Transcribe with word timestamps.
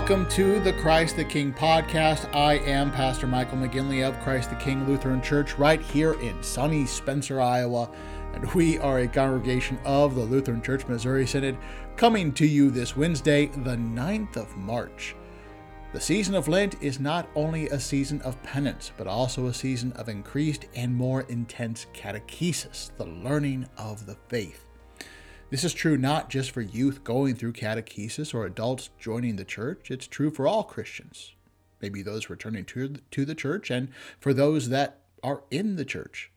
Welcome 0.00 0.26
to 0.30 0.58
the 0.60 0.72
Christ 0.72 1.16
the 1.16 1.24
King 1.26 1.52
podcast. 1.52 2.34
I 2.34 2.54
am 2.60 2.90
Pastor 2.90 3.26
Michael 3.26 3.58
McGinley 3.58 4.02
of 4.02 4.18
Christ 4.20 4.48
the 4.48 4.56
King 4.56 4.86
Lutheran 4.86 5.20
Church 5.20 5.58
right 5.58 5.80
here 5.80 6.14
in 6.14 6.42
sunny 6.42 6.86
Spencer, 6.86 7.38
Iowa. 7.38 7.90
And 8.32 8.50
we 8.54 8.78
are 8.78 9.00
a 9.00 9.06
congregation 9.06 9.78
of 9.84 10.14
the 10.14 10.22
Lutheran 10.22 10.62
Church 10.62 10.88
Missouri 10.88 11.26
Synod 11.26 11.58
coming 11.96 12.32
to 12.32 12.46
you 12.46 12.70
this 12.70 12.96
Wednesday, 12.96 13.48
the 13.48 13.76
9th 13.76 14.38
of 14.38 14.56
March. 14.56 15.14
The 15.92 16.00
season 16.00 16.34
of 16.34 16.48
Lent 16.48 16.82
is 16.82 16.98
not 16.98 17.28
only 17.34 17.68
a 17.68 17.78
season 17.78 18.22
of 18.22 18.42
penance, 18.42 18.92
but 18.96 19.06
also 19.06 19.48
a 19.48 19.54
season 19.54 19.92
of 19.92 20.08
increased 20.08 20.64
and 20.74 20.96
more 20.96 21.22
intense 21.28 21.86
catechesis, 21.92 22.90
the 22.96 23.04
learning 23.04 23.68
of 23.76 24.06
the 24.06 24.16
faith. 24.28 24.69
This 25.50 25.64
is 25.64 25.74
true 25.74 25.98
not 25.98 26.30
just 26.30 26.52
for 26.52 26.60
youth 26.60 27.02
going 27.02 27.34
through 27.34 27.54
catechesis 27.54 28.32
or 28.32 28.46
adults 28.46 28.90
joining 29.00 29.34
the 29.34 29.44
church, 29.44 29.90
it's 29.90 30.06
true 30.06 30.30
for 30.30 30.46
all 30.46 30.62
Christians, 30.62 31.34
maybe 31.82 32.02
those 32.02 32.30
returning 32.30 32.64
to, 32.66 32.94
to 33.10 33.24
the 33.24 33.34
church, 33.34 33.68
and 33.68 33.88
for 34.20 34.32
those 34.32 34.68
that 34.68 35.00
are 35.24 35.42
in 35.50 35.74
the 35.74 35.84
church. 35.84 36.30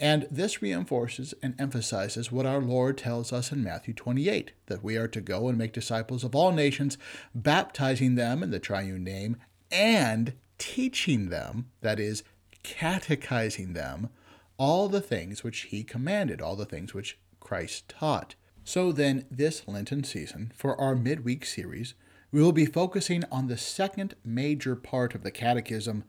And 0.00 0.26
this 0.30 0.62
reinforces 0.62 1.34
and 1.42 1.54
emphasizes 1.60 2.32
what 2.32 2.46
our 2.46 2.60
Lord 2.62 2.96
tells 2.96 3.30
us 3.30 3.52
in 3.52 3.62
Matthew 3.62 3.92
28 3.92 4.52
that 4.68 4.82
we 4.82 4.96
are 4.96 5.08
to 5.08 5.20
go 5.20 5.48
and 5.48 5.58
make 5.58 5.74
disciples 5.74 6.24
of 6.24 6.34
all 6.34 6.50
nations, 6.50 6.96
baptizing 7.34 8.14
them 8.14 8.42
in 8.42 8.52
the 8.52 8.58
triune 8.58 9.04
name 9.04 9.36
and 9.70 10.32
teaching 10.56 11.28
them, 11.28 11.66
that 11.82 12.00
is, 12.00 12.22
catechizing 12.62 13.74
them, 13.74 14.08
all 14.56 14.88
the 14.88 15.02
things 15.02 15.44
which 15.44 15.62
he 15.64 15.84
commanded, 15.84 16.40
all 16.40 16.56
the 16.56 16.64
things 16.64 16.94
which 16.94 17.18
Christ 17.38 17.90
taught. 17.90 18.34
So 18.66 18.90
then, 18.90 19.26
this 19.30 19.62
Lenten 19.68 20.02
season, 20.02 20.50
for 20.52 20.78
our 20.80 20.96
midweek 20.96 21.46
series, 21.46 21.94
we 22.32 22.42
will 22.42 22.50
be 22.50 22.66
focusing 22.66 23.22
on 23.30 23.46
the 23.46 23.56
second 23.56 24.16
major 24.24 24.74
part 24.74 25.14
of 25.14 25.22
the 25.22 25.30
Catechism, 25.30 26.02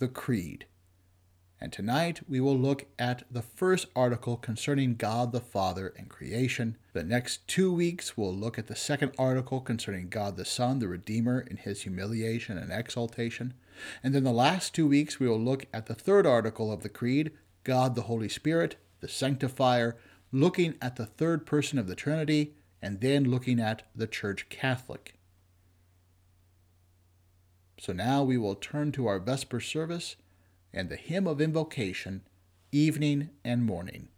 the 0.00 0.08
Creed. 0.08 0.66
And 1.60 1.72
tonight 1.72 2.22
we 2.28 2.40
will 2.40 2.58
look 2.58 2.86
at 2.98 3.22
the 3.30 3.42
first 3.42 3.86
article 3.94 4.36
concerning 4.36 4.96
God 4.96 5.30
the 5.30 5.40
Father 5.40 5.94
and 5.96 6.08
creation. 6.08 6.76
The 6.94 7.04
next 7.04 7.46
two 7.46 7.72
weeks 7.72 8.16
we'll 8.16 8.34
look 8.34 8.58
at 8.58 8.66
the 8.66 8.74
second 8.74 9.12
article 9.16 9.60
concerning 9.60 10.08
God 10.08 10.36
the 10.36 10.44
Son, 10.44 10.80
the 10.80 10.88
Redeemer, 10.88 11.42
in 11.48 11.58
his 11.58 11.82
humiliation 11.82 12.58
and 12.58 12.72
exaltation. 12.72 13.54
And 14.02 14.12
then 14.12 14.24
the 14.24 14.32
last 14.32 14.74
two 14.74 14.88
weeks 14.88 15.20
we 15.20 15.28
will 15.28 15.40
look 15.40 15.66
at 15.72 15.86
the 15.86 15.94
third 15.94 16.26
article 16.26 16.72
of 16.72 16.82
the 16.82 16.88
Creed, 16.88 17.30
God 17.62 17.94
the 17.94 18.02
Holy 18.02 18.28
Spirit, 18.28 18.74
the 18.98 19.06
Sanctifier, 19.08 19.96
looking 20.34 20.74
at 20.82 20.96
the 20.96 21.06
third 21.06 21.46
person 21.46 21.78
of 21.78 21.86
the 21.86 21.94
Trinity, 21.94 22.54
and 22.82 23.00
then 23.00 23.30
looking 23.30 23.60
at 23.60 23.82
the 23.94 24.08
Church 24.08 24.48
Catholic. 24.48 25.14
So 27.78 27.92
now 27.92 28.24
we 28.24 28.36
will 28.36 28.56
turn 28.56 28.90
to 28.92 29.06
our 29.06 29.20
Vesper 29.20 29.60
service 29.60 30.16
and 30.72 30.88
the 30.88 30.96
hymn 30.96 31.28
of 31.28 31.40
invocation, 31.40 32.22
evening 32.72 33.30
and 33.44 33.64
morning. 33.64 34.08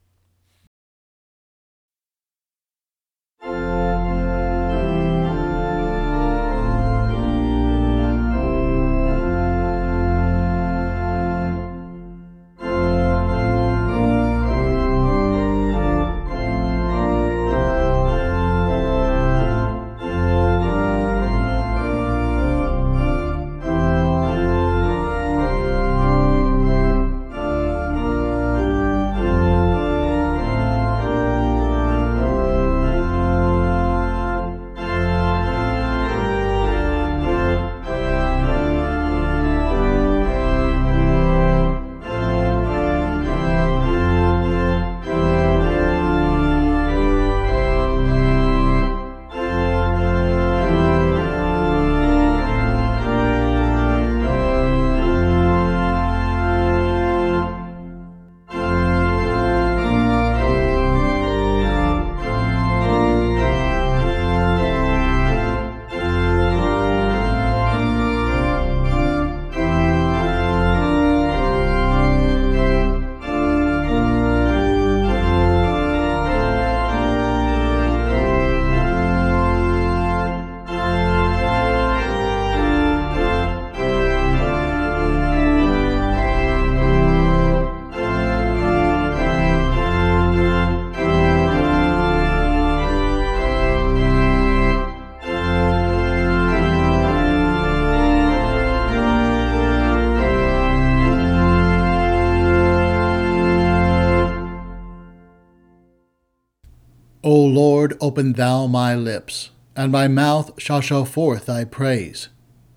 Lord, 107.86 107.98
open 108.00 108.32
thou 108.32 108.66
my 108.66 108.96
lips, 108.96 109.50
and 109.76 109.92
my 109.92 110.08
mouth 110.08 110.60
shall 110.60 110.80
show 110.80 111.04
forth 111.04 111.46
thy 111.46 111.62
praise. 111.62 112.28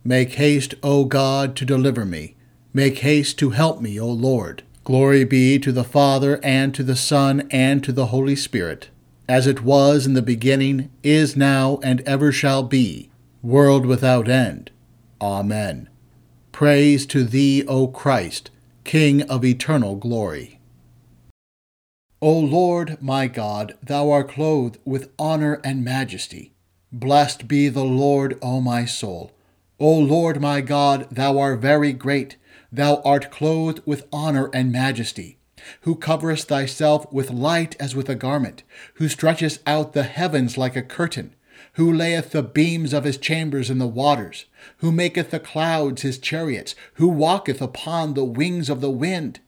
Make 0.03 0.33
haste, 0.33 0.75
O 0.83 1.05
God, 1.05 1.55
to 1.55 1.65
deliver 1.65 2.05
me. 2.05 2.35
Make 2.75 2.99
haste 2.99 3.39
to 3.39 3.49
help 3.49 3.81
me, 3.81 3.99
O 3.99 4.07
Lord. 4.07 4.61
Glory 4.83 5.23
be 5.23 5.57
to 5.57 5.71
the 5.71 5.83
Father, 5.83 6.39
and 6.43 6.75
to 6.75 6.83
the 6.83 6.95
Son, 6.95 7.47
and 7.49 7.83
to 7.83 7.91
the 7.91 8.07
Holy 8.13 8.35
Spirit, 8.35 8.89
as 9.27 9.47
it 9.47 9.63
was 9.63 10.05
in 10.05 10.13
the 10.13 10.21
beginning, 10.21 10.91
is 11.01 11.35
now, 11.35 11.79
and 11.81 12.01
ever 12.01 12.31
shall 12.31 12.61
be, 12.61 13.09
world 13.41 13.87
without 13.87 14.29
end. 14.29 14.69
Amen. 15.19 15.89
Praise 16.51 17.07
to 17.07 17.23
thee, 17.23 17.65
O 17.65 17.87
Christ, 17.87 18.51
King 18.83 19.23
of 19.23 19.43
eternal 19.43 19.95
glory. 19.95 20.58
O 22.21 22.37
Lord 22.37 22.97
my 23.01 23.27
God, 23.27 23.77
thou 23.81 24.11
art 24.11 24.27
clothed 24.27 24.77
with 24.83 25.09
honor 25.17 25.61
and 25.63 25.85
majesty. 25.85 26.51
Blessed 26.91 27.47
be 27.47 27.69
the 27.69 27.85
Lord, 27.85 28.37
O 28.41 28.59
my 28.59 28.83
soul. 28.83 29.31
O 29.79 29.97
Lord 29.97 30.41
my 30.41 30.59
God, 30.59 31.07
thou 31.09 31.39
art 31.39 31.61
very 31.61 31.93
great. 31.93 32.35
Thou 32.73 33.01
art 33.05 33.31
clothed 33.31 33.81
with 33.85 34.05
honor 34.11 34.49
and 34.53 34.69
majesty, 34.69 35.37
who 35.81 35.95
coverest 35.95 36.49
thyself 36.49 37.09
with 37.09 37.31
light 37.31 37.77
as 37.79 37.95
with 37.95 38.09
a 38.09 38.15
garment, 38.15 38.63
who 38.95 39.07
stretchest 39.07 39.61
out 39.65 39.93
the 39.93 40.03
heavens 40.03 40.57
like 40.57 40.75
a 40.75 40.81
curtain, 40.81 41.33
who 41.73 41.89
layeth 41.89 42.31
the 42.31 42.43
beams 42.43 42.91
of 42.91 43.05
his 43.05 43.17
chambers 43.17 43.69
in 43.69 43.77
the 43.77 43.87
waters, 43.87 44.43
who 44.79 44.91
maketh 44.91 45.31
the 45.31 45.39
clouds 45.39 46.01
his 46.01 46.17
chariots, 46.17 46.75
who 46.95 47.07
walketh 47.07 47.61
upon 47.61 48.13
the 48.13 48.25
wings 48.25 48.69
of 48.69 48.81
the 48.81 48.91
wind 48.91 49.39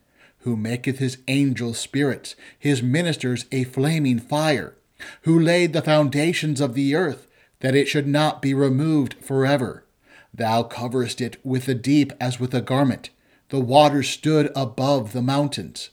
who 0.42 0.56
maketh 0.56 1.00
his 1.00 1.18
angels 1.28 1.78
spirits, 1.78 2.36
his 2.58 2.82
ministers 2.82 3.46
a 3.52 3.64
flaming 3.64 4.20
fire, 4.20 4.76
who 5.24 5.40
laid 5.40 5.74
the 5.74 5.82
foundations 5.82 6.62
of 6.62 6.74
the 6.74 6.96
earth, 6.96 7.28
that 7.60 7.76
it 7.76 7.88
should 7.88 8.08
not 8.08 8.42
be 8.42 8.54
removed 8.54 9.16
forever. 9.22 9.86
Thou 10.34 10.64
coverest 10.64 11.22
it 11.22 11.38
with 11.44 11.66
the 11.66 11.76
deep 11.76 12.14
as 12.20 12.40
with 12.40 12.54
a 12.54 12.62
garment. 12.62 13.10
The 13.50 13.60
waters 13.60 14.10
stood 14.10 14.52
above 14.56 15.14
the 15.14 15.22
mountains. 15.22 15.90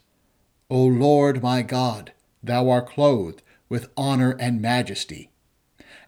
O 0.71 0.85
Lord 0.85 1.43
my 1.43 1.63
God, 1.63 2.13
thou 2.43 2.71
art 2.71 2.89
clothed 2.89 3.43
with 3.69 3.91
honor 3.97 4.37
and 4.39 4.63
majesty. 4.63 5.31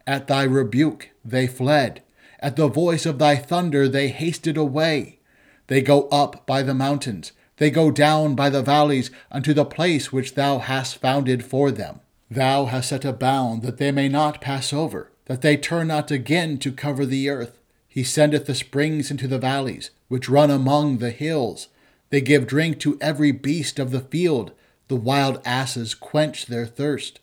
At 0.07 0.29
thy 0.29 0.45
rebuke 0.45 1.11
they 1.25 1.47
fled. 1.47 2.03
At 2.39 2.57
the 2.57 2.69
voice 2.69 3.05
of 3.05 3.19
thy 3.19 3.37
thunder 3.37 3.89
they 3.89 4.09
hasted 4.09 4.57
away. 4.57 5.19
They 5.67 5.83
go 5.83 6.09
up 6.09 6.47
by 6.47 6.63
the 6.63 6.75
mountains. 6.75 7.33
They 7.61 7.71
go 7.71 7.91
down 7.91 8.37
by 8.37 8.49
the 8.49 8.63
valleys 8.63 9.11
unto 9.31 9.53
the 9.53 9.67
place 9.67 10.11
which 10.11 10.35
thou 10.35 10.61
hast 10.61 10.97
founded 10.97 11.45
for 11.45 11.71
them. 11.71 12.01
Thou 12.31 12.65
hast 12.65 12.89
set 12.89 13.05
a 13.05 13.13
bound 13.13 13.61
that 13.61 13.77
they 13.77 13.93
may 13.93 14.09
not 14.09 14.41
pass 14.41 14.73
over, 14.73 15.13
that 15.27 15.43
they 15.43 15.59
turn 15.59 15.89
not 15.89 16.11
again 16.11 16.57
to 16.61 16.73
cover 16.73 17.05
the 17.05 17.29
earth. 17.29 17.59
He 17.87 18.03
sendeth 18.03 18.47
the 18.47 18.55
springs 18.55 19.11
into 19.11 19.29
the 19.29 19.39
valleys, 19.39 19.91
which 20.09 20.31
run 20.31 20.51
among 20.51 20.99
the 20.99 21.11
hills. 21.11 21.69
They 22.09 22.23
give 22.23 22.47
drink 22.47 22.81
to 22.81 22.97
every 22.99 23.31
beast 23.31 23.79
of 23.79 23.91
the 23.91 24.01
field. 24.01 24.53
The 24.89 24.97
wild 24.97 25.43
asses 25.45 25.95
quench 25.95 26.47
their 26.47 26.65
thirst. 26.65 27.21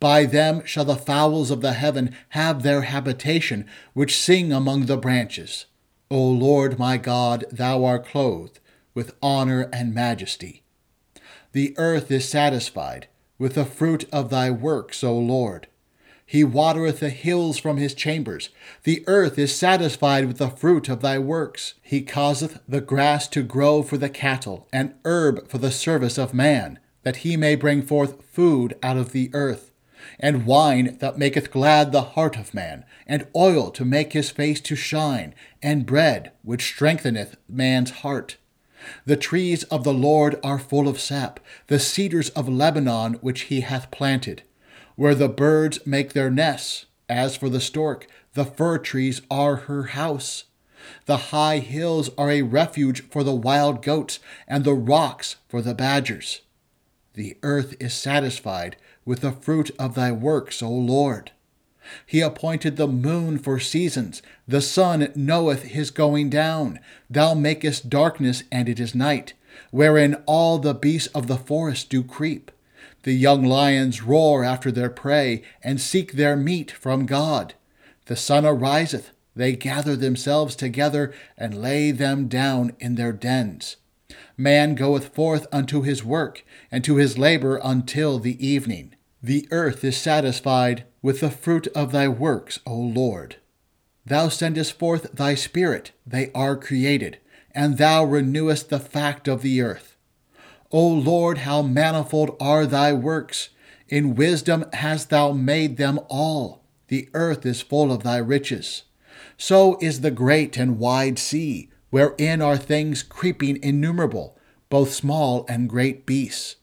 By 0.00 0.24
them 0.24 0.66
shall 0.66 0.86
the 0.86 0.96
fowls 0.96 1.52
of 1.52 1.60
the 1.60 1.74
heaven 1.74 2.16
have 2.30 2.64
their 2.64 2.82
habitation, 2.82 3.64
which 3.92 4.18
sing 4.18 4.52
among 4.52 4.86
the 4.86 4.96
branches. 4.96 5.66
O 6.10 6.20
Lord 6.20 6.80
my 6.80 6.96
God, 6.96 7.44
thou 7.52 7.84
art 7.84 8.06
clothed 8.06 8.58
with 8.98 9.14
honor 9.22 9.70
and 9.72 9.94
majesty. 9.94 10.64
The 11.52 11.72
earth 11.78 12.10
is 12.10 12.28
satisfied 12.28 13.06
with 13.38 13.54
the 13.54 13.64
fruit 13.64 14.06
of 14.12 14.28
thy 14.28 14.50
works, 14.50 15.04
O 15.04 15.16
Lord. 15.16 15.68
He 16.26 16.42
watereth 16.42 16.98
the 16.98 17.10
hills 17.10 17.58
from 17.58 17.76
his 17.76 17.94
chambers. 17.94 18.48
The 18.82 19.04
earth 19.06 19.38
is 19.38 19.54
satisfied 19.54 20.26
with 20.26 20.38
the 20.38 20.50
fruit 20.50 20.88
of 20.88 21.00
thy 21.00 21.16
works. 21.16 21.74
He 21.80 22.02
causeth 22.02 22.58
the 22.66 22.80
grass 22.80 23.28
to 23.28 23.44
grow 23.44 23.84
for 23.84 23.96
the 23.96 24.10
cattle, 24.10 24.66
and 24.72 24.94
herb 25.04 25.46
for 25.46 25.58
the 25.58 25.70
service 25.70 26.18
of 26.18 26.34
man, 26.34 26.80
that 27.04 27.18
he 27.18 27.36
may 27.36 27.54
bring 27.54 27.82
forth 27.82 28.24
food 28.24 28.76
out 28.82 28.96
of 28.96 29.12
the 29.12 29.30
earth 29.32 29.70
and 30.18 30.46
wine 30.46 30.96
that 31.00 31.18
maketh 31.18 31.50
glad 31.50 31.92
the 31.92 32.02
heart 32.02 32.36
of 32.36 32.54
man, 32.54 32.84
and 33.06 33.26
oil 33.34 33.70
to 33.70 33.84
make 33.84 34.12
his 34.12 34.30
face 34.30 34.60
to 34.60 34.76
shine, 34.76 35.34
and 35.62 35.86
bread 35.86 36.32
which 36.42 36.64
strengtheneth 36.64 37.36
man's 37.48 37.90
heart. 37.90 38.36
The 39.04 39.16
trees 39.16 39.64
of 39.64 39.84
the 39.84 39.92
Lord 39.92 40.38
are 40.42 40.58
full 40.58 40.88
of 40.88 41.00
sap, 41.00 41.40
the 41.66 41.78
cedars 41.78 42.30
of 42.30 42.48
Lebanon 42.48 43.14
which 43.14 43.42
he 43.42 43.60
hath 43.60 43.90
planted, 43.90 44.42
where 44.96 45.14
the 45.14 45.28
birds 45.28 45.78
make 45.86 46.12
their 46.12 46.30
nests. 46.30 46.86
As 47.08 47.36
for 47.36 47.48
the 47.48 47.60
stork, 47.60 48.06
the 48.34 48.44
fir 48.44 48.78
trees 48.78 49.22
are 49.30 49.56
her 49.56 49.84
house. 49.84 50.44
The 51.06 51.16
high 51.16 51.58
hills 51.58 52.10
are 52.18 52.30
a 52.30 52.42
refuge 52.42 53.02
for 53.08 53.24
the 53.24 53.34
wild 53.34 53.82
goats, 53.82 54.20
and 54.46 54.64
the 54.64 54.74
rocks 54.74 55.36
for 55.48 55.62
the 55.62 55.74
badgers. 55.74 56.42
The 57.14 57.36
earth 57.42 57.74
is 57.80 57.94
satisfied 57.94 58.76
with 59.04 59.20
the 59.20 59.32
fruit 59.32 59.70
of 59.78 59.94
thy 59.94 60.12
works, 60.12 60.62
O 60.62 60.70
Lord. 60.70 61.32
He 62.06 62.20
appointed 62.20 62.76
the 62.76 62.88
moon 62.88 63.38
for 63.38 63.58
seasons. 63.58 64.22
The 64.46 64.60
sun 64.60 65.12
knoweth 65.14 65.62
his 65.62 65.90
going 65.90 66.30
down. 66.30 66.80
Thou 67.08 67.34
makest 67.34 67.88
darkness, 67.88 68.42
and 68.50 68.68
it 68.68 68.80
is 68.80 68.94
night, 68.94 69.34
wherein 69.70 70.22
all 70.26 70.58
the 70.58 70.74
beasts 70.74 71.08
of 71.14 71.26
the 71.26 71.36
forest 71.36 71.90
do 71.90 72.02
creep. 72.02 72.50
The 73.02 73.12
young 73.12 73.44
lions 73.44 74.02
roar 74.02 74.44
after 74.44 74.70
their 74.70 74.90
prey, 74.90 75.42
and 75.62 75.80
seek 75.80 76.12
their 76.12 76.36
meat 76.36 76.70
from 76.70 77.06
God. 77.06 77.54
The 78.06 78.16
sun 78.16 78.44
ariseth, 78.44 79.10
they 79.36 79.52
gather 79.52 79.94
themselves 79.94 80.56
together, 80.56 81.14
and 81.36 81.62
lay 81.62 81.90
them 81.90 82.26
down 82.26 82.72
in 82.80 82.96
their 82.96 83.12
dens. 83.12 83.76
Man 84.36 84.74
goeth 84.74 85.14
forth 85.14 85.46
unto 85.52 85.82
his 85.82 86.04
work, 86.04 86.44
and 86.72 86.82
to 86.84 86.96
his 86.96 87.18
labor 87.18 87.60
until 87.62 88.18
the 88.18 88.44
evening. 88.44 88.94
The 89.22 89.46
earth 89.50 89.84
is 89.84 89.96
satisfied 89.96 90.84
with 91.02 91.20
the 91.20 91.30
fruit 91.30 91.66
of 91.68 91.92
thy 91.92 92.08
works, 92.08 92.58
O 92.66 92.74
Lord. 92.74 93.36
Thou 94.04 94.28
sendest 94.28 94.78
forth 94.78 95.12
thy 95.12 95.34
Spirit, 95.34 95.92
they 96.06 96.30
are 96.34 96.56
created, 96.56 97.18
and 97.54 97.78
thou 97.78 98.04
renewest 98.04 98.70
the 98.70 98.78
fact 98.78 99.28
of 99.28 99.42
the 99.42 99.60
earth. 99.60 99.96
O 100.70 100.86
Lord, 100.86 101.38
how 101.38 101.62
manifold 101.62 102.36
are 102.40 102.66
thy 102.66 102.92
works! 102.92 103.50
In 103.88 104.14
wisdom 104.14 104.66
hast 104.74 105.10
thou 105.10 105.32
made 105.32 105.76
them 105.76 105.98
all. 106.08 106.62
The 106.88 107.08
earth 107.14 107.46
is 107.46 107.62
full 107.62 107.90
of 107.90 108.02
thy 108.02 108.18
riches. 108.18 108.82
So 109.38 109.78
is 109.80 110.00
the 110.00 110.10
great 110.10 110.56
and 110.56 110.78
wide 110.78 111.18
sea, 111.18 111.70
wherein 111.90 112.42
are 112.42 112.58
things 112.58 113.02
creeping 113.02 113.58
innumerable, 113.62 114.38
both 114.68 114.92
small 114.92 115.46
and 115.48 115.70
great 115.70 116.04
beasts. 116.04 116.56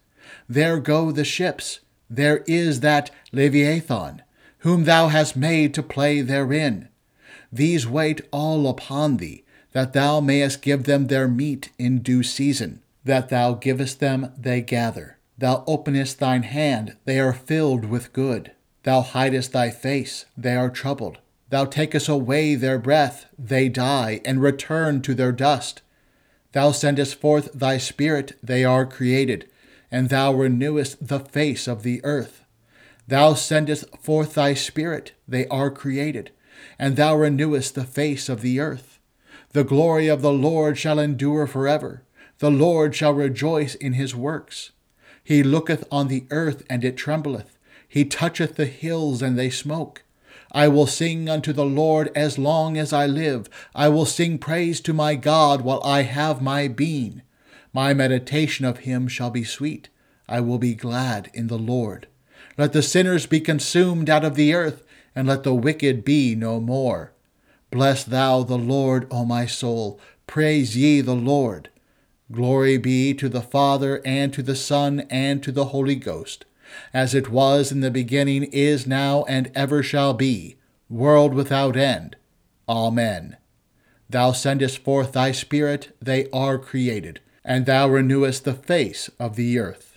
There 0.48 0.80
go 0.80 1.12
the 1.12 1.26
ships 1.26 1.80
there 2.10 2.44
is 2.48 2.82
that 2.82 3.12
Leviathan, 3.32 4.22
whom 4.66 4.84
thou 4.86 5.10
hast 5.10 5.36
made 5.36 5.74
to 5.76 5.84
play 5.84 6.22
therein. 6.22 6.90
These 7.52 7.88
wait 7.88 8.20
all 8.32 8.68
upon 8.68 9.18
thee, 9.18 9.44
that 9.74 9.94
thou 9.94 10.20
mayest 10.20 10.64
give 10.64 10.86
them 10.86 11.08
their 11.08 11.28
meat 11.28 11.70
in 11.78 12.00
due 12.00 12.24
season. 12.24 12.82
That 13.04 13.30
thou 13.30 13.54
givest 13.54 14.00
them, 14.00 14.34
they 14.36 14.62
gather. 14.62 15.18
Thou 15.38 15.64
openest 15.68 16.18
thine 16.18 16.44
hand, 16.44 16.96
they 17.06 17.20
are 17.20 17.32
filled 17.32 17.86
with 17.86 18.12
good. 18.12 18.54
Thou 18.82 19.02
hidest 19.02 19.52
thy 19.52 19.70
face, 19.70 20.26
they 20.36 20.56
are 20.56 20.72
troubled. 20.72 21.20
Thou 21.50 21.66
takest 21.66 22.10
away 22.10 22.56
their 22.56 22.80
breath, 22.80 23.28
they 23.38 23.70
die, 23.70 24.20
and 24.26 24.42
return 24.42 25.02
to 25.04 25.14
their 25.14 25.32
dust. 25.32 25.84
Thou 26.54 26.72
sendest 26.72 27.16
forth 27.16 27.54
thy 27.54 27.78
Spirit, 27.78 28.34
they 28.42 28.66
are 28.66 28.86
created 28.86 29.48
and 29.92 30.10
thou 30.10 30.34
renewest 30.34 31.08
the 31.08 31.20
face 31.20 31.68
of 31.68 31.84
the 31.84 32.04
earth. 32.04 32.44
Thou 33.08 33.36
sendest 33.36 33.86
forth 34.00 34.34
thy 34.34 34.54
Spirit, 34.56 35.14
they 35.28 35.48
are 35.48 35.70
created, 35.70 36.32
and 36.80 36.96
thou 36.96 37.16
renewest 37.16 37.76
the 37.76 37.84
face 37.84 38.30
of 38.30 38.42
the 38.42 38.60
earth. 38.60 39.00
The 39.52 39.64
glory 39.64 40.08
of 40.08 40.22
the 40.22 40.34
Lord 40.34 40.78
shall 40.78 41.00
endure 41.00 41.48
forever. 41.48 42.04
The 42.40 42.52
Lord 42.52 42.96
shall 42.96 43.14
rejoice 43.14 43.76
in 43.76 43.94
his 43.94 44.16
works. 44.16 44.72
He 45.24 45.44
looketh 45.44 45.86
on 45.92 46.08
the 46.08 46.26
earth, 46.32 46.64
and 46.70 46.84
it 46.84 46.98
trembleth. 46.98 47.58
He 47.88 48.06
toucheth 48.06 48.56
the 48.56 48.66
hills, 48.66 49.22
and 49.22 49.38
they 49.38 49.50
smoke. 49.50 50.04
I 50.52 50.68
will 50.68 50.88
sing 50.88 51.30
unto 51.30 51.54
the 51.54 51.66
Lord 51.66 52.12
as 52.16 52.38
long 52.38 52.78
as 52.78 52.92
I 52.92 53.06
live. 53.06 53.50
I 53.74 53.88
will 53.90 54.06
sing 54.06 54.38
praise 54.38 54.82
to 54.82 54.94
my 54.94 55.16
God 55.16 55.62
while 55.62 55.82
I 55.84 56.04
have 56.04 56.42
my 56.42 56.68
being. 56.68 57.22
My 57.72 57.94
meditation 57.94 58.66
of 58.66 58.80
him 58.80 59.08
shall 59.08 59.30
be 59.30 59.44
sweet. 59.44 59.90
I 60.28 60.42
will 60.42 60.58
be 60.58 60.76
glad 60.76 61.30
in 61.34 61.48
the 61.48 61.58
Lord. 61.58 62.08
Let 62.58 62.74
the 62.74 62.82
sinners 62.82 63.26
be 63.26 63.40
consumed 63.40 64.10
out 64.10 64.26
of 64.26 64.36
the 64.36 64.54
earth, 64.54 64.84
and 65.16 65.28
let 65.28 65.44
the 65.44 65.54
wicked 65.54 66.04
be 66.06 66.36
no 66.36 66.60
more. 66.60 67.12
Bless 67.72 68.04
thou 68.04 68.44
the 68.44 68.58
Lord, 68.58 69.08
O 69.12 69.26
my 69.26 69.46
soul. 69.46 70.00
Praise 70.28 70.76
ye 70.78 71.02
the 71.02 71.16
Lord. 71.16 71.70
Glory 72.32 72.78
be 72.78 73.14
to 73.14 73.30
the 73.30 73.42
Father, 73.42 74.02
and 74.06 74.34
to 74.34 74.42
the 74.42 74.56
Son, 74.56 75.02
and 75.10 75.44
to 75.44 75.52
the 75.52 75.66
Holy 75.66 75.96
Ghost, 75.96 76.46
as 76.94 77.14
it 77.14 77.30
was 77.30 77.72
in 77.72 77.82
the 77.82 77.92
beginning, 77.92 78.44
is 78.46 78.88
now, 78.88 79.24
and 79.26 79.52
ever 79.54 79.84
shall 79.84 80.14
be, 80.14 80.56
world 80.90 81.34
without 81.34 81.76
end. 81.76 82.16
Amen. 82.68 83.38
Thou 84.10 84.32
sendest 84.32 84.80
forth 84.80 85.12
thy 85.12 85.32
Spirit, 85.32 85.96
they 86.02 86.30
are 86.32 86.58
created 86.58 87.20
and 87.46 87.68
thou 87.68 87.88
renewest 87.88 88.44
the 88.44 88.54
face 88.54 89.10
of 89.20 89.36
the 89.36 89.60
earth. 89.60 89.95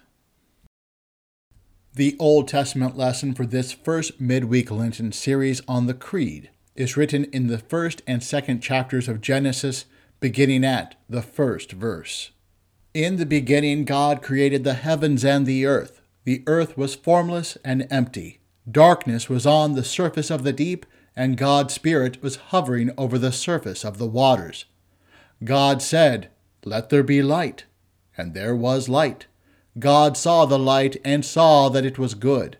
The 1.95 2.16
Old 2.18 2.49
Testament 2.49 2.97
lesson 2.97 3.35
for 3.35 3.47
this 3.47 3.73
first 3.73 4.21
midweek 4.21 4.71
Lenten 4.71 5.11
series 5.11 5.62
on 5.66 5.87
the 5.87 5.95
Creed 5.95 6.50
is 6.76 6.97
written 6.97 7.25
in 7.25 7.49
the 7.49 7.59
first 7.59 8.02
and 8.07 8.23
second 8.23 8.61
chapters 8.61 9.09
of 9.09 9.21
Genesis, 9.21 9.87
beginning 10.21 10.64
at 10.64 10.95
the 11.09 11.23
first 11.23 11.73
verse. 11.73 12.30
In 12.95 13.16
the 13.16 13.26
beginning, 13.26 13.85
God 13.85 14.23
created 14.23 14.64
the 14.64 14.75
heavens 14.75 15.25
and 15.25 15.45
the 15.45 15.66
earth. 15.66 16.00
The 16.25 16.45
earth 16.47 16.76
was 16.76 16.95
formless 16.95 17.57
and 17.64 17.87
empty. 17.90 18.40
Darkness 18.71 19.28
was 19.28 19.47
on 19.47 19.75
the 19.75 19.85
surface 19.85 20.30
of 20.30 20.45
the 20.45 20.52
deep, 20.52 20.87
and 21.16 21.37
God's 21.37 21.75
Spirit 21.75 22.23
was 22.23 22.37
hovering 22.37 22.90
over 22.97 23.18
the 23.18 23.33
surface 23.33 23.85
of 23.85 23.99
the 23.99 24.07
waters. 24.07 24.66
God 25.42 25.80
said, 25.83 26.28
let 26.64 26.90
there 26.90 27.02
be 27.02 27.23
light. 27.23 27.64
And 28.16 28.35
there 28.35 28.54
was 28.54 28.88
light. 28.88 29.26
God 29.78 30.16
saw 30.16 30.44
the 30.44 30.58
light 30.58 30.97
and 31.04 31.25
saw 31.25 31.68
that 31.68 31.85
it 31.85 31.99
was 31.99 32.14
good. 32.14 32.56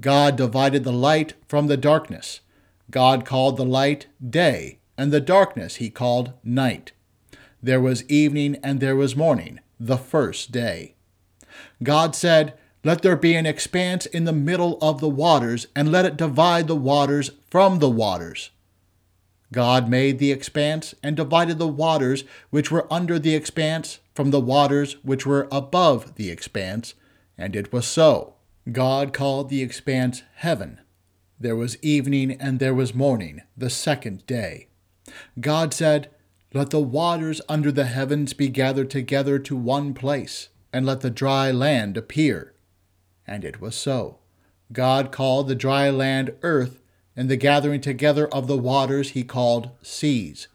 God 0.00 0.36
divided 0.36 0.84
the 0.84 0.92
light 0.92 1.34
from 1.48 1.66
the 1.66 1.76
darkness. 1.76 2.40
God 2.90 3.24
called 3.24 3.56
the 3.56 3.64
light 3.64 4.06
day, 4.26 4.78
and 4.96 5.12
the 5.12 5.20
darkness 5.20 5.76
he 5.76 5.90
called 5.90 6.32
night. 6.44 6.92
There 7.62 7.80
was 7.80 8.04
evening 8.10 8.56
and 8.62 8.80
there 8.80 8.96
was 8.96 9.16
morning, 9.16 9.60
the 9.78 9.96
first 9.96 10.52
day. 10.52 10.94
God 11.82 12.14
said, 12.14 12.54
Let 12.84 13.02
there 13.02 13.16
be 13.16 13.34
an 13.34 13.46
expanse 13.46 14.06
in 14.06 14.24
the 14.24 14.32
middle 14.32 14.78
of 14.82 15.00
the 15.00 15.08
waters, 15.08 15.66
and 15.74 15.90
let 15.90 16.04
it 16.04 16.16
divide 16.16 16.66
the 16.66 16.76
waters 16.76 17.30
from 17.50 17.78
the 17.78 17.90
waters. 17.90 18.50
God 19.52 19.88
made 19.88 20.18
the 20.18 20.32
expanse 20.32 20.94
and 21.02 21.16
divided 21.16 21.58
the 21.58 21.66
waters 21.66 22.24
which 22.50 22.70
were 22.70 22.92
under 22.92 23.18
the 23.18 23.34
expanse 23.34 23.98
from 24.14 24.30
the 24.30 24.40
waters 24.40 24.96
which 25.02 25.26
were 25.26 25.48
above 25.50 26.16
the 26.16 26.30
expanse, 26.30 26.94
and 27.38 27.54
it 27.54 27.72
was 27.72 27.86
so. 27.86 28.34
God 28.70 29.12
called 29.12 29.48
the 29.48 29.62
expanse 29.62 30.22
heaven. 30.34 30.80
There 31.38 31.56
was 31.56 31.82
evening 31.82 32.32
and 32.32 32.58
there 32.58 32.74
was 32.74 32.94
morning, 32.94 33.42
the 33.56 33.70
second 33.70 34.26
day. 34.26 34.68
God 35.40 35.72
said, 35.72 36.10
Let 36.52 36.70
the 36.70 36.80
waters 36.80 37.40
under 37.48 37.72
the 37.72 37.86
heavens 37.86 38.34
be 38.34 38.48
gathered 38.48 38.90
together 38.90 39.38
to 39.38 39.56
one 39.56 39.94
place, 39.94 40.50
and 40.72 40.84
let 40.84 41.00
the 41.00 41.10
dry 41.10 41.50
land 41.50 41.96
appear. 41.96 42.54
And 43.26 43.44
it 43.44 43.60
was 43.60 43.74
so. 43.74 44.18
God 44.72 45.10
called 45.10 45.48
the 45.48 45.54
dry 45.54 45.88
land 45.90 46.34
earth, 46.42 46.82
and 47.16 47.28
the 47.28 47.36
gathering 47.36 47.80
together 47.80 48.28
of 48.28 48.46
the 48.46 48.58
waters 48.58 49.10
he 49.10 49.24
called 49.24 49.70
seas. 49.82 50.48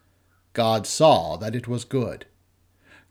God 0.54 0.88
saw 0.88 1.36
that 1.38 1.56
it 1.56 1.68
was 1.68 1.84
good. 1.84 2.26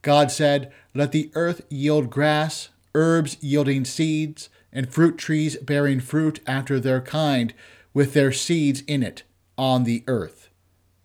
God 0.05 0.31
said, 0.31 0.71
Let 0.95 1.13
the 1.13 1.31
earth 1.35 1.63
yield 1.71 2.11
grass, 2.11 2.69
herbs 2.95 3.39
yielding 3.41 3.87
seeds, 3.87 4.51
and 4.71 4.93
fruit 4.93 5.17
trees 5.17 5.57
bearing 5.57 5.99
fruit 5.99 6.41
after 6.47 6.79
their 6.79 7.01
kind, 7.01 7.55
with 7.95 8.13
their 8.13 8.31
seeds 8.31 8.83
in 8.83 9.03
it, 9.03 9.23
on 9.57 9.85
the 9.85 10.05
earth. 10.07 10.51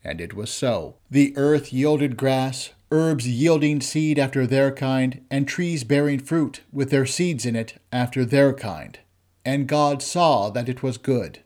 And 0.03 0.19
it 0.19 0.33
was 0.33 0.51
so. 0.51 0.97
The 1.09 1.33
earth 1.37 1.71
yielded 1.71 2.17
grass, 2.17 2.71
herbs 2.91 3.25
yielding 3.25 3.79
seed 3.79 4.19
after 4.19 4.45
their 4.45 4.69
kind, 4.69 5.23
and 5.31 5.47
trees 5.47 5.85
bearing 5.85 6.19
fruit, 6.19 6.61
with 6.69 6.89
their 6.89 7.05
seeds 7.05 7.45
in 7.45 7.55
it 7.55 7.81
after 7.93 8.25
their 8.25 8.53
kind. 8.53 8.99
And 9.45 9.65
God 9.65 10.01
saw 10.01 10.49
that 10.49 10.67
it 10.67 10.83
was 10.83 10.97
good. 10.97 11.39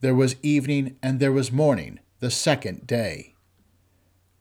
There 0.00 0.14
was 0.14 0.36
evening 0.42 0.96
and 1.02 1.20
there 1.20 1.32
was 1.32 1.52
morning, 1.52 2.00
the 2.20 2.30
second 2.30 2.86
day. 2.86 3.34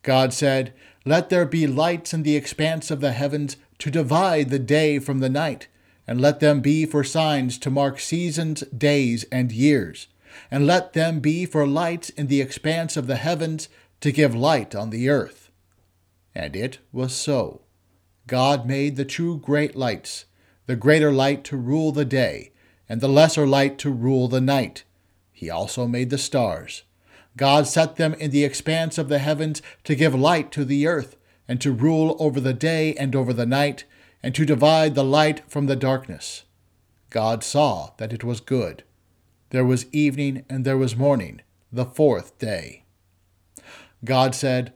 God 0.02 0.34
said, 0.34 0.74
Let 1.06 1.30
there 1.30 1.46
be 1.46 1.68
lights 1.68 2.14
in 2.14 2.24
the 2.24 2.36
expanse 2.36 2.90
of 2.90 3.02
the 3.02 3.12
heavens 3.12 3.58
to 3.80 3.92
divide 3.92 4.50
the 4.50 4.60
day 4.60 5.00
from 5.00 5.20
the 5.20 5.30
night, 5.30 5.68
and 6.08 6.22
let 6.22 6.40
them 6.40 6.62
be 6.62 6.86
for 6.86 7.04
signs 7.04 7.58
to 7.60 7.70
mark 7.70 8.00
seasons, 8.00 8.62
days, 8.76 9.26
and 9.32 9.52
years, 9.52 10.08
and 10.50 10.66
let 10.66 10.94
them 10.94 11.20
be 11.20 11.46
for 11.46 11.68
lights 11.68 12.10
in 12.10 12.28
the 12.28 12.42
expanse 12.42 12.96
of 12.96 13.08
the 13.08 13.18
heavens 13.18 13.68
to 14.00 14.12
give 14.12 14.34
light 14.34 14.74
on 14.74 14.90
the 14.90 15.10
earth. 15.10 15.50
And 16.34 16.56
it 16.56 16.80
was 16.92 17.14
so. 17.14 17.62
God 18.28 18.66
made 18.66 18.96
the 18.96 19.06
two 19.06 19.40
great 19.40 19.76
lights, 19.76 20.26
the 20.66 20.76
greater 20.78 21.12
light 21.12 21.44
to 21.46 21.58
rule 21.58 21.92
the 21.92 22.06
day, 22.06 22.52
and 22.88 23.02
the 23.02 23.10
lesser 23.10 23.46
light 23.46 23.78
to 23.80 23.92
rule 23.92 24.28
the 24.28 24.42
night. 24.42 24.84
He 25.32 25.50
also 25.50 25.88
made 25.88 26.10
the 26.10 26.18
stars. 26.18 26.84
God 27.36 27.68
set 27.68 27.96
them 27.96 28.14
in 28.16 28.32
the 28.32 28.44
expanse 28.44 28.98
of 28.98 29.10
the 29.10 29.20
heavens 29.20 29.62
to 29.86 29.96
give 29.96 30.14
light 30.14 30.52
to 30.52 30.66
the 30.66 30.88
earth, 30.88 31.16
and 31.48 31.60
to 31.62 31.72
rule 31.72 32.16
over 32.20 32.40
the 32.40 32.54
day 32.54 32.94
and 32.96 33.16
over 33.16 33.34
the 33.34 33.46
night, 33.46 33.86
and 34.22 34.34
to 34.36 34.46
divide 34.46 34.96
the 34.96 35.04
light 35.04 35.42
from 35.50 35.66
the 35.66 35.76
darkness. 35.76 36.44
God 37.10 37.44
saw 37.44 37.92
that 37.98 38.14
it 38.14 38.24
was 38.24 38.40
good. 38.40 38.84
There 39.50 39.66
was 39.66 39.86
evening 39.92 40.46
and 40.50 40.66
there 40.66 40.78
was 40.78 40.96
morning, 40.96 41.42
the 41.72 41.86
fourth 41.86 42.38
day. 42.40 42.86
God 44.04 44.34
said, 44.34 44.74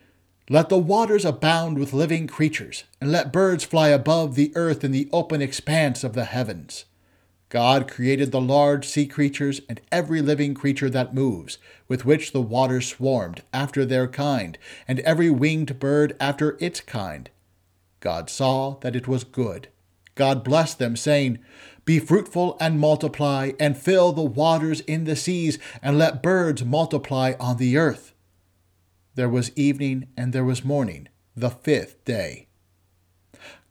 Let 0.49 0.69
the 0.69 0.77
waters 0.77 1.25
abound 1.25 1.79
with 1.79 1.93
living 1.93 2.27
creatures, 2.27 2.83
and 3.01 3.11
let 3.11 3.33
birds 3.33 3.63
fly 3.63 3.89
above 3.89 4.35
the 4.35 4.51
earth 4.55 4.83
in 4.83 4.91
the 4.91 5.09
open 5.11 5.41
expanse 5.41 6.03
of 6.03 6.13
the 6.13 6.25
heavens. 6.25 6.85
God 7.49 7.89
created 7.89 8.31
the 8.31 8.41
large 8.41 8.85
sea 8.85 9.05
creatures 9.05 9.61
and 9.69 9.79
every 9.91 10.21
living 10.21 10.53
creature 10.53 10.89
that 10.89 11.13
moves, 11.13 11.57
with 11.87 12.03
which 12.03 12.33
the 12.33 12.41
waters 12.41 12.87
swarmed, 12.87 13.41
after 13.53 13.85
their 13.85 14.07
kind, 14.07 14.57
and 14.87 14.99
every 15.01 15.29
winged 15.29 15.79
bird 15.79 16.15
after 16.19 16.57
its 16.59 16.81
kind. 16.81 17.29
God 18.01 18.29
saw 18.29 18.77
that 18.81 18.95
it 18.95 19.07
was 19.07 19.23
good. 19.23 19.69
God 20.15 20.43
blessed 20.43 20.79
them, 20.79 20.97
saying, 20.97 21.39
Be 21.85 21.99
fruitful 21.99 22.57
and 22.59 22.79
multiply, 22.79 23.51
and 23.59 23.77
fill 23.77 24.11
the 24.11 24.23
waters 24.23 24.81
in 24.81 25.05
the 25.05 25.15
seas, 25.15 25.57
and 25.81 25.97
let 25.97 26.23
birds 26.23 26.65
multiply 26.65 27.33
on 27.39 27.57
the 27.57 27.77
earth. 27.77 28.13
There 29.15 29.29
was 29.29 29.51
evening 29.55 30.07
and 30.17 30.33
there 30.33 30.43
was 30.43 30.65
morning, 30.65 31.07
the 31.35 31.49
fifth 31.49 32.03
day. 32.03 32.47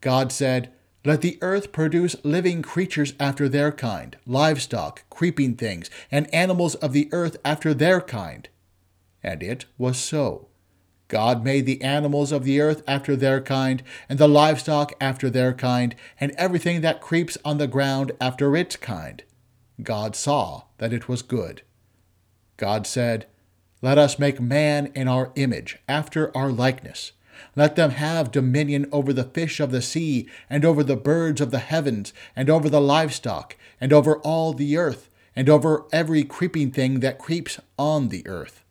God 0.01 0.33
said, 0.33 0.73
let 1.07 1.21
the 1.21 1.39
earth 1.41 1.71
produce 1.71 2.17
living 2.25 2.63
creatures 2.63 3.15
after 3.21 3.49
their 3.49 3.71
kind, 3.71 4.17
livestock, 4.27 5.09
creeping 5.09 5.55
things, 5.55 5.89
and 6.11 6.33
animals 6.35 6.75
of 6.75 6.93
the 6.93 7.09
earth 7.13 7.37
after 7.45 7.73
their 7.73 8.01
kind. 8.01 8.49
And 9.23 9.41
it 9.41 9.67
was 9.79 9.99
so. 9.99 10.49
God 11.07 11.45
made 11.45 11.65
the 11.65 11.81
animals 11.81 12.33
of 12.33 12.43
the 12.43 12.61
earth 12.61 12.83
after 12.89 13.15
their 13.15 13.41
kind, 13.41 13.85
and 14.09 14.19
the 14.19 14.27
livestock 14.27 14.95
after 15.01 15.31
their 15.31 15.53
kind, 15.53 15.95
and 16.19 16.33
everything 16.33 16.81
that 16.81 17.01
creeps 17.01 17.39
on 17.45 17.59
the 17.59 17.69
ground 17.69 18.11
after 18.21 18.57
its 18.57 18.75
kind. 18.75 19.23
God 19.81 20.17
saw 20.17 20.65
that 20.79 20.93
it 20.93 21.09
was 21.09 21.23
good. 21.23 21.63
God 22.57 22.85
said, 22.85 23.27
Let 23.81 23.97
us 23.97 24.19
make 24.19 24.41
man 24.41 24.91
in 24.93 25.07
our 25.07 25.31
image, 25.37 25.79
after 25.87 26.37
our 26.37 26.51
likeness 26.51 27.13
let 27.57 27.75
them 27.75 27.91
have 27.93 28.31
dominion 28.31 28.87
over 28.93 29.15
the 29.15 29.25
fish 29.25 29.59
of 29.61 29.71
the 29.73 29.81
sea, 29.81 30.29
and 30.49 30.65
over 30.65 30.85
the 30.85 30.97
birds 30.97 31.41
of 31.41 31.51
the 31.51 31.59
heavens, 31.59 32.13
and 32.37 32.51
over 32.51 32.69
the 32.69 32.81
livestock, 32.81 33.57
and 33.81 33.95
over 33.95 34.19
all 34.19 34.53
the 34.53 34.77
earth, 34.77 35.09
and 35.35 35.49
over 35.49 35.87
every 35.91 36.23
creeping 36.23 36.71
thing 36.71 37.01
that 37.01 37.19
creeps 37.19 37.59
on 37.79 38.11
the 38.11 38.27
earth. 38.29 38.63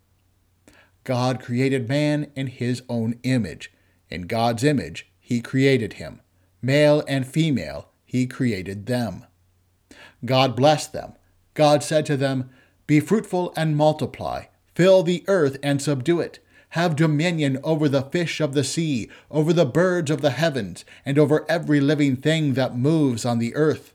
God 1.02 1.42
created 1.42 1.88
man 1.88 2.30
in 2.36 2.46
his 2.46 2.82
own 2.88 3.18
image. 3.24 3.72
In 4.08 4.22
God's 4.22 4.62
image, 4.62 5.10
he 5.20 5.40
created 5.40 5.94
him. 5.94 6.20
Male 6.62 7.02
and 7.08 7.26
female, 7.26 7.90
he 8.04 8.26
created 8.26 8.86
them. 8.86 9.24
God 10.24 10.56
blessed 10.56 10.92
them. 10.92 11.14
God 11.54 11.82
said 11.82 12.06
to 12.06 12.16
them, 12.16 12.50
Be 12.86 13.00
fruitful 13.00 13.52
and 13.56 13.76
multiply, 13.76 14.44
fill 14.74 15.02
the 15.02 15.24
earth 15.26 15.58
and 15.62 15.82
subdue 15.82 16.20
it 16.20 16.38
have 16.76 16.94
dominion 16.94 17.58
over 17.64 17.88
the 17.88 18.02
fish 18.02 18.40
of 18.40 18.52
the 18.52 18.62
sea, 18.62 19.08
over 19.30 19.52
the 19.52 19.64
birds 19.64 20.10
of 20.10 20.20
the 20.20 20.30
heavens, 20.30 20.84
and 21.04 21.18
over 21.18 21.44
every 21.48 21.80
living 21.80 22.14
thing 22.14 22.52
that 22.52 22.76
moves 22.76 23.24
on 23.24 23.38
the 23.38 23.54
earth. 23.56 23.94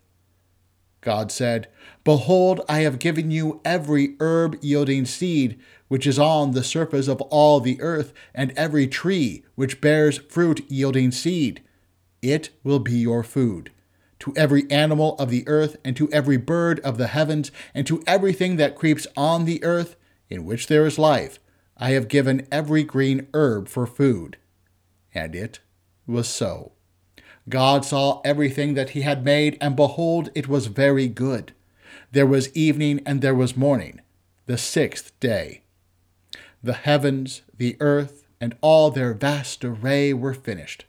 God 1.00 1.32
said, 1.32 1.68
Behold, 2.04 2.62
I 2.68 2.80
have 2.80 2.98
given 2.98 3.30
you 3.30 3.62
every 3.64 4.16
herb 4.20 4.58
yielding 4.62 5.06
seed 5.06 5.60
which 5.92 6.08
is 6.08 6.18
on 6.18 6.52
the 6.52 6.64
surface 6.64 7.08
of 7.10 7.20
all 7.24 7.60
the 7.60 7.82
earth, 7.82 8.14
and 8.34 8.54
every 8.56 8.88
tree 8.88 9.44
which 9.56 9.82
bears 9.82 10.18
fruit 10.18 10.64
yielding 10.70 11.12
seed. 11.12 11.62
It 12.22 12.50
will 12.64 12.80
be 12.80 12.94
your 12.94 13.24
food. 13.24 13.72
To 14.20 14.34
every 14.38 14.72
animal 14.72 15.18
of 15.18 15.30
the 15.30 15.46
earth, 15.50 15.76
and 15.84 15.94
to 15.98 16.10
every 16.14 16.38
bird 16.38 16.80
of 16.80 16.98
the 16.98 17.08
heavens, 17.08 17.52
and 17.76 17.86
to 17.88 18.02
everything 18.08 18.56
that 18.56 18.78
creeps 18.78 19.06
on 19.18 19.44
the 19.44 19.62
earth, 19.66 19.98
in 20.30 20.46
which 20.46 20.68
there 20.68 20.86
is 20.86 20.98
life, 20.98 21.40
I 21.82 21.92
have 21.92 22.08
given 22.08 22.48
every 22.52 22.84
green 22.84 23.28
herb 23.34 23.68
for 23.68 23.88
food. 23.88 24.38
And 25.16 25.36
it 25.36 25.60
was 26.06 26.30
so. 26.30 26.74
God 27.50 27.84
saw 27.84 28.22
everything 28.24 28.76
that 28.76 28.92
he 28.92 29.02
had 29.02 29.26
made, 29.26 29.58
and 29.60 29.76
behold, 29.76 30.30
it 30.36 30.48
was 30.48 30.68
very 30.68 31.08
good. 31.08 31.54
There 32.12 32.28
was 32.28 32.56
evening 32.56 33.02
and 33.04 33.22
there 33.22 33.34
was 33.34 33.58
morning, 33.58 34.00
the 34.46 34.60
sixth 34.60 35.20
day. 35.20 35.64
The 36.62 36.74
heavens, 36.74 37.42
the 37.58 37.78
earth, 37.80 38.28
and 38.40 38.56
all 38.62 38.92
their 38.92 39.16
vast 39.16 39.66
array 39.66 40.14
were 40.14 40.36
finished. 40.36 40.86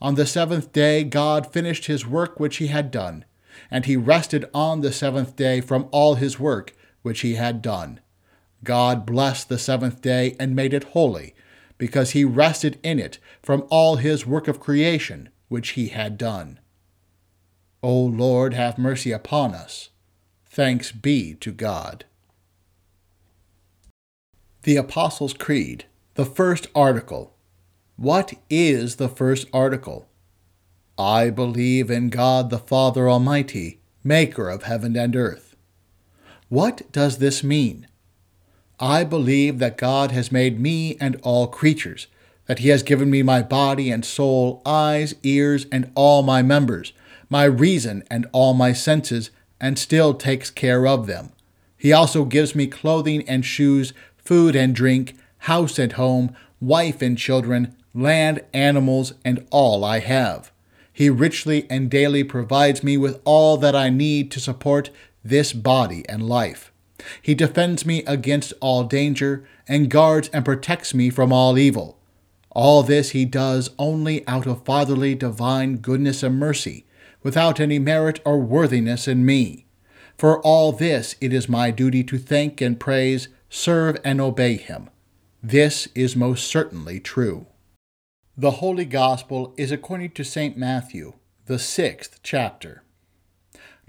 On 0.00 0.14
the 0.14 0.24
seventh 0.24 0.72
day, 0.72 1.04
God 1.04 1.52
finished 1.52 1.84
his 1.84 2.06
work 2.06 2.40
which 2.40 2.56
he 2.56 2.68
had 2.68 2.90
done, 2.90 3.26
and 3.70 3.84
he 3.84 3.96
rested 3.96 4.48
on 4.54 4.80
the 4.80 4.92
seventh 4.92 5.36
day 5.36 5.60
from 5.60 5.88
all 5.92 6.14
his 6.14 6.40
work 6.40 6.74
which 7.02 7.20
he 7.20 7.34
had 7.34 7.60
done. 7.60 8.00
God 8.62 9.06
blessed 9.06 9.48
the 9.48 9.58
seventh 9.58 10.02
day 10.02 10.36
and 10.38 10.54
made 10.54 10.74
it 10.74 10.84
holy, 10.84 11.34
because 11.78 12.10
he 12.10 12.24
rested 12.24 12.78
in 12.82 12.98
it 12.98 13.18
from 13.42 13.66
all 13.70 13.96
his 13.96 14.26
work 14.26 14.48
of 14.48 14.60
creation 14.60 15.30
which 15.48 15.70
he 15.70 15.88
had 15.88 16.18
done. 16.18 16.60
O 17.82 17.98
Lord, 17.98 18.54
have 18.54 18.78
mercy 18.78 19.12
upon 19.12 19.54
us. 19.54 19.88
Thanks 20.46 20.92
be 20.92 21.34
to 21.34 21.50
God. 21.52 22.04
The 24.62 24.76
Apostles' 24.76 25.32
Creed, 25.32 25.86
the 26.14 26.26
first 26.26 26.66
article. 26.74 27.34
What 27.96 28.34
is 28.50 28.96
the 28.96 29.08
first 29.08 29.48
article? 29.52 30.06
I 30.98 31.30
believe 31.30 31.90
in 31.90 32.10
God 32.10 32.50
the 32.50 32.58
Father 32.58 33.08
Almighty, 33.08 33.80
maker 34.04 34.50
of 34.50 34.64
heaven 34.64 34.96
and 34.96 35.16
earth. 35.16 35.56
What 36.50 36.92
does 36.92 37.18
this 37.18 37.42
mean? 37.42 37.86
I 38.80 39.04
believe 39.04 39.58
that 39.58 39.76
God 39.76 40.10
has 40.10 40.32
made 40.32 40.58
me 40.58 40.96
and 40.98 41.20
all 41.22 41.46
creatures, 41.46 42.06
that 42.46 42.60
He 42.60 42.70
has 42.70 42.82
given 42.82 43.10
me 43.10 43.22
my 43.22 43.42
body 43.42 43.90
and 43.90 44.04
soul, 44.04 44.62
eyes, 44.64 45.14
ears, 45.22 45.66
and 45.70 45.92
all 45.94 46.22
my 46.22 46.40
members, 46.40 46.94
my 47.28 47.44
reason 47.44 48.02
and 48.10 48.26
all 48.32 48.54
my 48.54 48.72
senses, 48.72 49.30
and 49.60 49.78
still 49.78 50.14
takes 50.14 50.50
care 50.50 50.86
of 50.86 51.06
them. 51.06 51.30
He 51.76 51.92
also 51.92 52.24
gives 52.24 52.54
me 52.54 52.66
clothing 52.66 53.28
and 53.28 53.44
shoes, 53.44 53.92
food 54.16 54.56
and 54.56 54.74
drink, 54.74 55.16
house 55.38 55.78
and 55.78 55.92
home, 55.92 56.34
wife 56.60 57.02
and 57.02 57.18
children, 57.18 57.76
land, 57.94 58.42
animals, 58.54 59.12
and 59.24 59.46
all 59.50 59.84
I 59.84 59.98
have. 59.98 60.50
He 60.92 61.10
richly 61.10 61.66
and 61.70 61.90
daily 61.90 62.24
provides 62.24 62.82
me 62.82 62.96
with 62.96 63.20
all 63.24 63.56
that 63.58 63.74
I 63.74 63.90
need 63.90 64.30
to 64.32 64.40
support 64.40 64.90
this 65.22 65.52
body 65.52 66.04
and 66.08 66.28
life. 66.28 66.69
He 67.20 67.34
defends 67.34 67.86
me 67.86 68.04
against 68.04 68.52
all 68.60 68.84
danger, 68.84 69.44
and 69.68 69.90
guards 69.90 70.28
and 70.32 70.44
protects 70.44 70.94
me 70.94 71.10
from 71.10 71.32
all 71.32 71.58
evil. 71.58 71.98
All 72.50 72.82
this 72.82 73.10
he 73.10 73.24
does 73.24 73.70
only 73.78 74.26
out 74.26 74.46
of 74.46 74.64
fatherly 74.64 75.14
divine 75.14 75.76
goodness 75.76 76.22
and 76.22 76.38
mercy, 76.38 76.84
without 77.22 77.60
any 77.60 77.78
merit 77.78 78.20
or 78.24 78.38
worthiness 78.38 79.06
in 79.06 79.24
me. 79.24 79.66
For 80.18 80.40
all 80.40 80.72
this 80.72 81.14
it 81.20 81.32
is 81.32 81.48
my 81.48 81.70
duty 81.70 82.02
to 82.04 82.18
thank 82.18 82.60
and 82.60 82.78
praise, 82.78 83.28
serve 83.48 83.96
and 84.04 84.20
obey 84.20 84.56
him. 84.56 84.90
This 85.42 85.88
is 85.94 86.14
most 86.14 86.46
certainly 86.46 87.00
true. 87.00 87.46
The 88.36 88.52
Holy 88.52 88.84
Gospel 88.84 89.54
is 89.56 89.72
according 89.72 90.12
to 90.12 90.24
St. 90.24 90.56
Matthew, 90.56 91.14
the 91.46 91.58
sixth 91.58 92.20
chapter. 92.22 92.82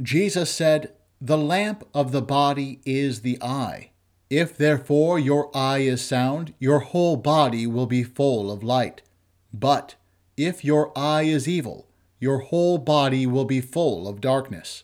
Jesus 0.02 0.50
said, 0.50 0.94
The 1.24 1.38
lamp 1.38 1.88
of 1.94 2.12
the 2.12 2.22
body 2.24 2.80
is 2.84 3.22
the 3.22 3.38
eye. 3.44 3.92
If 4.32 4.58
therefore 4.58 5.20
your 5.20 5.56
eye 5.56 5.80
is 5.80 6.02
sound, 6.02 6.56
your 6.58 6.80
whole 6.80 7.16
body 7.16 7.68
will 7.68 7.86
be 7.86 8.02
full 8.02 8.52
of 8.52 8.64
light. 8.64 9.04
But 9.54 9.94
if 10.36 10.66
your 10.66 10.92
eye 10.98 11.24
is 11.24 11.48
evil, 11.48 11.88
your 12.20 12.40
whole 12.40 12.80
body 12.80 13.28
will 13.28 13.46
be 13.46 13.62
full 13.62 14.08
of 14.08 14.20
darkness. 14.20 14.84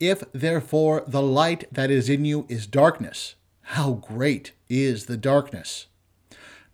If 0.00 0.24
therefore 0.32 1.04
the 1.06 1.22
light 1.22 1.68
that 1.70 1.92
is 1.92 2.08
in 2.08 2.24
you 2.24 2.44
is 2.48 2.66
darkness, 2.66 3.36
how 3.60 3.92
great 3.92 4.50
is 4.68 5.06
the 5.06 5.16
darkness! 5.16 5.86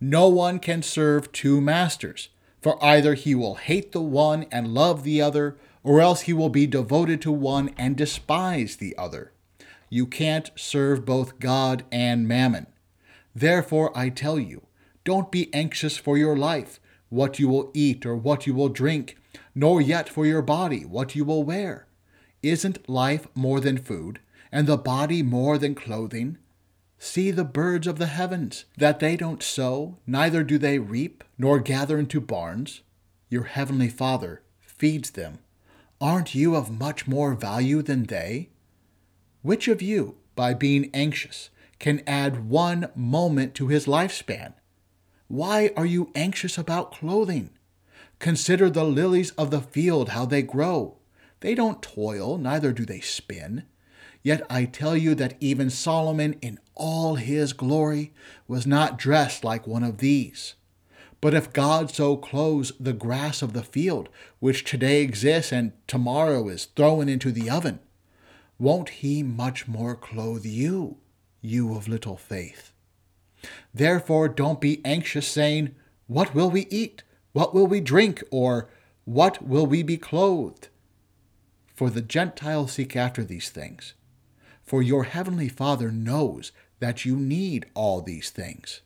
No 0.01 0.29
one 0.29 0.59
can 0.59 0.83
serve 0.83 1.31
two 1.33 1.61
masters, 1.61 2.31
for 2.63 2.83
either 2.83 3.13
he 3.13 3.35
will 3.35 3.57
hate 3.57 3.93
the 3.93 4.01
one 4.01 4.47
and 4.51 4.73
love 4.73 5.03
the 5.03 5.21
other, 5.21 5.59
or 5.89 6.03
else 6.03 6.21
he 6.23 6.35
will 6.35 6.51
be 6.51 6.67
devoted 6.67 7.19
to 7.23 7.33
one 7.33 7.71
and 7.79 7.97
despise 7.97 8.77
the 8.77 8.95
other. 8.99 9.33
You 9.89 10.05
can't 10.07 10.51
serve 10.55 11.07
both 11.07 11.39
God 11.39 11.83
and 11.91 12.29
mammon. 12.29 12.67
Therefore, 13.35 13.91
I 13.97 14.11
tell 14.11 14.39
you, 14.39 14.67
don't 15.05 15.33
be 15.33 15.49
anxious 15.55 15.97
for 15.97 16.19
your 16.19 16.37
life, 16.37 16.79
what 17.09 17.39
you 17.39 17.49
will 17.49 17.71
eat 17.73 18.05
or 18.05 18.15
what 18.15 18.47
you 18.47 18.53
will 18.53 18.69
drink, 18.69 19.17
nor 19.55 19.81
yet 19.81 20.11
for 20.11 20.27
your 20.27 20.43
body, 20.43 20.85
what 20.85 21.15
you 21.15 21.25
will 21.25 21.43
wear. 21.43 21.87
Isn't 22.43 22.87
life 22.87 23.27
more 23.35 23.59
than 23.59 23.79
food, 23.79 24.21
and 24.53 24.67
the 24.67 24.77
body 24.77 25.23
more 25.23 25.57
than 25.57 25.75
clothing? 25.75 26.37
See 26.99 27.31
the 27.31 27.45
birds 27.45 27.87
of 27.87 27.99
the 27.99 28.09
heavens, 28.09 28.67
that 28.77 29.01
they 29.01 29.17
don't 29.17 29.43
sow, 29.43 29.97
neither 30.07 30.43
do 30.43 30.59
they 30.59 30.79
reap, 30.79 31.25
nor 31.39 31.61
gather 31.61 31.99
into 31.99 32.21
barns. 32.21 32.83
Your 33.31 33.45
heavenly 33.45 33.89
Father 33.89 34.43
feeds 34.61 35.13
them. 35.13 35.39
Aren't 36.01 36.35
you 36.35 36.55
of 36.55 36.71
much 36.71 37.09
more 37.09 37.35
value 37.35 37.83
than 37.83 38.05
they? 38.05 38.51
Which 39.43 39.67
of 39.67 39.83
you, 39.83 40.17
by 40.37 40.55
being 40.55 40.91
anxious, 40.95 41.51
can 41.81 42.03
add 42.07 42.49
one 42.49 42.91
moment 42.95 43.55
to 43.55 43.69
his 43.69 43.87
lifespan? 43.87 44.53
Why 45.27 45.73
are 45.77 45.87
you 45.87 46.11
anxious 46.15 46.57
about 46.57 46.93
clothing? 46.93 47.51
Consider 48.21 48.71
the 48.71 48.85
lilies 48.85 49.33
of 49.33 49.51
the 49.51 49.61
field, 49.61 50.11
how 50.11 50.25
they 50.25 50.43
grow. 50.43 50.99
They 51.41 51.55
don't 51.55 51.83
toil, 51.83 52.39
neither 52.39 52.73
do 52.73 52.85
they 52.85 53.01
spin. 53.01 53.65
Yet 54.23 54.43
I 54.51 54.65
tell 54.65 54.97
you 54.97 55.15
that 55.17 55.37
even 55.41 55.71
Solomon 55.71 56.35
in 56.41 56.59
all 56.75 57.17
his 57.17 57.53
glory 57.53 58.13
was 58.47 58.67
not 58.67 58.99
dressed 58.99 59.45
like 59.45 59.67
one 59.67 59.85
of 59.85 59.99
these. 59.99 60.55
But 61.21 61.35
if 61.35 61.53
God 61.53 61.91
so 61.91 62.17
clothes 62.17 62.73
the 62.79 62.93
grass 62.93 63.43
of 63.43 63.53
the 63.53 63.65
field, 63.65 64.09
which 64.39 64.65
today 64.65 65.03
exists 65.03 65.53
and 65.53 65.73
tomorrow 65.87 66.49
is 66.49 66.67
thrown 66.67 67.09
into 67.09 67.33
the 67.33 67.51
oven, 67.51 67.81
won't 68.59 68.89
he 68.91 69.23
much 69.23 69.67
more 69.67 69.97
clothe 69.97 70.45
you, 70.45 70.99
you 71.41 71.75
of 71.75 71.89
little 71.89 72.17
faith? 72.17 72.73
Therefore, 73.75 74.29
don't 74.29 74.61
be 74.61 74.81
anxious, 74.85 75.27
saying, 75.27 75.75
What 76.07 76.35
will 76.35 76.51
we 76.51 76.67
eat? 76.71 77.03
What 77.33 77.55
will 77.55 77.67
we 77.67 77.81
drink? 77.81 78.23
Or 78.31 78.69
what 79.05 79.43
will 79.43 79.67
we 79.67 79.83
be 79.83 79.97
clothed? 79.97 80.69
For 81.75 81.91
the 81.91 82.03
Gentiles 82.03 82.73
seek 82.73 82.97
after 82.97 83.23
these 83.23 83.51
things. 83.51 83.95
For 84.65 84.83
your 84.83 85.05
heavenly 85.05 85.49
Father 85.49 85.91
knows 85.91 86.53
that 86.81 87.05
you 87.05 87.17
need 87.17 87.67
all 87.75 88.03
these 88.03 88.31
things. 88.31 88.83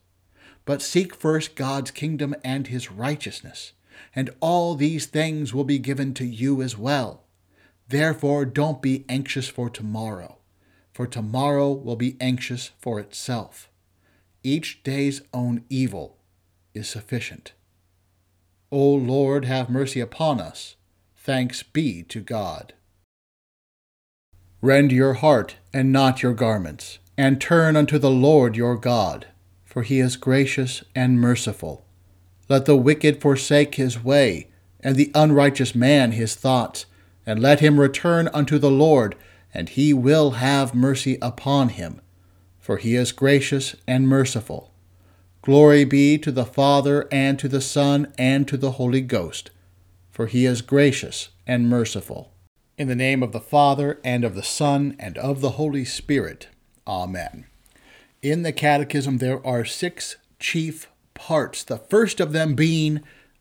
But 0.65 0.83
seek 0.83 1.15
first 1.15 1.57
God's 1.57 1.91
kingdom 1.91 2.35
and 2.45 2.69
his 2.69 2.91
righteousness, 2.91 3.73
and 4.15 4.31
all 4.41 4.75
these 4.75 5.07
things 5.07 5.53
will 5.53 5.65
be 5.65 5.79
given 5.79 6.15
to 6.15 6.25
you 6.25 6.63
as 6.63 6.79
well. 6.79 7.25
Therefore, 7.89 8.45
don't 8.45 8.81
be 8.81 9.05
anxious 9.09 9.49
for 9.49 9.69
tomorrow, 9.69 10.39
for 10.93 11.07
tomorrow 11.07 11.73
will 11.73 11.97
be 11.97 12.17
anxious 12.21 12.71
for 12.79 13.01
itself. 13.01 13.69
Each 14.43 14.83
day's 14.83 15.23
own 15.35 15.65
evil 15.69 16.19
is 16.75 16.89
sufficient. 16.89 17.53
O 18.71 18.95
Lord, 18.95 19.45
have 19.45 19.69
mercy 19.69 20.01
upon 20.01 20.41
us. 20.41 20.77
Thanks 21.17 21.63
be 21.63 22.03
to 22.05 22.21
God. 22.21 22.73
Rend 24.61 24.93
your 24.93 25.15
heart 25.15 25.57
and 25.73 25.93
not 25.93 26.23
your 26.23 26.35
garments, 26.35 26.99
and 27.19 27.41
turn 27.41 27.77
unto 27.77 27.99
the 27.99 28.11
Lord 28.11 28.57
your 28.57 28.77
God, 28.77 29.27
for 29.73 29.85
he 29.85 30.01
is 30.01 30.17
gracious 30.17 30.85
and 30.95 31.19
merciful. 31.19 31.83
Let 32.47 32.67
the 32.67 32.77
wicked 32.77 33.23
forsake 33.23 33.77
his 33.77 34.05
way, 34.05 34.49
and 34.81 34.97
the 34.97 35.11
unrighteous 35.15 35.75
man 35.75 36.13
his 36.13 36.35
thoughts, 36.35 36.85
and 37.25 37.41
let 37.41 37.61
him 37.61 37.81
return 37.81 38.29
unto 38.35 38.59
the 38.59 38.71
Lord, 38.71 39.17
and 39.55 39.71
he 39.71 39.95
will 39.95 40.33
have 40.33 40.75
mercy 40.75 41.17
upon 41.23 41.71
him, 41.71 42.03
for 42.61 42.77
he 42.77 42.97
is 42.97 43.13
gracious 43.13 43.75
and 43.89 44.07
merciful. 44.07 44.75
Glory 45.41 45.87
be 45.87 46.19
to 46.19 46.31
the 46.31 46.45
Father, 46.45 47.09
and 47.11 47.39
to 47.39 47.49
the 47.49 47.63
Son, 47.63 48.13
and 48.19 48.47
to 48.49 48.59
the 48.59 48.73
Holy 48.73 49.01
Ghost, 49.01 49.51
for 50.11 50.27
he 50.27 50.45
is 50.45 50.61
gracious 50.61 51.31
and 51.47 51.71
merciful. 51.71 52.35
In 52.77 52.89
the 52.89 52.95
name 52.95 53.23
of 53.23 53.33
the 53.33 53.41
Father, 53.41 53.99
and 54.05 54.23
of 54.23 54.35
the 54.35 54.43
Son, 54.43 54.95
and 54.99 55.17
of 55.17 55.41
the 55.41 55.53
Holy 55.53 55.87
Spirit. 55.87 56.49
Amen. 56.87 57.47
In 58.23 58.43
the 58.43 58.53
Catechism, 58.53 59.19
there 59.19 59.45
are 59.45 59.65
six 59.65 60.17
chief 60.39 60.89
parts, 61.13 61.65
the 61.65 61.79
first 61.79 62.21
of 62.21 62.31
them 62.31 62.55
being 62.55 63.01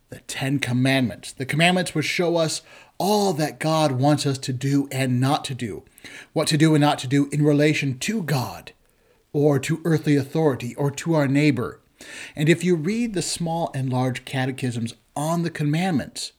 the 0.09 0.21
Ten 0.21 0.57
Commandments. 0.57 1.31
The 1.33 1.45
commandments 1.45 1.93
which 1.93 2.07
show 2.07 2.37
us 2.37 2.63
all 2.97 3.31
that 3.33 3.59
God 3.59 3.91
wants 3.91 4.25
us 4.25 4.39
to 4.39 4.51
do 4.51 4.87
and 4.91 5.21
not 5.21 5.45
to 5.45 5.53
do, 5.53 5.83
what 6.33 6.47
to 6.47 6.57
do 6.57 6.73
and 6.73 6.81
not 6.81 6.97
to 6.97 7.07
do 7.07 7.29
in 7.31 7.43
relation 7.43 7.99
to 7.99 8.23
God, 8.23 8.71
or 9.31 9.59
to 9.59 9.81
earthly 9.85 10.15
authority, 10.15 10.73
or 10.73 10.89
to 10.89 11.13
our 11.13 11.27
neighbor, 11.27 11.79
and 12.35 12.49
if 12.49 12.63
you 12.63 12.75
read 12.75 13.13
the 13.13 13.21
small 13.21 13.69
and 13.75 13.93
large 13.93 14.25
catechisms 14.25 14.95
on 15.15 15.43
the 15.43 15.51
commandments, 15.51 16.31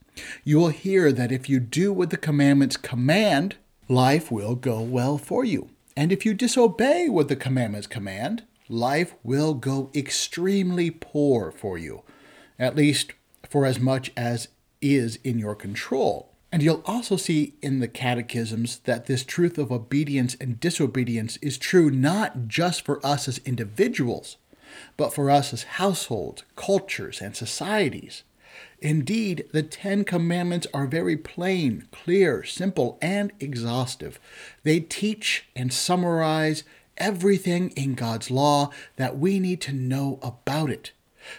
you 0.43 0.59
will 0.59 0.71
hear 0.71 1.13
that 1.13 1.31
if 1.31 1.49
you 1.49 1.61
do 1.61 1.93
what 1.93 2.11
the 2.11 2.17
commandments 2.17 2.77
command, 2.77 3.55
life 3.89 4.33
will 4.33 4.57
go 4.57 4.81
well 4.81 5.17
for 5.17 5.45
you. 5.45 5.71
And 5.97 6.13
if 6.13 6.25
you 6.25 6.35
disobey 6.35 7.09
what 7.09 7.29
the 7.29 7.37
commandments 7.37 7.87
command, 7.87 8.45
life 8.69 9.15
will 9.23 9.55
go 9.55 9.91
extremely 9.95 10.91
poor 10.91 11.51
for 11.53 11.77
you, 11.77 12.03
at 12.59 12.77
least 12.77 13.13
for 13.49 13.67
as 13.67 13.79
much 13.79 14.11
as 14.17 14.49
is 14.81 15.17
in 15.23 15.39
your 15.39 15.55
control. 15.55 16.33
And 16.51 16.63
you'll 16.63 16.83
also 16.85 17.17
see 17.17 17.55
in 17.63 17.81
the 17.81 17.89
catechisms 17.89 18.81
that 18.85 19.07
this 19.07 19.25
truth 19.25 19.57
of 19.57 19.73
obedience 19.73 20.37
and 20.41 20.61
disobedience 20.61 21.39
is 21.39 21.57
true 21.57 21.91
not 21.91 22.47
just 22.47 22.85
for 22.85 23.05
us 23.05 23.27
as 23.27 23.39
individuals, 23.39 24.37
but 24.97 25.15
for 25.15 25.31
us 25.31 25.53
as 25.53 25.63
households, 25.63 26.43
cultures, 26.57 27.21
and 27.23 27.35
societies. 27.35 28.23
Indeed, 28.83 29.47
the 29.53 29.63
Ten 29.63 30.03
Commandments 30.05 30.67
are 30.75 30.89
very 30.89 31.17
plain, 31.17 31.87
clear, 31.93 32.43
simple, 32.43 32.99
and 33.01 33.33
exhaustive. 33.39 34.19
They 34.65 34.81
teach 34.81 35.47
and 35.55 35.73
summarize 35.73 36.65
everything 36.99 37.71
in 37.71 37.95
God's 37.95 38.29
law 38.29 38.71
that 38.97 39.17
we 39.17 39.39
need 39.39 39.61
to 39.63 39.73
know 39.73 40.19
about 40.21 40.69
it. 40.69 40.91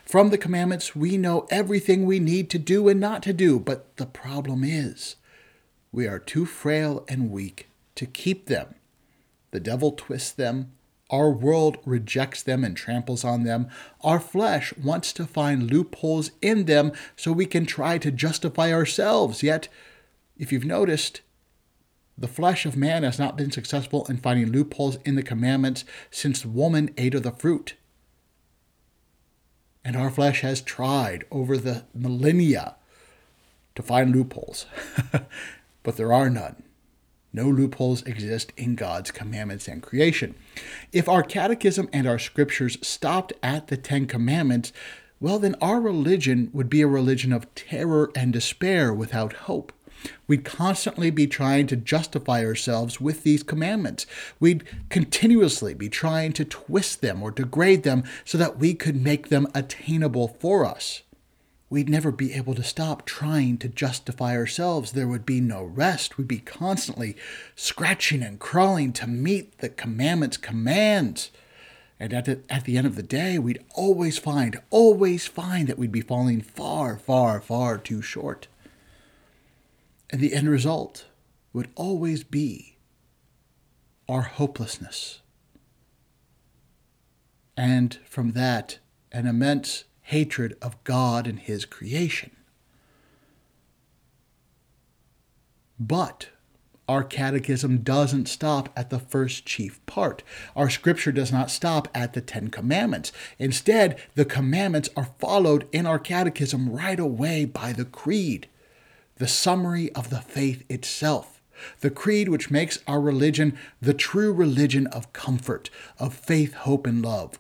From 0.06 0.30
the 0.30 0.38
commandments, 0.38 0.96
we 0.96 1.18
know 1.18 1.46
everything 1.50 2.06
we 2.06 2.18
need 2.18 2.50
to 2.52 2.58
do 2.58 2.88
and 2.88 3.02
not 3.02 3.22
to 3.24 3.34
do, 3.34 3.60
but 3.60 3.98
the 3.98 4.06
problem 4.06 4.64
is 4.64 5.18
we 5.92 6.08
are 6.08 6.20
too 6.20 6.46
frail 6.46 7.04
and 7.10 7.30
weak 7.30 7.68
to 7.96 8.06
keep 8.06 8.46
them. 8.46 8.76
The 9.52 9.60
devil 9.60 9.92
twists 9.92 10.32
them, 10.32 10.72
our 11.10 11.30
world 11.30 11.78
rejects 11.86 12.42
them 12.42 12.64
and 12.64 12.76
tramples 12.76 13.24
on 13.24 13.44
them. 13.44 13.70
Our 14.02 14.20
flesh 14.20 14.76
wants 14.78 15.14
to 15.14 15.26
find 15.26 15.70
loopholes 15.70 16.32
in 16.42 16.66
them 16.66 16.92
so 17.16 17.32
we 17.32 17.46
can 17.46 17.66
try 17.66 17.98
to 18.00 18.12
justify 18.12 18.72
ourselves. 18.72 19.44
Yet, 19.44 19.68
if 20.38 20.52
you've 20.52 20.66
noticed, 20.66 21.22
the 22.18 22.28
flesh 22.28 22.66
of 22.66 22.78
man 22.78 23.04
has 23.04 23.20
not 23.20 23.38
been 23.38 23.52
successful 23.52 24.06
in 24.08 24.18
finding 24.18 24.52
loopholes 24.52 24.98
in 25.04 25.16
the 25.16 25.24
commandments 25.24 25.84
since 26.10 26.46
woman 26.46 26.90
ate 26.98 27.16
of 27.16 27.24
the 27.24 27.32
fruit. 27.32 27.76
And 29.84 29.96
our 29.96 30.10
flesh 30.10 30.42
has 30.42 30.62
tried 30.62 31.26
over 31.30 31.58
the 31.58 31.84
millennia 31.94 32.76
to 33.76 33.82
find 33.82 34.16
loopholes, 34.16 34.66
but 35.84 35.98
there 35.98 36.14
are 36.14 36.30
none. 36.30 36.63
No 37.34 37.50
loopholes 37.50 38.04
exist 38.04 38.54
in 38.56 38.76
God's 38.76 39.10
commandments 39.10 39.68
and 39.68 39.82
creation. 39.82 40.36
If 40.92 41.10
our 41.10 41.24
catechism 41.24 41.90
and 41.92 42.08
our 42.08 42.20
scriptures 42.20 42.78
stopped 42.86 43.34
at 43.42 43.68
the 43.68 43.78
Ten 43.78 44.06
Commandments, 44.06 44.72
well, 45.20 45.40
then 45.40 45.56
our 45.60 45.82
religion 45.82 46.52
would 46.54 46.70
be 46.70 46.82
a 46.82 46.88
religion 46.88 47.34
of 47.34 47.54
terror 47.56 48.12
and 48.16 48.32
despair 48.32 48.94
without 48.94 49.34
hope. 49.34 49.74
We'd 50.28 50.44
constantly 50.44 51.10
be 51.12 51.28
trying 51.28 51.66
to 51.68 51.76
justify 51.76 52.46
ourselves 52.46 53.00
with 53.02 53.24
these 53.24 53.42
commandments. 53.42 54.06
We'd 54.40 54.64
continuously 54.90 55.74
be 55.74 55.90
trying 55.90 56.34
to 56.34 56.46
twist 56.46 57.02
them 57.02 57.24
or 57.24 57.32
degrade 57.32 57.84
them 57.84 58.04
so 58.26 58.38
that 58.38 58.60
we 58.60 58.74
could 58.74 59.02
make 59.02 59.30
them 59.30 59.48
attainable 59.56 60.28
for 60.28 60.66
us. 60.66 61.04
We'd 61.74 61.90
never 61.90 62.12
be 62.12 62.34
able 62.34 62.54
to 62.54 62.64
stop 62.64 63.04
trying 63.04 63.58
to 63.58 63.68
justify 63.68 64.38
ourselves. 64.38 64.92
There 64.92 65.08
would 65.08 65.26
be 65.26 65.42
no 65.42 65.64
rest. 65.64 66.20
We'd 66.20 66.28
be 66.28 66.38
constantly 66.38 67.18
scratching 67.56 68.22
and 68.22 68.38
crawling 68.38 68.94
to 68.94 69.08
meet 69.08 69.58
the 69.58 69.70
commandments' 69.70 70.38
commands. 70.38 71.32
And 72.00 72.14
at 72.14 72.26
the, 72.26 72.42
at 72.48 72.66
the 72.66 72.78
end 72.78 72.86
of 72.86 72.96
the 72.96 73.02
day, 73.02 73.40
we'd 73.40 73.66
always 73.74 74.20
find, 74.20 74.62
always 74.70 75.26
find 75.26 75.68
that 75.68 75.80
we'd 75.80 75.92
be 75.92 76.02
falling 76.02 76.42
far, 76.42 76.96
far, 76.96 77.42
far 77.42 77.80
too 77.80 78.04
short. 78.04 78.48
And 80.12 80.22
the 80.22 80.36
end 80.36 80.52
result 80.52 81.06
would 81.54 81.70
always 81.74 82.24
be 82.24 82.78
our 84.08 84.22
hopelessness. 84.22 85.22
And 87.58 87.98
from 88.06 88.34
that, 88.34 88.78
an 89.12 89.26
immense 89.26 89.86
hatred 90.14 90.56
of 90.62 90.82
God 90.84 91.26
and 91.26 91.40
His 91.40 91.66
creation. 91.66 92.30
But 95.80 96.30
our 96.88 97.04
catechism 97.04 97.80
doesn't 97.80 98.28
stop 98.28 98.70
at 98.76 98.92
the 98.92 99.00
first 99.00 99.48
chief 99.48 99.84
part. 99.88 100.22
Our 100.56 100.70
scripture 100.70 101.12
does 101.12 101.32
not 101.32 101.50
stop 101.50 101.88
at 101.96 102.14
the 102.14 102.22
Ten 102.22 102.50
Commandments. 102.50 103.12
Instead, 103.40 104.00
the 104.14 104.24
commandments 104.24 104.88
are 104.96 105.16
followed 105.18 105.68
in 105.72 105.88
our 105.88 105.98
catechism 105.98 106.70
right 106.70 107.00
away 107.00 107.46
by 107.46 107.74
the 107.74 107.86
Creed, 107.86 108.48
the 109.16 109.28
summary 109.28 109.92
of 109.94 110.12
the 110.12 110.22
faith 110.22 110.64
itself. 110.70 111.42
The 111.80 111.90
Creed, 111.90 112.30
which 112.30 112.52
makes 112.52 112.78
our 112.88 113.02
religion 113.02 113.58
the 113.82 113.96
true 113.96 114.32
religion 114.32 114.86
of 114.88 115.12
comfort, 115.12 115.72
of 115.98 116.14
faith, 116.14 116.54
hope, 116.54 116.86
and 116.86 117.04
love. 117.04 117.40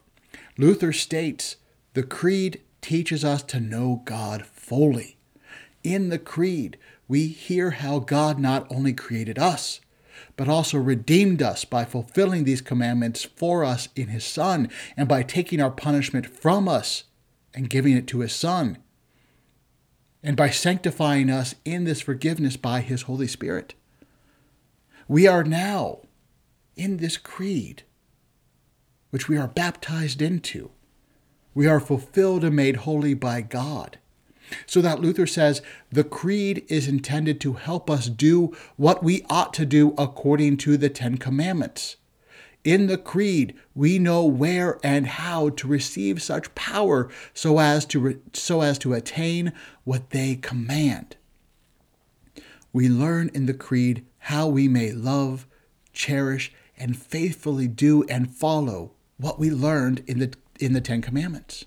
Luther 0.58 0.92
states 0.92 1.58
the 1.94 2.04
Creed 2.04 2.62
teaches 2.82 3.24
us 3.24 3.44
to 3.44 3.60
know 3.60 4.02
God 4.06 4.46
fully. 4.46 5.18
In 5.84 6.10
the 6.10 6.20
Creed, 6.20 6.78
we 7.08 7.28
hear 7.28 7.72
how 7.72 8.00
God 8.00 8.40
not 8.40 8.66
only 8.70 8.94
created 8.94 9.38
us, 9.38 9.80
but 10.36 10.48
also 10.48 10.78
redeemed 10.78 11.42
us 11.42 11.66
by 11.66 11.86
fulfilling 11.86 12.44
these 12.44 12.62
commandments 12.62 13.24
for 13.24 13.64
us 13.64 13.90
in 13.96 14.08
His 14.08 14.24
Son 14.24 14.70
and 14.98 15.08
by 15.08 15.24
taking 15.24 15.62
our 15.62 15.72
punishment 15.72 16.26
from 16.26 16.68
us 16.68 17.04
and 17.54 17.70
giving 17.70 17.96
it 17.96 18.08
to 18.08 18.22
His 18.22 18.34
Son, 18.34 18.80
and 20.24 20.36
by 20.36 20.50
sanctifying 20.50 21.30
us 21.30 21.54
in 21.66 21.84
this 21.84 22.02
forgiveness 22.02 22.58
by 22.58 22.82
His 22.82 23.04
Holy 23.04 23.28
Spirit. 23.28 23.76
We 25.08 25.28
are 25.28 25.44
now 25.44 26.00
in 26.76 26.98
this 26.98 27.18
creed, 27.18 27.84
which 29.12 29.28
we 29.28 29.38
are 29.38 29.48
baptized 29.48 30.22
into. 30.22 30.72
We 31.54 31.68
are 31.68 31.80
fulfilled 31.80 32.44
and 32.44 32.56
made 32.56 32.78
holy 32.78 33.14
by 33.14 33.42
God. 33.42 33.98
So 34.66 34.82
that 34.82 35.00
Luther 35.00 35.28
says 35.28 35.62
the 35.92 36.04
creed 36.04 36.66
is 36.68 36.88
intended 36.88 37.40
to 37.42 37.54
help 37.54 37.90
us 37.90 38.08
do 38.08 38.56
what 38.76 39.04
we 39.04 39.26
ought 39.30 39.54
to 39.56 39.66
do 39.66 39.94
according 39.98 40.58
to 40.58 40.78
the 40.78 40.90
Ten 40.90 41.18
Commandments. 41.18 41.96
In 42.64 42.88
the 42.88 42.98
creed, 42.98 43.56
we 43.76 44.00
know 44.00 44.26
where 44.26 44.80
and 44.84 45.06
how 45.06 45.50
to 45.50 45.68
receive 45.68 46.22
such 46.22 46.54
power 46.56 47.10
so 47.34 47.60
as 47.60 47.86
to, 47.88 48.00
re- 48.00 48.18
so 48.32 48.62
as 48.62 48.78
to 48.80 48.94
attain 48.94 49.52
what 49.84 50.12
they 50.12 50.36
command. 50.36 51.18
We 52.72 52.88
learn 52.88 53.30
in 53.34 53.48
the 53.48 53.54
creed 53.54 54.06
how 54.18 54.48
we 54.48 54.68
may 54.68 54.92
love, 54.94 55.46
cherish, 55.92 56.54
and 56.78 56.98
faithfully 56.98 57.68
do 57.68 58.04
and 58.04 58.34
follow 58.34 58.94
what 59.18 59.40
we 59.40 59.52
learned 59.52 60.04
in 60.08 60.20
the, 60.20 60.34
in 60.64 60.74
the 60.74 60.82
Ten 60.82 61.02
Commandments 61.02 61.66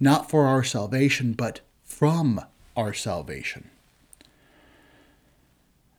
not 0.00 0.30
for 0.30 0.46
our 0.46 0.64
salvation, 0.64 1.34
but 1.34 1.60
from 1.84 2.40
our 2.74 2.94
salvation. 2.94 3.70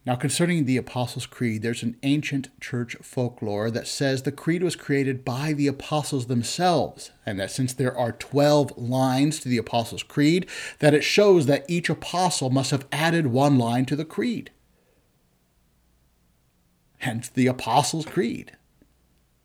Now, 0.04 0.16
concerning 0.16 0.66
the 0.66 0.78
Apostles' 0.78 1.28
Creed, 1.28 1.62
there's 1.62 1.84
an 1.84 1.96
ancient 2.02 2.50
church 2.60 2.96
folklore 3.04 3.70
that 3.70 3.86
says 3.86 4.24
the 4.24 4.32
creed 4.32 4.64
was 4.64 4.76
created 4.76 5.24
by 5.24 5.54
the 5.54 5.68
apostles 5.68 6.26
themselves, 6.26 7.12
and 7.24 7.40
that 7.40 7.52
since 7.52 7.72
there 7.72 7.96
are 7.96 8.12
12 8.12 8.76
lines 8.80 9.40
to 9.42 9.50
the 9.50 9.60
Apostles' 9.60 10.02
Creed, 10.02 10.50
that 10.80 10.96
it 10.96 11.04
shows 11.04 11.46
that 11.46 11.70
each 11.70 11.88
apostle 11.88 12.50
must 12.50 12.72
have 12.72 12.88
added 12.92 13.28
one 13.28 13.60
line 13.60 13.86
to 13.86 13.96
the 13.96 14.04
creed. 14.04 14.50
Hence 16.98 17.30
the 17.30 17.46
Apostles' 17.46 18.06
Creed. 18.06 18.54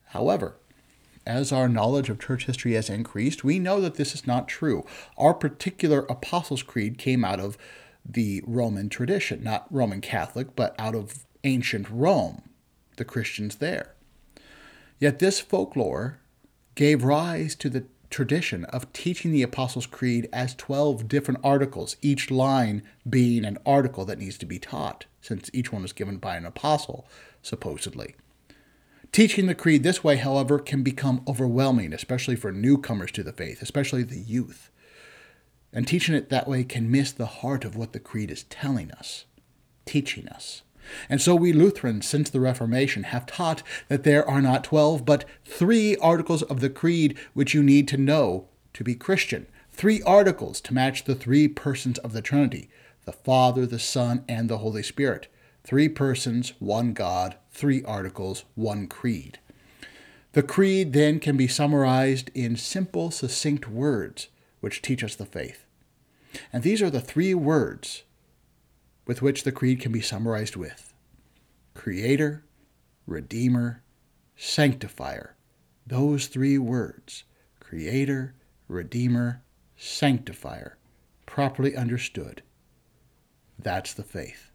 However, 0.06 0.56
as 1.26 1.52
our 1.52 1.68
knowledge 1.68 2.08
of 2.08 2.20
church 2.20 2.46
history 2.46 2.74
has 2.74 2.88
increased, 2.88 3.44
we 3.44 3.58
know 3.58 3.80
that 3.80 3.96
this 3.96 4.14
is 4.14 4.26
not 4.26 4.48
true. 4.48 4.84
Our 5.18 5.34
particular 5.34 6.06
Apostles' 6.08 6.62
Creed 6.62 6.98
came 6.98 7.24
out 7.24 7.40
of 7.40 7.58
the 8.08 8.42
Roman 8.46 8.88
tradition, 8.88 9.42
not 9.42 9.66
Roman 9.70 10.00
Catholic, 10.00 10.54
but 10.54 10.74
out 10.78 10.94
of 10.94 11.26
ancient 11.44 11.88
Rome, 11.90 12.50
the 12.96 13.04
Christians 13.04 13.56
there. 13.56 13.94
Yet 14.98 15.18
this 15.18 15.40
folklore 15.40 16.20
gave 16.74 17.04
rise 17.04 17.54
to 17.56 17.68
the 17.68 17.86
tradition 18.08 18.64
of 18.66 18.92
teaching 18.92 19.32
the 19.32 19.42
Apostles' 19.42 19.86
Creed 19.86 20.28
as 20.32 20.54
12 20.54 21.08
different 21.08 21.40
articles, 21.42 21.96
each 22.02 22.30
line 22.30 22.82
being 23.08 23.44
an 23.44 23.58
article 23.66 24.04
that 24.04 24.18
needs 24.18 24.38
to 24.38 24.46
be 24.46 24.58
taught, 24.58 25.06
since 25.20 25.50
each 25.52 25.72
one 25.72 25.82
was 25.82 25.92
given 25.92 26.18
by 26.18 26.36
an 26.36 26.46
apostle, 26.46 27.06
supposedly. 27.42 28.14
Teaching 29.16 29.46
the 29.46 29.54
creed 29.54 29.82
this 29.82 30.04
way, 30.04 30.16
however, 30.16 30.58
can 30.58 30.82
become 30.82 31.22
overwhelming, 31.26 31.94
especially 31.94 32.36
for 32.36 32.52
newcomers 32.52 33.10
to 33.12 33.22
the 33.22 33.32
faith, 33.32 33.62
especially 33.62 34.02
the 34.02 34.18
youth. 34.20 34.70
And 35.72 35.88
teaching 35.88 36.14
it 36.14 36.28
that 36.28 36.46
way 36.46 36.64
can 36.64 36.90
miss 36.90 37.12
the 37.12 37.24
heart 37.24 37.64
of 37.64 37.74
what 37.74 37.94
the 37.94 37.98
creed 37.98 38.30
is 38.30 38.42
telling 38.42 38.90
us, 38.90 39.24
teaching 39.86 40.28
us. 40.28 40.60
And 41.08 41.22
so 41.22 41.34
we 41.34 41.54
Lutherans, 41.54 42.06
since 42.06 42.28
the 42.28 42.40
Reformation, 42.40 43.04
have 43.04 43.24
taught 43.24 43.62
that 43.88 44.04
there 44.04 44.28
are 44.28 44.42
not 44.42 44.64
12, 44.64 45.06
but 45.06 45.24
three 45.46 45.96
articles 45.96 46.42
of 46.42 46.60
the 46.60 46.68
creed 46.68 47.16
which 47.32 47.54
you 47.54 47.62
need 47.62 47.88
to 47.88 47.96
know 47.96 48.48
to 48.74 48.84
be 48.84 48.94
Christian. 48.94 49.46
Three 49.72 50.02
articles 50.02 50.60
to 50.60 50.74
match 50.74 51.04
the 51.04 51.14
three 51.14 51.48
persons 51.48 51.96
of 52.00 52.12
the 52.12 52.20
Trinity 52.20 52.68
the 53.06 53.12
Father, 53.12 53.64
the 53.64 53.78
Son, 53.78 54.26
and 54.28 54.50
the 54.50 54.58
Holy 54.58 54.82
Spirit. 54.82 55.28
Three 55.66 55.88
persons, 55.88 56.52
one 56.60 56.92
God, 56.92 57.34
three 57.50 57.82
articles, 57.82 58.44
one 58.54 58.86
creed. 58.86 59.40
The 60.30 60.44
creed 60.44 60.92
then 60.92 61.18
can 61.18 61.36
be 61.36 61.48
summarized 61.48 62.30
in 62.34 62.54
simple, 62.54 63.10
succinct 63.10 63.66
words 63.66 64.28
which 64.60 64.80
teach 64.80 65.02
us 65.02 65.16
the 65.16 65.26
faith. 65.26 65.64
And 66.52 66.62
these 66.62 66.80
are 66.80 66.90
the 66.90 67.00
three 67.00 67.34
words 67.34 68.04
with 69.08 69.22
which 69.22 69.42
the 69.42 69.50
creed 69.50 69.80
can 69.80 69.90
be 69.90 70.00
summarized 70.00 70.54
with 70.54 70.94
Creator, 71.74 72.44
Redeemer, 73.04 73.82
Sanctifier. 74.36 75.34
Those 75.84 76.28
three 76.28 76.58
words 76.58 77.24
Creator, 77.58 78.36
Redeemer, 78.68 79.42
Sanctifier, 79.76 80.76
properly 81.26 81.74
understood. 81.74 82.42
That's 83.58 83.92
the 83.92 84.04
faith. 84.04 84.45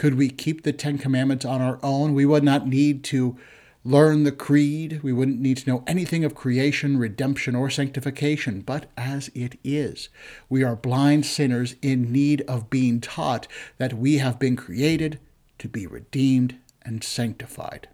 Could 0.00 0.14
we 0.14 0.30
keep 0.30 0.62
the 0.62 0.72
Ten 0.72 0.96
Commandments 0.96 1.44
on 1.44 1.60
our 1.60 1.78
own? 1.82 2.14
We 2.14 2.24
would 2.24 2.42
not 2.42 2.66
need 2.66 3.04
to 3.04 3.36
learn 3.84 4.24
the 4.24 4.32
creed. 4.32 5.00
We 5.02 5.12
wouldn't 5.12 5.42
need 5.42 5.58
to 5.58 5.68
know 5.68 5.84
anything 5.86 6.24
of 6.24 6.34
creation, 6.34 6.96
redemption, 6.96 7.54
or 7.54 7.68
sanctification. 7.68 8.62
But 8.62 8.86
as 8.96 9.30
it 9.34 9.58
is, 9.62 10.08
we 10.48 10.64
are 10.64 10.74
blind 10.74 11.26
sinners 11.26 11.74
in 11.82 12.10
need 12.10 12.40
of 12.48 12.70
being 12.70 13.02
taught 13.02 13.46
that 13.76 13.92
we 13.92 14.16
have 14.16 14.38
been 14.38 14.56
created 14.56 15.20
to 15.58 15.68
be 15.68 15.86
redeemed 15.86 16.56
and 16.80 17.04
sanctified. 17.04 17.86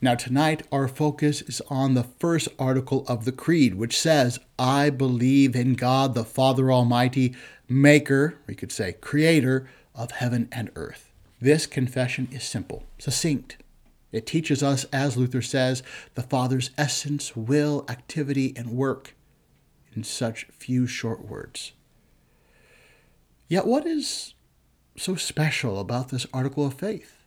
Now, 0.00 0.14
tonight, 0.14 0.64
our 0.70 0.86
focus 0.86 1.42
is 1.42 1.60
on 1.68 1.94
the 1.94 2.04
first 2.04 2.46
article 2.60 3.04
of 3.08 3.24
the 3.24 3.32
Creed, 3.32 3.74
which 3.74 3.98
says, 3.98 4.38
I 4.56 4.88
believe 4.88 5.56
in 5.56 5.74
God 5.74 6.14
the 6.14 6.24
Father 6.24 6.70
Almighty, 6.70 7.34
maker, 7.68 8.38
we 8.46 8.54
could 8.54 8.70
say 8.70 8.92
creator, 8.92 9.68
of 9.96 10.12
heaven 10.12 10.48
and 10.52 10.70
earth. 10.76 11.09
This 11.40 11.66
confession 11.66 12.28
is 12.30 12.44
simple, 12.44 12.84
succinct. 12.98 13.56
It 14.12 14.26
teaches 14.26 14.62
us, 14.62 14.84
as 14.92 15.16
Luther 15.16 15.40
says, 15.40 15.82
the 16.14 16.22
Father's 16.22 16.70
essence, 16.76 17.34
will, 17.34 17.86
activity, 17.88 18.52
and 18.56 18.70
work 18.70 19.14
in 19.94 20.04
such 20.04 20.46
few 20.50 20.86
short 20.86 21.24
words. 21.24 21.72
Yet, 23.48 23.66
what 23.66 23.86
is 23.86 24.34
so 24.96 25.14
special 25.14 25.80
about 25.80 26.10
this 26.10 26.26
article 26.32 26.66
of 26.66 26.74
faith? 26.74 27.19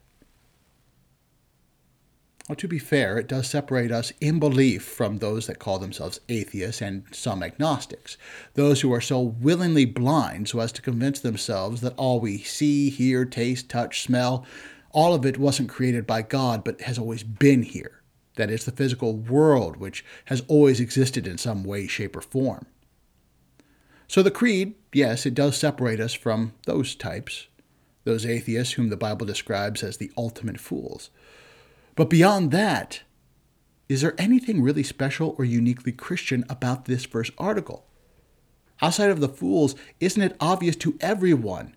Well, 2.49 2.57
to 2.57 2.67
be 2.67 2.79
fair, 2.79 3.17
it 3.17 3.27
does 3.27 3.47
separate 3.47 3.89
us 3.89 4.11
in 4.19 4.37
belief 4.37 4.83
from 4.83 5.17
those 5.17 5.47
that 5.47 5.59
call 5.59 5.79
themselves 5.79 6.19
atheists 6.27 6.81
and 6.81 7.05
some 7.13 7.41
agnostics, 7.41 8.17
those 8.55 8.81
who 8.81 8.91
are 8.91 8.99
so 8.99 9.21
willingly 9.21 9.85
blind 9.85 10.49
so 10.49 10.59
as 10.59 10.73
to 10.73 10.81
convince 10.81 11.21
themselves 11.21 11.79
that 11.79 11.93
all 11.95 12.19
we 12.19 12.39
see, 12.39 12.89
hear, 12.89 13.23
taste, 13.23 13.69
touch, 13.69 14.01
smell, 14.01 14.45
all 14.91 15.13
of 15.13 15.25
it 15.25 15.37
wasn't 15.37 15.69
created 15.69 16.05
by 16.05 16.21
God 16.21 16.65
but 16.65 16.81
has 16.81 16.99
always 16.99 17.23
been 17.23 17.63
here. 17.63 18.01
That 18.35 18.49
is, 18.49 18.65
the 18.65 18.71
physical 18.71 19.15
world, 19.15 19.77
which 19.77 20.03
has 20.25 20.43
always 20.49 20.81
existed 20.81 21.25
in 21.25 21.37
some 21.37 21.63
way, 21.63 21.87
shape, 21.87 22.15
or 22.15 22.21
form. 22.21 22.65
So 24.07 24.21
the 24.21 24.31
creed, 24.31 24.75
yes, 24.91 25.25
it 25.25 25.33
does 25.33 25.55
separate 25.55 26.01
us 26.01 26.13
from 26.13 26.53
those 26.65 26.93
types, 26.93 27.47
those 28.03 28.25
atheists 28.25 28.73
whom 28.73 28.89
the 28.89 28.97
Bible 28.97 29.25
describes 29.25 29.81
as 29.81 29.95
the 29.95 30.11
ultimate 30.17 30.59
fools. 30.59 31.09
But 31.95 32.09
beyond 32.09 32.51
that, 32.51 33.01
is 33.87 34.01
there 34.01 34.15
anything 34.17 34.61
really 34.61 34.83
special 34.83 35.35
or 35.37 35.45
uniquely 35.45 35.91
Christian 35.91 36.43
about 36.49 36.85
this 36.85 37.05
first 37.05 37.31
article? 37.37 37.85
Outside 38.81 39.11
of 39.11 39.19
the 39.19 39.29
fools, 39.29 39.75
isn't 39.99 40.21
it 40.21 40.35
obvious 40.39 40.75
to 40.77 40.97
everyone 40.99 41.75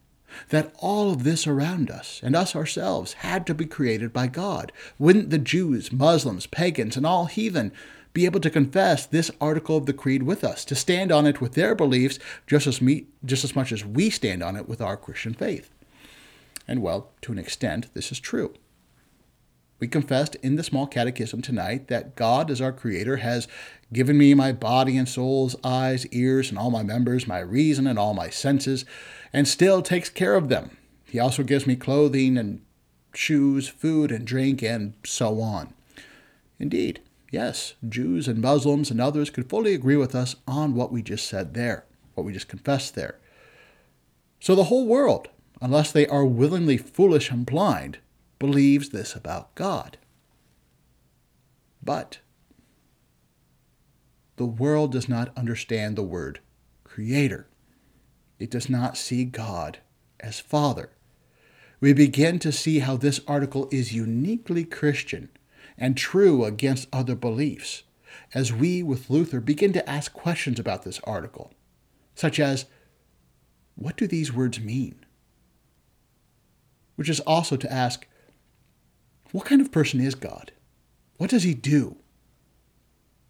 that 0.48 0.74
all 0.78 1.10
of 1.12 1.24
this 1.24 1.46
around 1.46 1.90
us 1.90 2.20
and 2.22 2.34
us 2.34 2.56
ourselves 2.56 3.14
had 3.14 3.46
to 3.46 3.54
be 3.54 3.66
created 3.66 4.12
by 4.12 4.26
God? 4.26 4.72
Wouldn't 4.98 5.30
the 5.30 5.38
Jews, 5.38 5.92
Muslims, 5.92 6.46
pagans, 6.46 6.96
and 6.96 7.04
all 7.04 7.26
heathen 7.26 7.70
be 8.14 8.24
able 8.24 8.40
to 8.40 8.50
confess 8.50 9.04
this 9.04 9.30
article 9.40 9.76
of 9.76 9.84
the 9.84 9.92
Creed 9.92 10.22
with 10.22 10.42
us, 10.42 10.64
to 10.64 10.74
stand 10.74 11.12
on 11.12 11.26
it 11.26 11.42
with 11.42 11.52
their 11.52 11.74
beliefs 11.74 12.18
just 12.46 12.66
as, 12.66 12.80
me, 12.80 13.06
just 13.24 13.44
as 13.44 13.54
much 13.54 13.70
as 13.72 13.84
we 13.84 14.08
stand 14.08 14.42
on 14.42 14.56
it 14.56 14.66
with 14.66 14.80
our 14.80 14.96
Christian 14.96 15.34
faith? 15.34 15.70
And 16.66 16.80
well, 16.80 17.10
to 17.22 17.32
an 17.32 17.38
extent, 17.38 17.92
this 17.92 18.10
is 18.10 18.18
true. 18.18 18.54
We 19.78 19.88
confessed 19.88 20.36
in 20.36 20.56
the 20.56 20.62
small 20.62 20.86
catechism 20.86 21.42
tonight 21.42 21.88
that 21.88 22.16
God, 22.16 22.50
as 22.50 22.60
our 22.60 22.72
Creator, 22.72 23.18
has 23.18 23.46
given 23.92 24.16
me 24.16 24.32
my 24.32 24.52
body 24.52 24.96
and 24.96 25.08
souls, 25.08 25.54
eyes, 25.62 26.06
ears, 26.06 26.48
and 26.48 26.58
all 26.58 26.70
my 26.70 26.82
members, 26.82 27.26
my 27.26 27.40
reason 27.40 27.86
and 27.86 27.98
all 27.98 28.14
my 28.14 28.30
senses, 28.30 28.86
and 29.32 29.46
still 29.46 29.82
takes 29.82 30.08
care 30.08 30.34
of 30.34 30.48
them. 30.48 30.76
He 31.04 31.18
also 31.18 31.42
gives 31.42 31.66
me 31.66 31.76
clothing 31.76 32.38
and 32.38 32.62
shoes, 33.14 33.68
food 33.68 34.10
and 34.10 34.26
drink, 34.26 34.62
and 34.62 34.94
so 35.04 35.40
on. 35.40 35.74
Indeed, 36.58 37.00
yes, 37.30 37.74
Jews 37.86 38.28
and 38.28 38.40
Muslims 38.40 38.90
and 38.90 39.00
others 39.00 39.28
could 39.28 39.48
fully 39.48 39.74
agree 39.74 39.96
with 39.96 40.14
us 40.14 40.36
on 40.48 40.74
what 40.74 40.90
we 40.90 41.02
just 41.02 41.28
said 41.28 41.52
there, 41.52 41.84
what 42.14 42.24
we 42.24 42.32
just 42.32 42.48
confessed 42.48 42.94
there. 42.94 43.18
So 44.40 44.54
the 44.54 44.64
whole 44.64 44.86
world, 44.86 45.28
unless 45.60 45.92
they 45.92 46.06
are 46.06 46.24
willingly 46.24 46.78
foolish 46.78 47.30
and 47.30 47.44
blind, 47.44 47.98
believes 48.38 48.90
this 48.90 49.14
about 49.14 49.54
God. 49.54 49.98
But 51.82 52.18
the 54.36 54.46
world 54.46 54.92
does 54.92 55.08
not 55.08 55.36
understand 55.36 55.96
the 55.96 56.02
word 56.02 56.40
creator. 56.84 57.46
It 58.38 58.50
does 58.50 58.68
not 58.68 58.96
see 58.96 59.24
God 59.24 59.78
as 60.20 60.40
Father. 60.40 60.90
We 61.80 61.92
begin 61.92 62.38
to 62.40 62.52
see 62.52 62.80
how 62.80 62.96
this 62.96 63.20
article 63.26 63.68
is 63.70 63.92
uniquely 63.92 64.64
Christian 64.64 65.28
and 65.78 65.96
true 65.96 66.44
against 66.44 66.88
other 66.92 67.14
beliefs 67.14 67.82
as 68.34 68.52
we, 68.52 68.82
with 68.82 69.10
Luther, 69.10 69.40
begin 69.40 69.72
to 69.74 69.88
ask 69.88 70.12
questions 70.12 70.58
about 70.58 70.82
this 70.82 71.00
article, 71.04 71.52
such 72.14 72.40
as 72.40 72.66
what 73.74 73.96
do 73.96 74.06
these 74.06 74.32
words 74.32 74.58
mean? 74.58 75.04
Which 76.96 77.10
is 77.10 77.20
also 77.20 77.56
to 77.56 77.72
ask 77.72 78.06
what 79.32 79.46
kind 79.46 79.60
of 79.60 79.72
person 79.72 80.00
is 80.00 80.14
God? 80.14 80.52
What 81.16 81.30
does 81.30 81.42
he 81.42 81.54
do? 81.54 81.96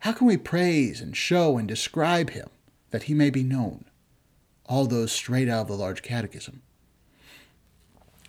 How 0.01 0.13
can 0.13 0.27
we 0.27 0.37
praise 0.37 1.01
and 1.01 1.17
show 1.17 1.59
and 1.59 1.67
describe 1.67 2.31
him 2.31 2.49
that 2.91 3.05
he 3.05 3.15
may 3.15 3.31
be 3.31 3.43
known? 3.43 3.85
All 4.67 4.87
those 4.87 5.13
straight 5.13 5.49
out 5.49 5.63
of 5.63 5.69
the 5.69 5.75
large 5.75 6.03
catechism. 6.03 6.63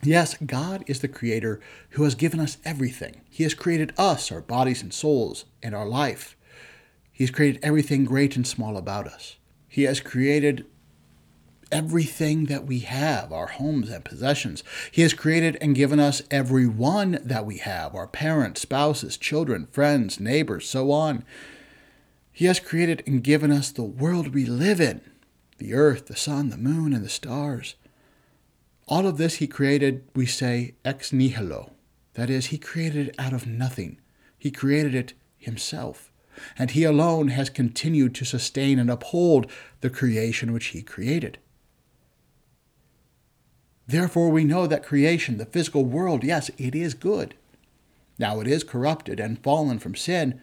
Yes, 0.04 0.36
God 0.46 0.84
is 0.88 1.00
the 1.00 1.08
creator 1.08 1.60
who 1.92 2.04
has 2.04 2.16
given 2.16 2.40
us 2.40 2.58
everything. 2.64 3.22
He 3.30 3.44
has 3.44 3.54
created 3.54 3.94
us, 3.98 4.32
our 4.32 4.42
bodies 4.42 4.82
and 4.82 4.94
souls, 4.94 5.46
and 5.64 5.74
our 5.74 5.88
life. 5.88 6.38
He 7.12 7.24
has 7.24 7.32
created 7.32 7.60
everything 7.64 8.06
great 8.06 8.36
and 8.36 8.46
small 8.46 8.78
about 8.78 9.08
us. 9.08 9.38
He 9.68 9.84
has 9.84 10.00
created 10.00 10.66
everything 11.72 12.46
that 12.46 12.66
we 12.66 12.80
have, 12.80 13.32
our 13.32 13.48
homes 13.48 13.90
and 13.90 14.04
possessions. 14.06 14.64
He 14.92 15.02
has 15.02 15.14
created 15.14 15.58
and 15.62 15.76
given 15.76 16.00
us 16.00 16.22
every 16.32 16.68
one 16.68 17.20
that 17.24 17.46
we 17.46 17.58
have 17.58 17.96
our 17.96 18.08
parents, 18.08 18.62
spouses, 18.62 19.18
children, 19.18 19.66
friends, 19.66 20.20
neighbors, 20.20 20.70
so 20.70 20.92
on. 20.92 21.24
He 22.32 22.46
has 22.46 22.60
created 22.60 23.04
and 23.08 23.24
given 23.24 23.52
us 23.52 23.72
the 23.72 23.84
world 23.84 24.34
we 24.34 24.46
live 24.46 24.80
in 24.80 25.02
the 25.58 25.74
earth, 25.74 26.06
the 26.06 26.16
sun, 26.16 26.50
the 26.50 26.58
moon, 26.58 26.94
and 26.94 27.04
the 27.04 27.10
stars. 27.10 27.76
All 28.88 29.08
of 29.08 29.18
this 29.18 29.36
He 29.36 29.48
created, 29.48 30.08
we 30.16 30.26
say, 30.26 30.76
ex 30.86 31.12
nihilo. 31.12 31.72
That 32.14 32.30
is, 32.30 32.48
He 32.48 32.58
created 32.58 33.10
it 33.10 33.16
out 33.20 33.34
of 33.34 33.48
nothing. 33.48 34.00
He 34.38 34.52
created 34.52 34.96
it 34.96 35.14
Himself. 35.38 36.12
And 36.58 36.72
He 36.72 36.84
alone 36.84 37.30
has 37.30 37.50
continued 37.50 38.14
to 38.16 38.26
sustain 38.26 38.80
and 38.80 38.90
uphold 38.90 39.52
the 39.82 39.90
creation 39.90 40.54
which 40.54 40.68
He 40.68 40.82
created. 40.82 41.40
Therefore, 43.88 44.30
we 44.30 44.44
know 44.44 44.68
that 44.68 44.86
creation, 44.86 45.38
the 45.38 45.46
physical 45.46 45.86
world, 45.86 46.24
yes, 46.24 46.52
it 46.58 46.76
is 46.76 46.94
good. 46.94 47.36
Now, 48.20 48.42
it 48.42 48.48
is 48.48 48.64
corrupted 48.64 49.20
and 49.20 49.42
fallen 49.42 49.80
from 49.80 49.96
sin, 49.96 50.42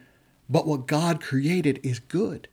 but 0.49 0.65
what 0.65 0.87
God 0.87 1.21
created 1.21 1.79
is 1.83 1.99
good. 1.99 2.47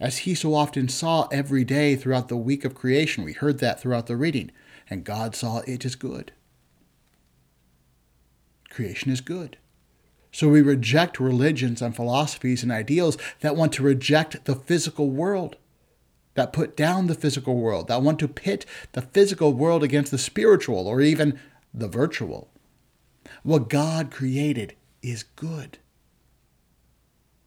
As 0.00 0.18
he 0.18 0.34
so 0.34 0.54
often 0.54 0.88
saw 0.88 1.28
every 1.30 1.62
day 1.62 1.94
throughout 1.94 2.28
the 2.28 2.36
week 2.36 2.64
of 2.64 2.74
creation, 2.74 3.22
we 3.22 3.32
heard 3.32 3.58
that 3.58 3.80
throughout 3.80 4.06
the 4.06 4.16
reading, 4.16 4.50
and 4.88 5.04
God 5.04 5.36
saw 5.36 5.58
it 5.66 5.84
is 5.84 5.94
good. 5.94 6.32
Creation 8.70 9.12
is 9.12 9.20
good. 9.20 9.58
So 10.32 10.48
we 10.48 10.62
reject 10.62 11.20
religions 11.20 11.82
and 11.82 11.94
philosophies 11.94 12.62
and 12.62 12.72
ideals 12.72 13.18
that 13.40 13.56
want 13.56 13.72
to 13.74 13.82
reject 13.82 14.44
the 14.44 14.54
physical 14.54 15.10
world 15.10 15.56
that 16.34 16.52
put 16.52 16.76
down 16.76 17.06
the 17.06 17.14
physical 17.14 17.56
world, 17.56 17.88
that 17.88 18.02
want 18.02 18.18
to 18.20 18.28
pit 18.28 18.64
the 18.92 19.02
physical 19.02 19.52
world 19.52 19.82
against 19.82 20.10
the 20.10 20.18
spiritual 20.18 20.86
or 20.86 21.00
even 21.00 21.38
the 21.74 21.88
virtual. 21.88 22.48
What 23.42 23.68
God 23.68 24.10
created 24.10 24.74
is 25.02 25.22
good. 25.22 25.78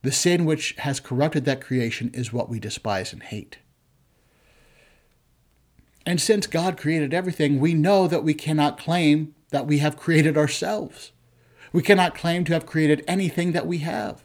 The 0.01 0.11
sin 0.11 0.45
which 0.45 0.75
has 0.79 0.99
corrupted 0.99 1.45
that 1.45 1.61
creation 1.61 2.11
is 2.13 2.33
what 2.33 2.49
we 2.49 2.59
despise 2.59 3.13
and 3.13 3.23
hate. 3.23 3.59
And 6.05 6.19
since 6.19 6.45
God 6.47 6.77
created 6.77 7.13
everything, 7.13 7.59
we 7.59 7.73
know 7.73 8.07
that 8.07 8.23
we 8.23 8.33
cannot 8.33 8.77
claim 8.77 9.33
that 9.51 9.65
we 9.65 9.77
have 9.77 9.95
created 9.95 10.37
ourselves. 10.37 11.13
We 11.71 11.81
cannot 11.81 12.15
claim 12.15 12.43
to 12.45 12.53
have 12.53 12.65
created 12.65 13.03
anything 13.07 13.53
that 13.53 13.65
we 13.65 13.77
have. 13.79 14.23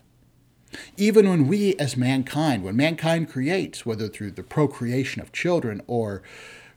Even 0.96 1.28
when 1.28 1.46
we, 1.48 1.74
as 1.76 1.96
mankind, 1.96 2.62
when 2.62 2.76
mankind 2.76 3.28
creates, 3.28 3.87
whether 3.87 4.09
through 4.09 4.33
the 4.33 4.42
procreation 4.42 5.22
of 5.22 5.33
children 5.33 5.83
or 5.87 6.22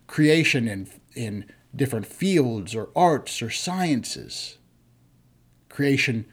creation 0.07 0.67
in, 0.67 0.87
in 1.15 1.45
different 1.75 2.05
fields 2.05 2.75
or 2.75 2.89
arts 2.95 3.41
or 3.41 3.49
sciences, 3.49 4.57
creation, 5.69 6.25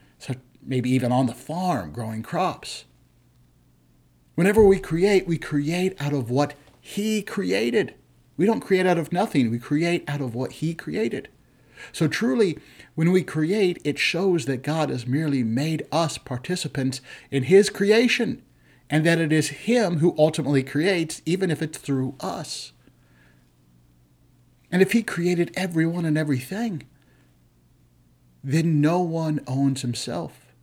maybe 0.63 0.91
even 0.91 1.13
on 1.13 1.27
the 1.27 1.35
farm, 1.35 1.93
growing 1.93 2.23
crops. 2.23 2.85
Whenever 4.35 4.63
we 4.63 4.79
create, 4.79 5.27
we 5.27 5.39
create 5.39 6.01
out 6.01 6.13
of 6.13 6.31
what 6.31 6.55
He 6.81 7.23
created. 7.23 7.95
We 8.37 8.47
don't 8.47 8.61
create 8.61 8.87
out 8.87 8.99
of 8.99 9.13
nothing, 9.13 9.51
we 9.51 9.59
create 9.59 10.09
out 10.09 10.21
of 10.21 10.35
what 10.35 10.53
He 10.53 10.75
created. 10.75 11.29
So 11.93 12.09
truly, 12.09 12.59
when 12.95 13.13
we 13.13 13.23
create, 13.23 13.81
it 13.85 13.99
shows 13.99 14.45
that 14.47 14.63
God 14.63 14.91
has 14.91 15.07
merely 15.07 15.43
made 15.43 15.87
us 15.93 16.19
participants 16.19 17.01
in 17.31 17.45
His 17.45 17.71
creation, 17.71 18.43
and 18.91 19.05
that 19.05 19.19
it 19.19 19.33
is 19.33 19.49
Him 19.49 19.99
who 19.99 20.15
ultimately 20.19 20.63
creates, 20.63 21.23
even 21.27 21.51
if 21.51 21.63
it's 21.63 21.79
through 21.79 22.15
us. 22.21 22.73
And 24.71 24.83
if 24.83 24.93
He 24.93 25.03
created 25.03 25.53
everyone 25.57 26.05
and 26.05 26.19
everything, 26.19 26.85
then 28.43 28.81
no 28.81 29.01
one 29.01 29.41
owns 29.47 29.83
himself. 29.83 30.55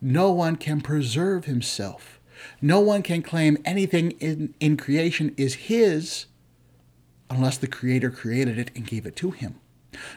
No 0.00 0.30
one 0.32 0.56
can 0.56 0.80
preserve 0.80 1.44
himself. 1.44 2.20
No 2.60 2.80
one 2.80 3.02
can 3.02 3.22
claim 3.22 3.58
anything 3.64 4.12
in, 4.12 4.54
in 4.60 4.76
creation 4.76 5.34
is 5.36 5.54
his 5.54 6.26
unless 7.30 7.58
the 7.58 7.66
Creator 7.66 8.10
created 8.10 8.58
it 8.58 8.70
and 8.74 8.86
gave 8.86 9.04
it 9.04 9.16
to 9.16 9.30
him. 9.30 9.60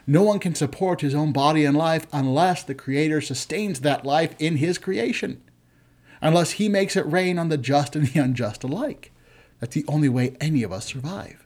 No 0.06 0.24
one 0.24 0.40
can 0.40 0.56
support 0.56 1.02
his 1.02 1.16
own 1.16 1.32
body 1.32 1.66
and 1.66 1.78
life 1.78 2.06
unless 2.12 2.64
the 2.64 2.76
Creator 2.76 3.22
sustains 3.22 3.82
that 3.82 4.06
life 4.06 4.36
in 4.38 4.58
his 4.58 4.78
creation, 4.78 5.42
unless 6.22 6.52
he 6.52 6.68
makes 6.68 6.96
it 6.96 7.12
rain 7.12 7.40
on 7.40 7.50
the 7.50 7.58
just 7.58 7.96
and 7.96 8.08
the 8.08 8.20
unjust 8.20 8.64
alike. 8.64 9.12
That's 9.60 9.76
the 9.76 9.86
only 9.88 10.10
way 10.10 10.36
any 10.42 10.64
of 10.64 10.72
us 10.72 10.86
survive. 10.86 11.46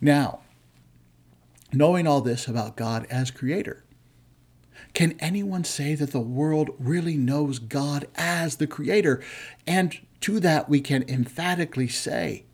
Now, 0.00 0.40
knowing 1.72 2.06
all 2.06 2.20
this 2.20 2.46
about 2.46 2.76
God 2.76 3.06
as 3.10 3.30
Creator, 3.30 3.84
Can 4.94 5.16
anyone 5.20 5.64
say 5.64 5.94
that 5.94 6.12
the 6.12 6.20
world 6.20 6.70
really 6.78 7.16
knows 7.16 7.58
God 7.58 8.06
as 8.14 8.56
the 8.56 8.66
Creator? 8.66 9.22
And 9.66 9.98
to 10.20 10.38
that 10.40 10.68
we 10.68 10.80
can 10.80 11.04
emphatically 11.08 11.88
say, 11.88 12.44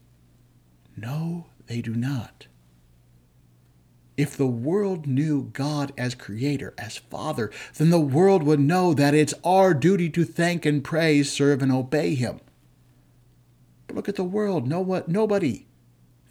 no, 0.96 1.46
they 1.66 1.80
do 1.80 1.94
not. 1.94 2.46
If 4.18 4.36
the 4.36 4.48
world 4.48 5.06
knew 5.06 5.44
God 5.52 5.92
as 5.96 6.16
Creator, 6.16 6.74
as 6.76 6.98
Father, 6.98 7.52
then 7.76 7.90
the 7.90 8.00
world 8.00 8.42
would 8.42 8.58
know 8.58 8.92
that 8.92 9.14
it's 9.14 9.32
our 9.44 9.72
duty 9.72 10.10
to 10.10 10.24
thank 10.24 10.66
and 10.66 10.82
praise, 10.82 11.30
serve, 11.30 11.62
and 11.62 11.70
obey 11.70 12.16
Him. 12.16 12.40
But 13.86 13.94
look 13.94 14.08
at 14.08 14.16
the 14.16 14.24
world. 14.24 14.66
No, 14.66 14.80
what, 14.80 15.06
nobody 15.06 15.66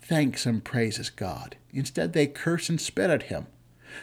thanks 0.02 0.46
and 0.46 0.66
praises 0.66 1.10
God. 1.10 1.56
Instead, 1.72 2.12
they 2.12 2.28
curse 2.28 2.68
and 2.68 2.80
spit 2.80 3.10
at 3.10 3.24
Him. 3.24 3.48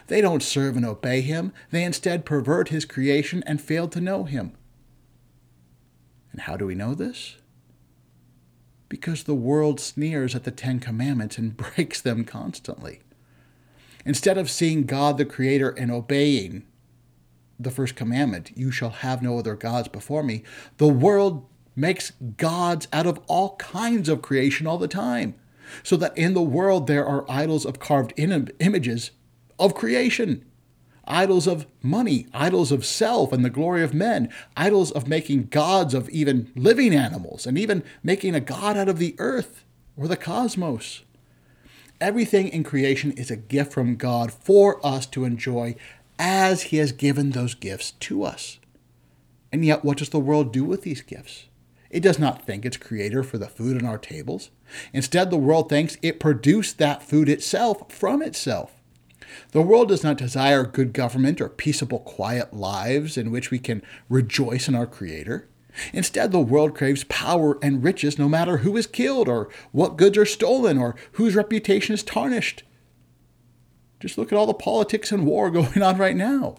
They 0.07 0.19
don't 0.19 0.41
serve 0.41 0.75
and 0.75 0.85
obey 0.85 1.21
Him. 1.21 1.53
They 1.69 1.83
instead 1.83 2.25
pervert 2.25 2.69
His 2.69 2.85
creation 2.85 3.43
and 3.45 3.61
fail 3.61 3.87
to 3.89 4.01
know 4.01 4.23
Him. 4.23 4.53
And 6.31 6.41
how 6.41 6.57
do 6.57 6.65
we 6.65 6.73
know 6.73 6.95
this? 6.95 7.37
Because 8.89 9.23
the 9.23 9.35
world 9.35 9.79
sneers 9.79 10.33
at 10.33 10.43
the 10.43 10.49
Ten 10.49 10.79
Commandments 10.79 11.37
and 11.37 11.55
breaks 11.75 12.01
them 12.01 12.25
constantly. 12.25 13.01
Instead 14.05 14.37
of 14.37 14.49
seeing 14.49 14.83
God 14.83 15.17
the 15.17 15.25
Creator 15.25 15.71
and 15.71 15.91
obeying 15.91 16.65
the 17.59 17.71
first 17.71 17.95
commandment, 17.95 18.51
you 18.55 18.71
shall 18.71 18.91
have 18.91 19.21
no 19.21 19.39
other 19.39 19.55
gods 19.55 19.87
before 19.87 20.23
me, 20.23 20.43
the 20.77 20.87
world 20.87 21.47
makes 21.75 22.11
gods 22.37 22.87
out 22.93 23.07
of 23.07 23.19
all 23.27 23.55
kinds 23.57 24.07
of 24.07 24.21
creation 24.21 24.67
all 24.67 24.77
the 24.77 24.87
time. 24.87 25.35
So 25.81 25.97
that 25.97 26.15
in 26.17 26.35
the 26.35 26.43
world 26.43 26.85
there 26.85 27.05
are 27.05 27.29
idols 27.29 27.65
of 27.65 27.79
carved 27.79 28.13
images 28.17 29.11
of 29.57 29.73
creation, 29.73 30.45
idols 31.07 31.47
of 31.47 31.65
money, 31.81 32.27
idols 32.33 32.71
of 32.71 32.85
self 32.85 33.33
and 33.33 33.43
the 33.43 33.49
glory 33.49 33.83
of 33.83 33.93
men, 33.93 34.29
idols 34.55 34.91
of 34.91 35.07
making 35.07 35.47
gods 35.47 35.95
of 35.95 36.07
even 36.09 36.51
living 36.55 36.93
animals, 36.93 37.47
and 37.47 37.57
even 37.57 37.83
making 38.03 38.35
a 38.35 38.39
god 38.39 38.77
out 38.77 38.87
of 38.87 38.99
the 38.99 39.15
earth 39.17 39.65
or 39.97 40.07
the 40.07 40.17
cosmos. 40.17 41.01
Everything 42.01 42.49
in 42.49 42.63
creation 42.63 43.13
is 43.13 43.31
a 43.31 43.37
gift 43.37 43.71
from 43.71 43.95
God 43.95 44.33
for 44.33 44.85
us 44.85 45.05
to 45.07 45.23
enjoy 45.23 45.75
as 46.19 46.63
He 46.63 46.77
has 46.77 46.91
given 46.91 47.31
those 47.31 47.55
gifts 47.55 47.91
to 47.91 48.23
us. 48.23 48.59
And 49.51 49.63
yet, 49.63 49.85
what 49.85 49.99
does 49.99 50.09
the 50.09 50.19
world 50.19 50.51
do 50.51 50.65
with 50.65 50.81
these 50.81 51.01
gifts? 51.01 51.45
It 51.89 52.01
does 52.01 52.19
not 52.19 52.45
thank 52.45 52.65
its 52.65 52.75
creator 52.75 53.23
for 53.23 53.37
the 53.37 53.47
food 53.47 53.81
on 53.81 53.87
our 53.87 53.97
tables. 53.97 54.49
Instead, 54.91 55.31
the 55.31 55.37
world 55.37 55.69
thinks 55.69 55.97
it 56.01 56.19
produced 56.19 56.77
that 56.77 57.01
food 57.01 57.29
itself 57.29 57.89
from 57.89 58.21
itself. 58.21 58.73
The 59.51 59.61
world 59.61 59.87
does 59.87 60.03
not 60.03 60.17
desire 60.17 60.65
good 60.65 60.91
government 60.91 61.39
or 61.39 61.47
peaceable, 61.47 61.99
quiet 61.99 62.53
lives 62.53 63.17
in 63.17 63.31
which 63.31 63.51
we 63.51 63.59
can 63.59 63.81
rejoice 64.09 64.67
in 64.67 64.75
our 64.75 64.85
Creator. 64.85 65.47
Instead, 65.93 66.31
the 66.31 66.39
world 66.39 66.75
craves 66.75 67.03
power 67.05 67.57
and 67.61 67.83
riches 67.83 68.17
no 68.17 68.29
matter 68.29 68.57
who 68.57 68.77
is 68.77 68.87
killed 68.87 69.27
or 69.27 69.49
what 69.71 69.97
goods 69.97 70.17
are 70.17 70.25
stolen 70.25 70.77
or 70.77 70.95
whose 71.13 71.35
reputation 71.35 71.93
is 71.93 72.03
tarnished. 72.03 72.63
Just 73.99 74.17
look 74.17 74.31
at 74.31 74.37
all 74.37 74.45
the 74.45 74.53
politics 74.53 75.11
and 75.11 75.25
war 75.25 75.49
going 75.51 75.81
on 75.81 75.97
right 75.97 76.15
now. 76.15 76.57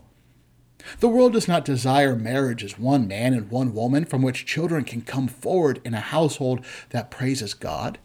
The 1.01 1.09
world 1.09 1.33
does 1.33 1.49
not 1.49 1.65
desire 1.65 2.15
marriage 2.15 2.63
as 2.63 2.79
one 2.79 3.09
man 3.09 3.35
and 3.35 3.51
one 3.51 3.75
woman 3.75 4.05
from 4.05 4.23
which 4.23 4.47
children 4.47 4.85
can 4.85 5.03
come 5.03 5.27
forward 5.27 5.81
in 5.85 5.95
a 5.95 6.01
household 6.01 6.65
that 6.91 7.11
praises 7.11 7.55
God. 7.55 7.99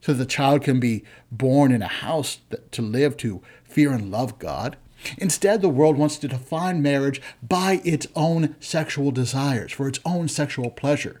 So 0.00 0.12
that 0.12 0.18
the 0.18 0.30
child 0.30 0.62
can 0.62 0.80
be 0.80 1.04
born 1.30 1.72
in 1.72 1.82
a 1.82 1.88
house 1.88 2.38
to 2.70 2.80
live 2.80 3.18
to 3.18 3.42
fear 3.64 3.92
and 3.92 4.10
love 4.10 4.38
God. 4.38 4.78
Instead, 5.18 5.62
the 5.62 5.68
world 5.68 5.96
wants 5.96 6.18
to 6.18 6.28
define 6.28 6.82
marriage 6.82 7.20
by 7.42 7.80
its 7.84 8.06
own 8.14 8.56
sexual 8.60 9.10
desires, 9.10 9.72
for 9.72 9.88
its 9.88 10.00
own 10.04 10.28
sexual 10.28 10.70
pleasure. 10.70 11.20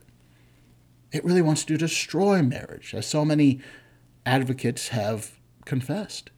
It 1.12 1.24
really 1.24 1.42
wants 1.42 1.64
to 1.64 1.76
destroy 1.76 2.42
marriage, 2.42 2.94
as 2.94 3.06
so 3.06 3.24
many 3.24 3.60
advocates 4.24 4.88
have 4.88 5.38
confessed. 5.64 6.30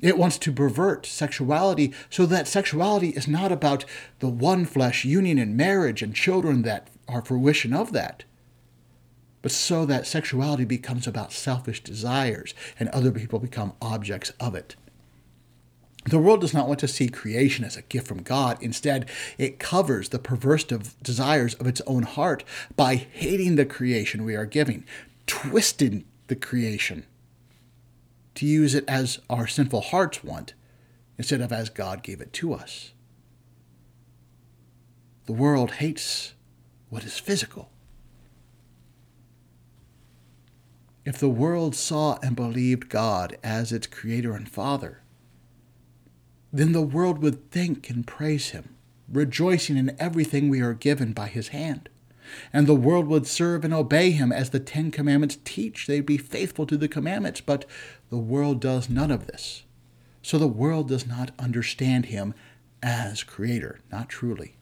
It 0.00 0.18
wants 0.18 0.38
to 0.38 0.52
pervert 0.52 1.06
sexuality 1.06 1.94
so 2.10 2.26
that 2.26 2.48
sexuality 2.48 3.10
is 3.10 3.28
not 3.28 3.52
about 3.52 3.84
the 4.18 4.28
one 4.28 4.64
flesh 4.64 5.04
union 5.04 5.38
in 5.38 5.56
marriage 5.56 6.02
and 6.02 6.14
children 6.14 6.62
that 6.62 6.88
are 7.08 7.24
fruition 7.24 7.72
of 7.72 7.92
that, 7.92 8.24
but 9.42 9.52
so 9.52 9.86
that 9.86 10.06
sexuality 10.06 10.64
becomes 10.64 11.06
about 11.06 11.32
selfish 11.32 11.82
desires 11.82 12.52
and 12.80 12.88
other 12.88 13.12
people 13.12 13.38
become 13.38 13.74
objects 13.80 14.32
of 14.40 14.56
it. 14.56 14.74
The 16.06 16.18
world 16.20 16.40
does 16.40 16.54
not 16.54 16.68
want 16.68 16.78
to 16.80 16.88
see 16.88 17.08
creation 17.08 17.64
as 17.64 17.76
a 17.76 17.82
gift 17.82 18.06
from 18.06 18.22
God. 18.22 18.58
Instead, 18.60 19.08
it 19.38 19.58
covers 19.58 20.10
the 20.10 20.20
perverse 20.20 20.64
desires 20.64 21.54
of 21.54 21.66
its 21.66 21.80
own 21.86 22.04
heart 22.04 22.44
by 22.76 22.94
hating 22.94 23.56
the 23.56 23.66
creation 23.66 24.24
we 24.24 24.36
are 24.36 24.46
giving, 24.46 24.84
twisting 25.26 26.04
the 26.28 26.36
creation 26.36 27.06
to 28.36 28.46
use 28.46 28.74
it 28.74 28.84
as 28.86 29.18
our 29.28 29.46
sinful 29.46 29.80
hearts 29.80 30.22
want 30.22 30.54
instead 31.18 31.40
of 31.40 31.52
as 31.52 31.70
God 31.70 32.02
gave 32.02 32.20
it 32.20 32.32
to 32.34 32.52
us. 32.52 32.92
The 35.24 35.32
world 35.32 35.72
hates 35.72 36.34
what 36.88 37.04
is 37.04 37.18
physical. 37.18 37.70
If 41.04 41.18
the 41.18 41.28
world 41.28 41.74
saw 41.74 42.18
and 42.22 42.36
believed 42.36 42.88
God 42.88 43.38
as 43.42 43.72
its 43.72 43.86
creator 43.86 44.34
and 44.34 44.48
father, 44.48 45.00
then 46.56 46.72
the 46.72 46.82
world 46.82 47.18
would 47.18 47.50
think 47.50 47.90
and 47.90 48.06
praise 48.06 48.50
him, 48.50 48.76
rejoicing 49.10 49.76
in 49.76 49.96
everything 49.98 50.48
we 50.48 50.60
are 50.60 50.74
given 50.74 51.12
by 51.12 51.28
his 51.28 51.48
hand. 51.48 51.88
And 52.52 52.66
the 52.66 52.74
world 52.74 53.06
would 53.06 53.26
serve 53.26 53.64
and 53.64 53.72
obey 53.72 54.10
him 54.10 54.32
as 54.32 54.50
the 54.50 54.60
Ten 54.60 54.90
Commandments 54.90 55.38
teach. 55.44 55.86
They'd 55.86 56.06
be 56.06 56.18
faithful 56.18 56.66
to 56.66 56.76
the 56.76 56.88
commandments, 56.88 57.40
but 57.40 57.64
the 58.10 58.18
world 58.18 58.60
does 58.60 58.88
none 58.88 59.10
of 59.10 59.26
this. 59.26 59.62
So 60.22 60.38
the 60.38 60.48
world 60.48 60.88
does 60.88 61.06
not 61.06 61.30
understand 61.38 62.06
him 62.06 62.34
as 62.82 63.22
creator, 63.22 63.80
not 63.92 64.08
truly. 64.08 64.56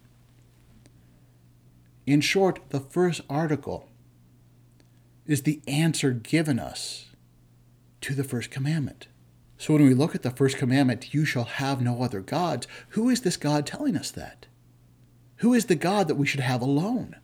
In 2.06 2.20
short, 2.20 2.60
the 2.68 2.80
first 2.80 3.22
article 3.30 3.88
is 5.26 5.42
the 5.42 5.62
answer 5.66 6.10
given 6.10 6.58
us 6.58 7.06
to 8.02 8.14
the 8.14 8.24
first 8.24 8.50
commandment. 8.50 9.06
So 9.58 9.74
when 9.74 9.84
we 9.84 9.94
look 9.94 10.14
at 10.14 10.22
the 10.22 10.30
first 10.30 10.56
commandment, 10.56 11.14
you 11.14 11.24
shall 11.24 11.44
have 11.44 11.80
no 11.80 12.02
other 12.02 12.20
gods, 12.20 12.66
who 12.90 13.08
is 13.08 13.20
this 13.20 13.36
God 13.36 13.66
telling 13.66 13.96
us 13.96 14.10
that? 14.10 14.46
Who 15.36 15.54
is 15.54 15.66
the 15.66 15.74
God 15.74 16.08
that 16.08 16.16
we 16.16 16.26
should 16.26 16.40
have 16.40 16.60
alone? 16.60 17.16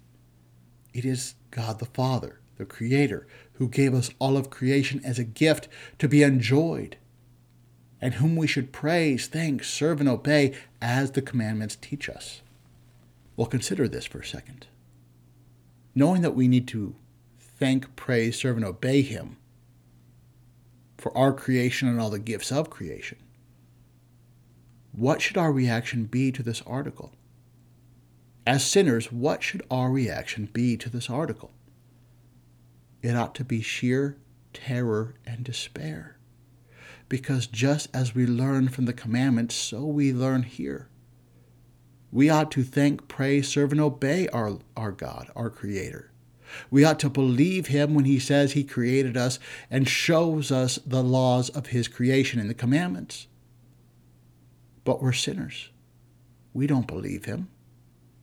It 0.92 1.04
is 1.04 1.34
God 1.50 1.78
the 1.78 1.86
Father, 1.86 2.40
the 2.56 2.64
Creator, 2.64 3.26
who 3.54 3.68
gave 3.68 3.94
us 3.94 4.10
all 4.18 4.36
of 4.36 4.50
creation 4.50 5.00
as 5.04 5.18
a 5.18 5.24
gift 5.24 5.68
to 5.98 6.08
be 6.08 6.22
enjoyed, 6.22 6.96
and 8.00 8.14
whom 8.14 8.36
we 8.36 8.46
should 8.46 8.72
praise, 8.72 9.26
thank, 9.26 9.62
serve, 9.62 10.00
and 10.00 10.08
obey 10.08 10.54
as 10.80 11.12
the 11.12 11.22
commandments 11.22 11.76
teach 11.80 12.08
us. 12.08 12.42
Well, 13.36 13.46
consider 13.46 13.86
this 13.86 14.06
for 14.06 14.20
a 14.20 14.26
second. 14.26 14.66
Knowing 15.94 16.22
that 16.22 16.34
we 16.34 16.48
need 16.48 16.66
to 16.68 16.94
thank, 17.38 17.96
praise, 17.96 18.38
serve, 18.38 18.56
and 18.56 18.64
obey 18.64 19.02
Him 19.02 19.36
for 21.00 21.16
our 21.16 21.32
creation 21.32 21.88
and 21.88 22.00
all 22.00 22.10
the 22.10 22.18
gifts 22.18 22.52
of 22.52 22.70
creation, 22.70 23.18
what 24.92 25.22
should 25.22 25.36
our 25.36 25.52
reaction 25.52 26.04
be 26.04 26.30
to 26.32 26.42
this 26.42 26.62
article? 26.66 27.12
As 28.46 28.64
sinners, 28.64 29.12
what 29.12 29.42
should 29.42 29.62
our 29.70 29.90
reaction 29.90 30.48
be 30.52 30.76
to 30.76 30.90
this 30.90 31.08
article? 31.08 31.52
It 33.02 33.16
ought 33.16 33.34
to 33.36 33.44
be 33.44 33.62
sheer 33.62 34.16
terror 34.52 35.14
and 35.26 35.44
despair. 35.44 36.16
Because 37.08 37.46
just 37.46 37.88
as 37.94 38.14
we 38.14 38.26
learn 38.26 38.68
from 38.68 38.86
the 38.86 38.92
commandments, 38.92 39.54
so 39.54 39.84
we 39.84 40.12
learn 40.12 40.42
here. 40.42 40.88
We 42.12 42.28
ought 42.28 42.50
to 42.52 42.62
thank, 42.64 43.08
praise, 43.08 43.48
serve, 43.48 43.72
and 43.72 43.80
obey 43.80 44.28
our, 44.28 44.58
our 44.76 44.92
God, 44.92 45.30
our 45.36 45.50
Creator. 45.50 46.09
We 46.70 46.84
ought 46.84 46.98
to 47.00 47.10
believe 47.10 47.68
Him 47.68 47.94
when 47.94 48.04
He 48.04 48.18
says 48.18 48.52
He 48.52 48.64
created 48.64 49.16
us 49.16 49.38
and 49.70 49.88
shows 49.88 50.50
us 50.50 50.78
the 50.86 51.02
laws 51.02 51.48
of 51.50 51.68
His 51.68 51.88
creation 51.88 52.40
in 52.40 52.48
the 52.48 52.54
commandments. 52.54 53.26
But 54.84 55.02
we're 55.02 55.12
sinners. 55.12 55.70
We 56.52 56.66
don't 56.66 56.86
believe 56.86 57.26
Him 57.26 57.48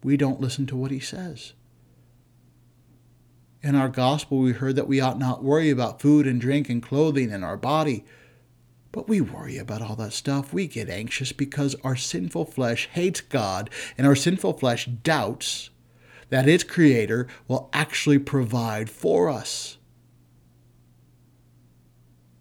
we 0.04 0.18
don't 0.18 0.42
listen 0.42 0.66
to 0.68 0.76
what 0.78 0.92
he 0.92 1.00
says. 1.00 1.54
In 3.62 3.76
our 3.76 3.90
gospel, 3.90 4.38
we 4.38 4.54
heard 4.54 4.76
that 4.76 4.88
we 4.88 5.02
ought 5.02 5.20
not 5.20 5.44
worry 5.44 5.70
about 5.70 6.02
food 6.02 6.28
and 6.28 6.40
drink 6.40 6.70
and 6.70 6.82
clothing 6.82 7.32
and 7.32 7.44
our 7.44 7.58
body. 7.58 8.06
But 8.92 9.10
we 9.10 9.20
worry 9.20 9.58
about 9.58 9.82
all 9.82 9.96
that 9.98 10.14
stuff. 10.14 10.54
We 10.54 10.68
get 10.68 10.90
anxious 10.90 11.34
because 11.34 11.76
our 11.84 11.96
sinful 11.96 12.46
flesh 12.46 12.88
hates 12.94 13.20
God 13.20 13.70
and 13.98 14.08
our 14.08 14.16
sinful 14.16 14.54
flesh 14.54 14.86
doubts 14.86 15.72
that 16.30 16.48
its 16.48 16.64
creator 16.64 17.28
will 17.48 17.70
actually 17.74 18.20
provide 18.20 18.90
for 18.90 19.30
us. 19.30 19.78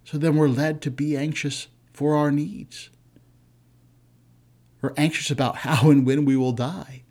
So 0.04 0.18
then 0.18 0.36
we're 0.36 0.48
led 0.48 0.80
to 0.82 0.90
be 0.90 1.16
anxious 1.16 1.68
for 1.92 2.14
our 2.14 2.30
needs. 2.30 2.90
We're 4.80 4.94
anxious 4.96 5.30
about 5.30 5.56
how 5.58 5.90
and 5.90 6.06
when 6.06 6.24
we 6.24 6.36
will 6.36 6.52
die. 6.52 7.02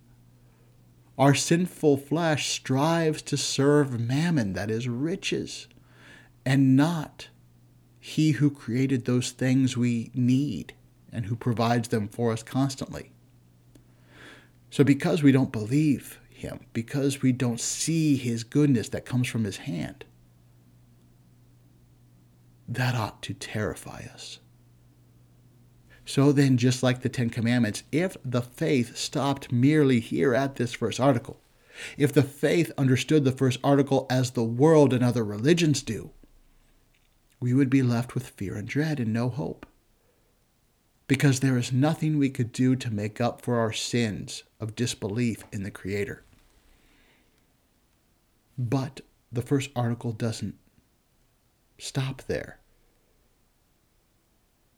Our 1.17 1.33
sinful 1.33 1.97
flesh 1.97 2.49
strives 2.49 3.21
to 3.23 3.37
serve 3.37 3.99
mammon, 3.99 4.53
that 4.53 4.69
is, 4.69 4.87
riches, 4.87 5.67
and 6.45 6.75
not 6.75 7.29
He 7.99 8.31
who 8.31 8.49
created 8.49 9.05
those 9.05 9.31
things 9.31 9.77
we 9.77 10.11
need 10.13 10.73
and 11.11 11.27
who 11.27 11.35
provides 11.37 11.87
them 11.87 12.09
for 12.09 12.33
us 12.33 12.43
constantly. 12.43 13.11
So, 14.69 14.83
because 14.83 15.23
we 15.23 15.31
don't 15.31 15.53
believe 15.53 16.19
Him, 16.45 16.61
because 16.73 17.21
we 17.21 17.31
don't 17.31 17.59
see 17.59 18.15
His 18.15 18.43
goodness 18.43 18.89
that 18.89 19.05
comes 19.05 19.27
from 19.27 19.43
His 19.43 19.57
hand, 19.57 20.05
that 22.67 22.95
ought 22.95 23.21
to 23.23 23.33
terrify 23.33 24.03
us. 24.13 24.39
So 26.05 26.31
then, 26.31 26.57
just 26.57 26.83
like 26.83 27.01
the 27.01 27.09
Ten 27.09 27.29
Commandments, 27.29 27.83
if 27.91 28.15
the 28.23 28.41
faith 28.41 28.95
stopped 28.95 29.51
merely 29.51 29.99
here 29.99 30.35
at 30.35 30.55
this 30.55 30.73
first 30.73 30.99
article, 30.99 31.41
if 31.97 32.13
the 32.13 32.23
faith 32.23 32.71
understood 32.77 33.25
the 33.25 33.31
first 33.31 33.59
article 33.63 34.05
as 34.09 34.31
the 34.31 34.43
world 34.43 34.93
and 34.93 35.03
other 35.03 35.23
religions 35.23 35.81
do, 35.81 36.11
we 37.39 37.53
would 37.53 37.69
be 37.69 37.81
left 37.81 38.13
with 38.13 38.29
fear 38.29 38.55
and 38.55 38.67
dread 38.67 38.99
and 38.99 39.11
no 39.11 39.29
hope. 39.29 39.65
Because 41.07 41.39
there 41.39 41.57
is 41.57 41.71
nothing 41.71 42.17
we 42.17 42.29
could 42.29 42.51
do 42.51 42.75
to 42.75 42.89
make 42.91 43.21
up 43.21 43.41
for 43.41 43.59
our 43.59 43.73
sins 43.73 44.43
of 44.59 44.75
disbelief 44.75 45.43
in 45.51 45.63
the 45.63 45.71
Creator. 45.71 46.24
But 48.57 49.01
the 49.31 49.41
first 49.41 49.69
article 49.75 50.11
doesn't 50.11 50.55
stop 51.77 52.23
there. 52.23 52.59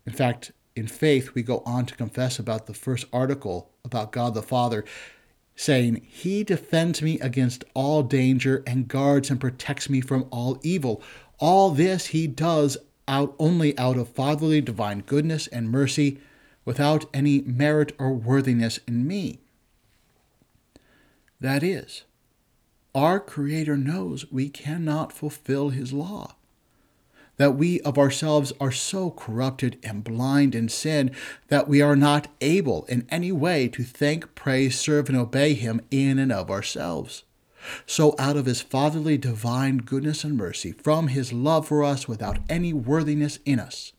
In 0.06 0.14
fact, 0.14 0.52
in 0.76 0.88
faith, 0.88 1.34
we 1.34 1.42
go 1.42 1.60
on 1.66 1.86
to 1.88 1.96
confess 1.96 2.40
about 2.40 2.66
the 2.66 2.74
first 2.74 3.06
article 3.12 3.72
about 3.84 4.12
God 4.12 4.34
the 4.34 4.42
Father, 4.42 4.86
saying, 5.56 6.06
He 6.08 6.44
defends 6.44 7.02
me 7.02 7.20
against 7.20 7.66
all 7.74 8.04
danger 8.04 8.64
and 8.66 8.88
guards 8.88 9.30
and 9.30 9.40
protects 9.40 9.90
me 9.90 10.02
from 10.02 10.28
all 10.32 10.60
evil. 10.64 11.02
All 11.40 11.72
this 11.72 12.08
He 12.08 12.28
does 12.28 12.78
out 13.08 13.36
only 13.40 13.78
out 13.78 13.98
of 13.98 14.10
fatherly 14.10 14.62
divine 14.62 15.00
goodness 15.00 15.48
and 15.48 15.70
mercy, 15.70 16.20
without 16.66 17.06
any 17.14 17.42
merit 17.42 17.94
or 17.98 18.14
worthiness 18.14 18.80
in 18.88 19.08
me. 19.08 19.40
That 21.40 21.64
is, 21.64 22.04
our 22.98 23.20
Creator 23.20 23.78
knows 23.78 24.30
we 24.32 24.50
cannot 24.50 25.14
fulfill 25.14 25.70
His 25.70 25.94
law 25.94 26.34
that 27.38 27.56
we 27.56 27.80
of 27.82 27.98
ourselves 27.98 28.52
are 28.60 28.72
so 28.72 29.12
corrupted 29.12 29.78
and 29.84 30.04
blind 30.04 30.56
in 30.56 30.68
sin 30.68 31.12
that 31.50 31.68
we 31.68 31.82
are 31.82 31.96
not 31.96 32.28
able 32.42 32.86
in 32.86 33.08
any 33.10 33.32
way 33.32 33.68
to 33.68 33.84
thank, 33.84 34.34
praise, 34.36 34.80
serve, 34.80 35.08
and 35.08 35.18
obey 35.18 35.54
Him 35.54 35.80
in 35.92 36.20
and 36.20 36.32
of 36.32 36.50
ourselves. 36.50 37.24
So, 37.86 38.16
out 38.18 38.38
of 38.38 38.48
His 38.48 38.62
fatherly 38.62 39.18
divine 39.18 39.78
goodness 39.78 40.24
and 40.24 40.36
mercy, 40.36 40.72
from 40.72 41.10
His 41.10 41.32
love 41.32 41.68
for 41.68 41.84
us 41.84 42.08
without 42.08 42.40
any 42.50 42.74
worthiness 42.74 43.38
in 43.46 43.60
us, 43.60 43.94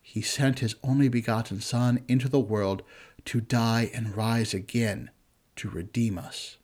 He 0.00 0.22
sent 0.22 0.60
His 0.60 0.76
only 0.84 1.08
begotten 1.08 1.60
Son 1.60 2.04
into 2.06 2.28
the 2.28 2.40
world 2.40 2.82
to 3.24 3.40
die 3.40 3.90
and 3.92 4.16
rise 4.16 4.54
again 4.54 5.10
to 5.56 5.68
redeem 5.68 6.16
us. 6.16 6.57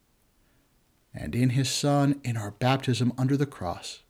And 1.14 1.34
in 1.34 1.50
His 1.50 1.70
Son, 1.70 2.20
in 2.24 2.36
our 2.36 2.50
baptism 2.50 3.12
under 3.16 3.36
the 3.36 3.46
cross, 3.46 4.00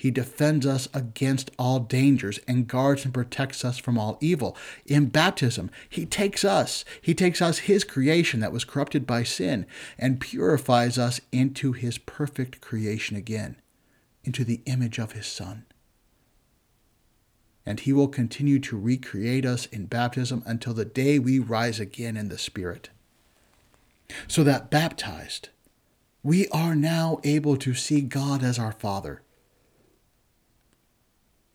he 0.00 0.10
defends 0.10 0.64
us 0.64 0.88
against 0.94 1.50
all 1.58 1.78
dangers 1.78 2.40
and 2.48 2.66
guards 2.66 3.04
and 3.04 3.12
protects 3.12 3.66
us 3.66 3.76
from 3.76 3.98
all 3.98 4.16
evil. 4.22 4.56
In 4.86 5.10
baptism, 5.10 5.70
He 5.90 6.06
takes 6.06 6.42
us, 6.42 6.86
He 7.02 7.12
takes 7.12 7.42
us, 7.42 7.58
His 7.58 7.84
creation 7.84 8.40
that 8.40 8.50
was 8.50 8.64
corrupted 8.64 9.06
by 9.06 9.24
sin, 9.24 9.66
and 9.98 10.18
purifies 10.18 10.96
us 10.96 11.20
into 11.32 11.72
His 11.72 11.98
perfect 11.98 12.62
creation 12.62 13.14
again, 13.14 13.56
into 14.24 14.42
the 14.42 14.62
image 14.64 14.98
of 14.98 15.12
His 15.12 15.26
Son. 15.26 15.66
And 17.66 17.80
He 17.80 17.92
will 17.92 18.08
continue 18.08 18.58
to 18.60 18.78
recreate 18.78 19.44
us 19.44 19.66
in 19.66 19.84
baptism 19.84 20.42
until 20.46 20.72
the 20.72 20.86
day 20.86 21.18
we 21.18 21.38
rise 21.38 21.78
again 21.78 22.16
in 22.16 22.30
the 22.30 22.38
Spirit. 22.38 22.88
So 24.28 24.42
that 24.44 24.70
baptized, 24.70 25.50
we 26.22 26.48
are 26.48 26.74
now 26.74 27.20
able 27.24 27.56
to 27.56 27.74
see 27.74 28.00
God 28.00 28.42
as 28.42 28.58
our 28.58 28.72
Father 28.72 29.22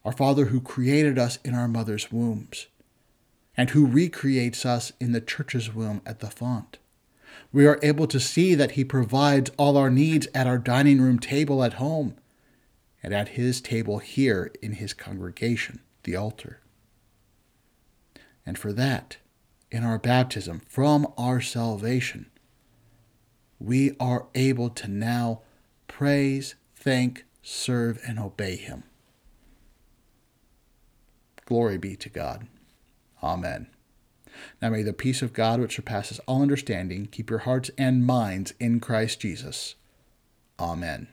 our 0.05 0.11
Father 0.11 0.45
who 0.45 0.61
created 0.61 1.17
us 1.17 1.39
in 1.43 1.55
our 1.55 1.67
mother's 1.67 2.11
wombs, 2.11 2.67
and 3.57 3.71
who 3.71 3.87
recreates 3.87 4.63
us 4.65 4.91
in 5.01 5.11
the 5.11 5.19
church's 5.19 5.73
womb 5.73 6.01
at 6.05 6.19
the 6.19 6.29
font. 6.29 6.77
We 7.51 7.65
are 7.65 7.79
able 7.81 8.05
to 8.07 8.19
see 8.19 8.53
that 8.53 8.71
He 8.71 8.85
provides 8.85 9.49
all 9.57 9.77
our 9.77 9.89
needs 9.89 10.27
at 10.35 10.45
our 10.45 10.59
dining 10.59 11.01
room 11.01 11.17
table 11.17 11.63
at 11.63 11.73
home 11.73 12.15
and 13.01 13.13
at 13.13 13.29
His 13.29 13.59
table 13.59 13.97
here 13.97 14.51
in 14.61 14.73
His 14.73 14.93
congregation, 14.93 15.81
the 16.03 16.15
altar. 16.15 16.59
And 18.45 18.59
for 18.59 18.71
that, 18.73 19.17
in 19.71 19.83
our 19.83 19.97
baptism, 19.97 20.61
from 20.69 21.11
our 21.17 21.41
salvation, 21.41 22.27
we 23.65 23.95
are 23.99 24.27
able 24.35 24.69
to 24.69 24.87
now 24.87 25.41
praise, 25.87 26.55
thank, 26.75 27.25
serve, 27.41 27.99
and 28.07 28.19
obey 28.19 28.55
Him. 28.55 28.83
Glory 31.45 31.77
be 31.77 31.95
to 31.95 32.09
God. 32.09 32.47
Amen. 33.23 33.67
Now 34.61 34.69
may 34.69 34.83
the 34.83 34.93
peace 34.93 35.21
of 35.21 35.33
God, 35.33 35.59
which 35.59 35.75
surpasses 35.75 36.19
all 36.27 36.41
understanding, 36.41 37.07
keep 37.07 37.29
your 37.29 37.39
hearts 37.39 37.71
and 37.77 38.05
minds 38.05 38.53
in 38.59 38.79
Christ 38.79 39.19
Jesus. 39.19 39.75
Amen. 40.59 41.07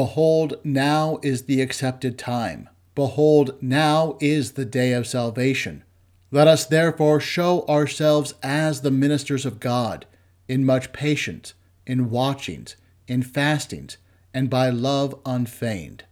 Behold, 0.00 0.54
now 0.64 1.18
is 1.22 1.42
the 1.42 1.60
accepted 1.60 2.18
time. 2.18 2.70
Behold, 2.94 3.54
now 3.60 4.16
is 4.18 4.52
the 4.52 4.64
day 4.64 4.94
of 4.94 5.06
salvation. 5.06 5.84
Let 6.30 6.48
us 6.48 6.64
therefore 6.64 7.20
show 7.20 7.66
ourselves 7.66 8.32
as 8.42 8.80
the 8.80 8.90
ministers 8.90 9.44
of 9.44 9.60
God, 9.60 10.06
in 10.48 10.64
much 10.64 10.94
patience, 10.94 11.52
in 11.86 12.08
watchings, 12.08 12.76
in 13.08 13.22
fastings, 13.22 13.98
and 14.32 14.48
by 14.48 14.70
love 14.70 15.14
unfeigned. 15.26 16.04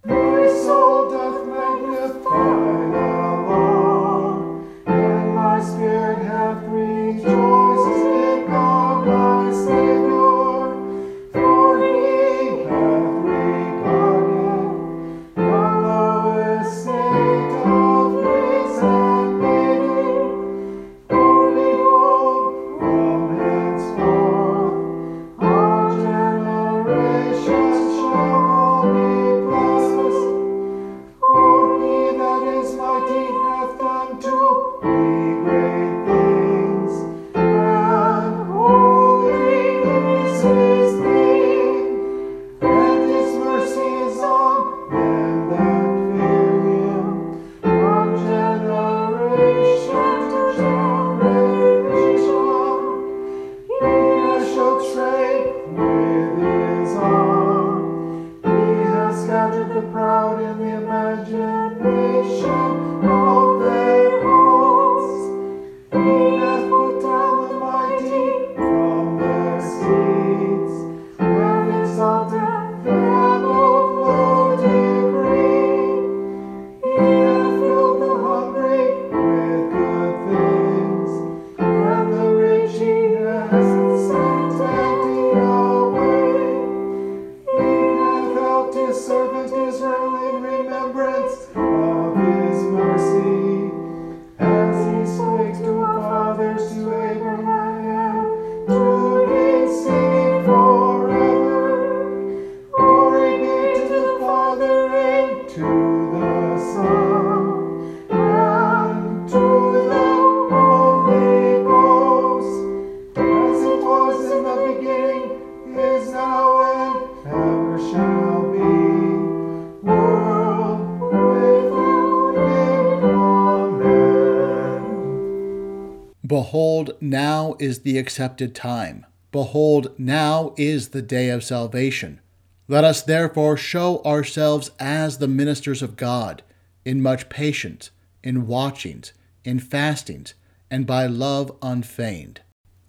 Is 127.60 127.80
the 127.80 127.98
accepted 127.98 128.54
time. 128.54 129.06
Behold, 129.30 129.94
now 129.98 130.54
is 130.56 130.88
the 130.88 131.02
day 131.02 131.28
of 131.28 131.44
salvation. 131.44 132.20
Let 132.66 132.84
us 132.84 133.02
therefore 133.02 133.56
show 133.56 134.02
ourselves 134.04 134.70
as 134.78 135.18
the 135.18 135.28
ministers 135.28 135.82
of 135.82 135.96
God, 135.96 136.42
in 136.84 137.02
much 137.02 137.28
patience, 137.28 137.90
in 138.22 138.46
watchings, 138.46 139.12
in 139.44 139.58
fastings, 139.58 140.34
and 140.70 140.86
by 140.86 141.06
love 141.06 141.56
unfeigned. 141.62 142.40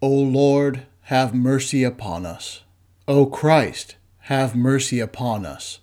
O 0.02 0.10
Lord, 0.10 0.86
have 1.04 1.34
mercy 1.34 1.84
upon 1.84 2.26
us. 2.26 2.64
O 3.08 3.26
Christ, 3.26 3.96
have 4.24 4.56
mercy 4.56 5.00
upon 5.00 5.46
us. 5.46 5.80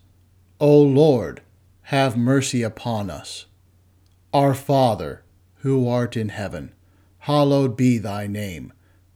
O 0.61 0.80
Lord, 0.80 1.43
have 1.82 2.16
mercy 2.16 2.62
upon 2.62 3.11
us. 3.11 3.47
Our 4.32 4.55
Father, 4.55 5.24
who 5.57 5.89
art 5.89 6.16
in 6.16 6.28
heaven, 6.28 6.72
hallowed 7.20 7.76
be 7.76 7.99
thy 7.99 8.26
name. 8.26 8.72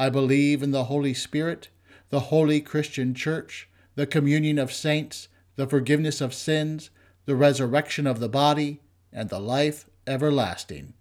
I 0.00 0.08
believe 0.08 0.62
in 0.62 0.70
the 0.70 0.84
Holy 0.84 1.12
Spirit, 1.12 1.68
the 2.08 2.20
holy 2.20 2.62
Christian 2.62 3.12
Church, 3.12 3.68
the 3.96 4.06
communion 4.06 4.58
of 4.58 4.72
saints, 4.72 5.28
the 5.56 5.66
forgiveness 5.66 6.22
of 6.22 6.32
sins, 6.32 6.88
the 7.26 7.36
resurrection 7.36 8.06
of 8.06 8.18
the 8.18 8.28
body, 8.30 8.80
and 9.12 9.28
the 9.28 9.38
life 9.38 9.90
everlasting. 10.06 10.94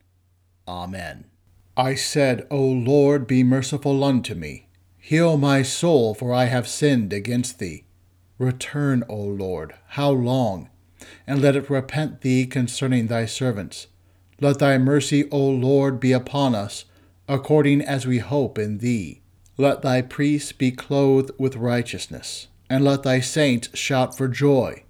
Amen. 0.68 1.24
I 1.78 1.96
said, 1.96 2.46
O 2.52 2.62
Lord, 2.62 3.26
be 3.26 3.42
merciful 3.42 4.04
unto 4.04 4.36
me. 4.36 4.68
Heal 4.98 5.38
my 5.38 5.62
soul, 5.62 6.14
for 6.14 6.34
I 6.34 6.46
have 6.46 6.68
sinned 6.68 7.14
against 7.14 7.58
thee. 7.58 7.86
Return, 8.38 9.06
O 9.08 9.16
Lord, 9.16 9.76
how 9.92 10.10
long? 10.10 10.68
And 11.26 11.42
let 11.42 11.56
it 11.56 11.70
repent 11.70 12.20
thee 12.20 12.46
concerning 12.46 13.08
thy 13.08 13.28
servants. 13.28 13.88
Let 14.42 14.60
thy 14.60 14.78
mercy, 14.78 15.30
O 15.32 15.40
Lord, 15.40 16.02
be 16.02 16.12
upon 16.12 16.54
us, 16.54 16.84
according 17.30 17.80
as 17.80 18.08
we 18.08 18.18
hope 18.18 18.58
in 18.58 18.80
thee. 18.80 19.22
Let 19.56 19.84
thy 19.84 20.02
priests 20.02 20.52
be 20.52 20.72
clothed 20.72 21.32
with 21.38 21.56
righteousness, 21.56 22.48
and 22.70 22.84
let 22.84 23.04
thy 23.04 23.20
saints 23.20 23.70
shout 23.78 24.18
for 24.18 24.28
joy. 24.28 24.84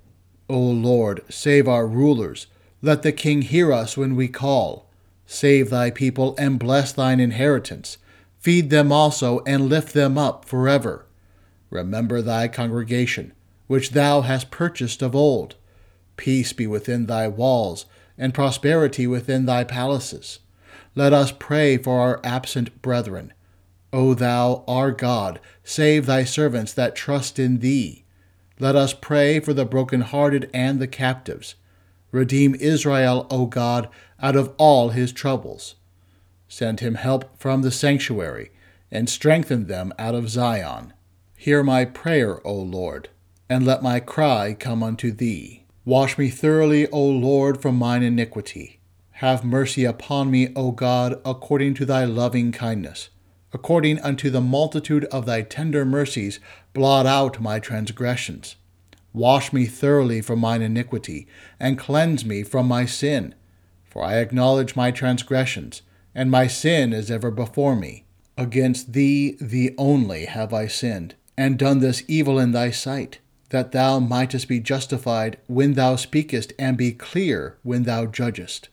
O 0.47 0.57
Lord, 0.57 1.21
save 1.29 1.67
our 1.67 1.85
rulers. 1.85 2.47
Let 2.81 3.03
the 3.03 3.11
king 3.11 3.41
hear 3.41 3.73
us 3.73 3.97
when 3.97 4.15
we 4.15 4.29
call. 4.29 4.89
Save 5.25 5.69
thy 5.69 5.91
people 5.91 6.33
and 6.37 6.57
bless 6.57 6.93
thine 6.93 7.19
inheritance. 7.19 7.97
Feed 8.39 8.69
them 8.69 8.89
also 8.89 9.41
and 9.45 9.67
lift 9.67 9.93
them 9.93 10.17
up 10.17 10.45
forever. 10.45 11.05
Remember 11.69 12.21
thy 12.21 12.47
congregation, 12.47 13.33
which 13.67 13.91
thou 13.91 14.21
hast 14.21 14.49
purchased 14.49 15.01
of 15.01 15.13
old. 15.13 15.55
Peace 16.15 16.53
be 16.53 16.65
within 16.65 17.05
thy 17.05 17.27
walls, 17.27 17.85
and 18.17 18.33
prosperity 18.33 19.05
within 19.05 19.45
thy 19.45 19.65
palaces. 19.65 20.39
Let 20.99 21.13
us 21.13 21.31
pray 21.31 21.77
for 21.77 22.01
our 22.01 22.19
absent 22.25 22.81
brethren. 22.81 23.31
O 23.93 24.13
thou, 24.13 24.65
our 24.67 24.91
God, 24.91 25.39
save 25.63 26.05
thy 26.05 26.25
servants 26.25 26.73
that 26.73 26.93
trust 26.93 27.39
in 27.39 27.59
thee. 27.59 28.03
Let 28.59 28.75
us 28.75 28.93
pray 28.93 29.39
for 29.39 29.53
the 29.53 29.63
broken-hearted 29.63 30.49
and 30.53 30.77
the 30.77 30.89
captives. 30.89 31.55
Redeem 32.11 32.53
Israel, 32.55 33.27
O 33.29 33.45
God, 33.45 33.87
out 34.21 34.35
of 34.35 34.53
all 34.57 34.89
his 34.89 35.13
troubles. 35.13 35.75
Send 36.49 36.81
him 36.81 36.95
help 36.95 37.39
from 37.39 37.61
the 37.61 37.71
sanctuary, 37.71 38.51
and 38.91 39.09
strengthen 39.09 39.67
them 39.67 39.93
out 39.97 40.15
of 40.15 40.29
Zion. 40.29 40.91
Hear 41.37 41.63
my 41.63 41.85
prayer, 41.85 42.45
O 42.45 42.53
Lord, 42.53 43.07
and 43.49 43.65
let 43.65 43.81
my 43.81 44.01
cry 44.01 44.53
come 44.53 44.83
unto 44.83 45.13
thee. 45.13 45.63
Wash 45.85 46.17
me 46.17 46.27
thoroughly, 46.27 46.89
O 46.89 47.01
Lord, 47.01 47.61
from 47.61 47.77
mine 47.77 48.03
iniquity. 48.03 48.78
Have 49.19 49.43
mercy 49.43 49.83
upon 49.83 50.31
me, 50.31 50.47
O 50.55 50.71
God, 50.71 51.19
according 51.25 51.73
to 51.73 51.85
thy 51.85 52.05
loving 52.05 52.53
kindness. 52.53 53.09
According 53.51 53.99
unto 53.99 54.29
the 54.29 54.39
multitude 54.39 55.03
of 55.11 55.25
thy 55.25 55.41
tender 55.41 55.83
mercies, 55.83 56.39
blot 56.71 57.05
out 57.05 57.41
my 57.41 57.59
transgressions. 57.59 58.55
Wash 59.11 59.51
me 59.51 59.65
thoroughly 59.65 60.21
from 60.21 60.39
mine 60.39 60.61
iniquity, 60.61 61.27
and 61.59 61.77
cleanse 61.77 62.23
me 62.23 62.43
from 62.43 62.65
my 62.69 62.85
sin. 62.85 63.35
For 63.83 64.01
I 64.05 64.19
acknowledge 64.19 64.77
my 64.77 64.89
transgressions, 64.89 65.81
and 66.15 66.31
my 66.31 66.47
sin 66.47 66.93
is 66.93 67.11
ever 67.11 67.29
before 67.29 67.75
me. 67.75 68.05
Against 68.37 68.93
thee, 68.93 69.35
thee 69.41 69.75
only, 69.77 70.27
have 70.27 70.53
I 70.53 70.67
sinned, 70.67 71.15
and 71.37 71.59
done 71.59 71.79
this 71.79 72.03
evil 72.07 72.39
in 72.39 72.53
thy 72.53 72.71
sight, 72.71 73.19
that 73.49 73.73
thou 73.73 73.99
mightest 73.99 74.47
be 74.47 74.61
justified 74.61 75.39
when 75.47 75.73
thou 75.73 75.97
speakest, 75.97 76.53
and 76.57 76.77
be 76.77 76.93
clear 76.93 77.57
when 77.63 77.83
thou 77.83 78.05
judgest. 78.05 78.69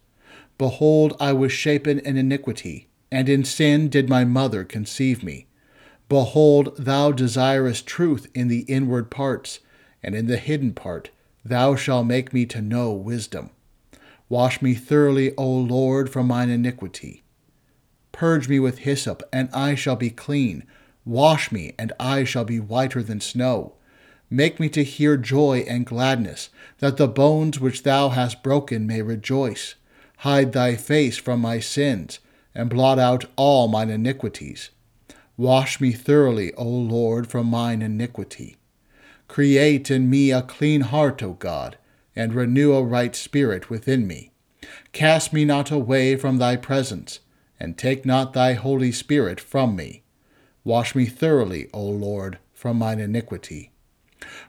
Behold, 0.59 1.16
I 1.20 1.32
was 1.32 1.52
shapen 1.52 1.98
in 1.98 2.16
iniquity 2.16 2.88
and 3.11 3.28
in 3.28 3.44
sin 3.44 3.88
did 3.88 4.09
my 4.09 4.24
mother 4.24 4.64
conceive 4.64 5.22
me. 5.22 5.46
Behold, 6.09 6.74
thou 6.76 7.12
desirest 7.12 7.86
truth 7.86 8.28
in 8.34 8.48
the 8.48 8.61
inward 8.62 9.11
parts, 9.11 9.61
and 10.02 10.14
in 10.14 10.26
the 10.26 10.36
hidden 10.36 10.72
part 10.72 11.11
thou 11.44 11.74
shalt 11.74 12.07
make 12.07 12.32
me 12.32 12.46
to 12.46 12.61
know 12.61 12.92
wisdom. 12.92 13.50
Wash 14.28 14.61
me 14.61 14.74
thoroughly, 14.74 15.34
O 15.36 15.48
Lord, 15.48 16.11
from 16.11 16.26
mine 16.26 16.50
iniquity. 16.50 17.22
Purge 18.12 18.48
me 18.48 18.59
with 18.59 18.78
hyssop, 18.78 19.22
and 19.32 19.48
I 19.52 19.74
shall 19.74 19.96
be 19.96 20.11
clean. 20.11 20.64
Wash 21.04 21.52
me, 21.52 21.74
and 21.78 21.92
I 22.00 22.24
shall 22.24 22.44
be 22.44 22.59
whiter 22.59 23.02
than 23.02 23.20
snow. 23.20 23.74
Make 24.28 24.59
me 24.59 24.68
to 24.70 24.82
hear 24.82 25.16
joy 25.16 25.64
and 25.68 25.86
gladness, 25.86 26.48
that 26.78 26.96
the 26.96 27.07
bones 27.07 27.61
which 27.61 27.84
thou 27.84 28.09
hast 28.09 28.42
broken 28.42 28.86
may 28.86 29.02
rejoice. 29.02 29.76
Hide 30.27 30.55
thy 30.55 30.74
face 30.74 31.16
from 31.16 31.39
my 31.41 31.61
sins 31.61 32.18
and 32.53 32.68
blot 32.68 32.99
out 32.99 33.27
all 33.37 33.68
mine 33.68 33.91
iniquities. 33.91 34.70
Wash 35.37 35.81
me 35.81 35.93
thoroughly, 35.93 36.53
O 36.55 36.64
Lord, 36.64 37.29
from 37.29 37.47
mine 37.47 37.81
iniquity. 37.81 38.57
Create 39.29 39.89
in 39.89 40.11
me 40.11 40.33
a 40.33 40.43
clean 40.43 40.81
heart, 40.81 41.22
O 41.22 41.35
God, 41.35 41.79
and 42.16 42.35
renew 42.35 42.72
a 42.72 42.83
right 42.83 43.14
spirit 43.14 43.70
within 43.70 44.09
me. 44.09 44.33
Cast 44.91 45.33
me 45.33 45.45
not 45.45 45.70
away 45.70 46.16
from 46.16 46.39
thy 46.39 46.57
presence, 46.57 47.20
and 47.61 47.79
take 47.79 48.05
not 48.05 48.33
thy 48.33 48.55
Holy 48.55 48.91
Spirit 48.91 49.41
from 49.41 49.77
me. 49.77 50.03
Wash 50.64 50.97
me 50.97 51.07
thoroughly, 51.07 51.70
O 51.72 51.85
Lord, 51.85 52.41
from 52.53 52.79
mine 52.79 52.99
iniquity. 52.99 53.70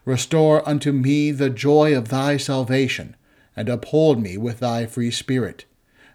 Restore 0.05 0.67
unto 0.67 0.91
me 0.91 1.29
the 1.29 1.51
joy 1.51 1.95
of 1.95 2.09
thy 2.09 2.37
salvation, 2.37 3.15
and 3.55 3.69
uphold 3.69 4.21
me 4.21 4.37
with 4.37 4.59
thy 4.59 4.85
free 4.85 5.09
spirit. 5.09 5.65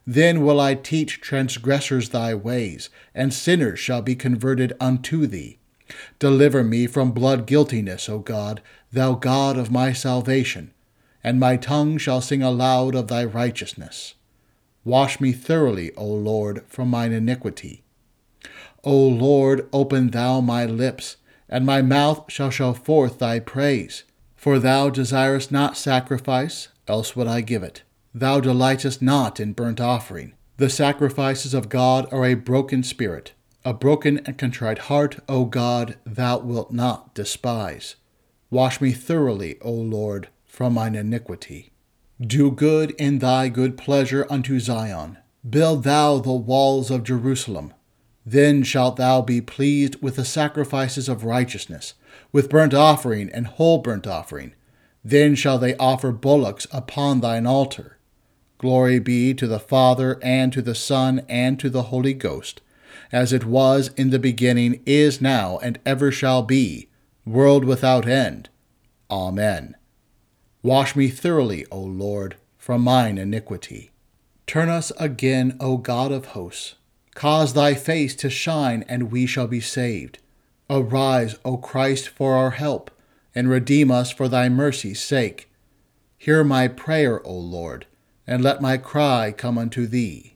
Then 0.06 0.44
will 0.44 0.60
I 0.60 0.74
teach 0.74 1.20
transgressors 1.20 2.08
thy 2.08 2.34
ways, 2.34 2.90
and 3.14 3.32
sinners 3.32 3.78
shall 3.78 4.02
be 4.02 4.16
converted 4.16 4.72
unto 4.80 5.26
thee. 5.26 5.58
Deliver 6.18 6.64
me 6.64 6.86
from 6.86 7.12
blood 7.12 7.46
guiltiness, 7.46 8.08
O 8.08 8.18
God, 8.18 8.60
thou 8.90 9.14
God 9.14 9.56
of 9.56 9.70
my 9.70 9.92
salvation, 9.92 10.72
and 11.22 11.38
my 11.38 11.56
tongue 11.56 11.98
shall 11.98 12.20
sing 12.20 12.42
aloud 12.42 12.94
of 12.94 13.08
thy 13.08 13.24
righteousness. 13.24 14.14
Wash 14.84 15.20
me 15.20 15.32
thoroughly, 15.32 15.94
O 15.94 16.06
Lord, 16.06 16.64
from 16.66 16.88
mine 16.88 17.12
iniquity. 17.12 17.84
O 18.82 18.96
Lord, 18.96 19.68
open 19.72 20.10
thou 20.10 20.40
my 20.40 20.66
lips, 20.66 21.16
and 21.48 21.64
my 21.64 21.82
mouth 21.82 22.24
shall 22.28 22.50
show 22.50 22.72
forth 22.72 23.18
thy 23.20 23.38
praise. 23.38 24.02
For 24.34 24.58
thou 24.58 24.90
desirest 24.90 25.52
not 25.52 25.76
sacrifice, 25.76 26.68
else 26.88 27.14
would 27.14 27.28
I 27.28 27.42
give 27.42 27.62
it. 27.62 27.82
Thou 28.14 28.40
delightest 28.40 29.00
not 29.00 29.40
in 29.40 29.54
burnt 29.54 29.80
offering. 29.80 30.34
The 30.58 30.68
sacrifices 30.68 31.54
of 31.54 31.70
God 31.70 32.06
are 32.12 32.26
a 32.26 32.34
broken 32.34 32.82
spirit. 32.82 33.32
A 33.64 33.72
broken 33.72 34.18
and 34.26 34.36
contrite 34.36 34.78
heart, 34.78 35.18
O 35.28 35.46
God, 35.46 35.96
thou 36.04 36.38
wilt 36.38 36.72
not 36.72 37.14
despise. 37.14 37.96
Wash 38.50 38.80
me 38.80 38.92
thoroughly, 38.92 39.58
O 39.62 39.72
Lord, 39.72 40.28
from 40.44 40.74
mine 40.74 40.94
iniquity. 40.94 41.72
Do 42.20 42.50
good 42.50 42.90
in 42.92 43.20
thy 43.20 43.48
good 43.48 43.78
pleasure 43.78 44.26
unto 44.28 44.60
Zion. 44.60 45.16
Build 45.48 45.84
thou 45.84 46.18
the 46.18 46.32
walls 46.32 46.90
of 46.90 47.04
Jerusalem. 47.04 47.72
Then 48.26 48.62
shalt 48.62 48.96
thou 48.96 49.22
be 49.22 49.40
pleased 49.40 50.02
with 50.02 50.16
the 50.16 50.24
sacrifices 50.24 51.08
of 51.08 51.24
righteousness, 51.24 51.94
with 52.30 52.50
burnt 52.50 52.74
offering 52.74 53.30
and 53.30 53.46
whole 53.46 53.78
burnt 53.78 54.06
offering. 54.06 54.54
Then 55.02 55.34
shall 55.34 55.58
they 55.58 55.76
offer 55.76 56.12
bullocks 56.12 56.66
upon 56.70 57.20
thine 57.20 57.46
altar. 57.46 57.98
Glory 58.62 59.00
be 59.00 59.34
to 59.34 59.48
the 59.48 59.58
Father, 59.58 60.20
and 60.22 60.52
to 60.52 60.62
the 60.62 60.76
Son, 60.76 61.22
and 61.28 61.58
to 61.58 61.68
the 61.68 61.90
Holy 61.90 62.14
Ghost, 62.14 62.60
as 63.10 63.32
it 63.32 63.44
was 63.44 63.90
in 63.96 64.10
the 64.10 64.20
beginning, 64.20 64.80
is 64.86 65.20
now, 65.20 65.58
and 65.58 65.80
ever 65.84 66.12
shall 66.12 66.42
be, 66.42 66.86
world 67.26 67.64
without 67.64 68.06
end. 68.06 68.50
Amen. 69.10 69.74
Wash 70.62 70.94
me 70.94 71.08
thoroughly, 71.08 71.66
O 71.72 71.80
Lord, 71.80 72.36
from 72.56 72.82
mine 72.82 73.18
iniquity. 73.18 73.90
Turn 74.46 74.68
us 74.68 74.92
again, 74.96 75.56
O 75.58 75.76
God 75.76 76.12
of 76.12 76.26
hosts. 76.26 76.76
Cause 77.16 77.54
thy 77.54 77.74
face 77.74 78.14
to 78.14 78.30
shine, 78.30 78.84
and 78.88 79.10
we 79.10 79.26
shall 79.26 79.48
be 79.48 79.60
saved. 79.60 80.20
Arise, 80.70 81.34
O 81.44 81.56
Christ, 81.56 82.08
for 82.08 82.34
our 82.36 82.52
help, 82.52 82.92
and 83.34 83.50
redeem 83.50 83.90
us 83.90 84.12
for 84.12 84.28
thy 84.28 84.48
mercy's 84.48 85.02
sake. 85.02 85.50
Hear 86.16 86.44
my 86.44 86.68
prayer, 86.68 87.20
O 87.26 87.34
Lord 87.34 87.86
and 88.26 88.42
let 88.42 88.62
my 88.62 88.76
cry 88.76 89.32
come 89.36 89.58
unto 89.58 89.86
thee. 89.86 90.34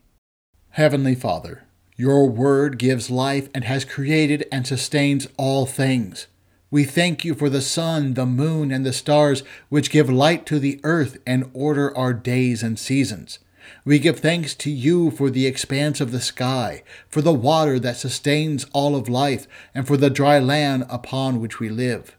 Heavenly 0.70 1.14
Father, 1.14 1.64
your 1.96 2.28
word 2.28 2.78
gives 2.78 3.10
life 3.10 3.48
and 3.54 3.64
has 3.64 3.84
created 3.84 4.46
and 4.52 4.66
sustains 4.66 5.26
all 5.38 5.64
things. 5.64 6.26
We 6.70 6.84
thank 6.84 7.24
you 7.24 7.34
for 7.34 7.48
the 7.48 7.62
sun, 7.62 8.14
the 8.14 8.26
moon, 8.26 8.70
and 8.70 8.84
the 8.84 8.92
stars, 8.92 9.42
which 9.68 9.90
give 9.90 10.10
light 10.10 10.44
to 10.46 10.58
the 10.58 10.80
earth 10.82 11.16
and 11.26 11.48
order 11.54 11.96
our 11.96 12.12
days 12.12 12.62
and 12.62 12.78
seasons. 12.78 13.38
We 13.84 13.98
give 13.98 14.20
thanks 14.20 14.54
to 14.56 14.70
you 14.70 15.10
for 15.10 15.30
the 15.30 15.46
expanse 15.46 16.00
of 16.00 16.12
the 16.12 16.20
sky, 16.20 16.82
for 17.08 17.22
the 17.22 17.32
water 17.32 17.78
that 17.78 17.96
sustains 17.96 18.66
all 18.72 18.94
of 18.94 19.08
life, 19.08 19.46
and 19.74 19.86
for 19.86 19.96
the 19.96 20.10
dry 20.10 20.38
land 20.38 20.84
upon 20.88 21.40
which 21.40 21.60
we 21.60 21.68
live. 21.68 22.16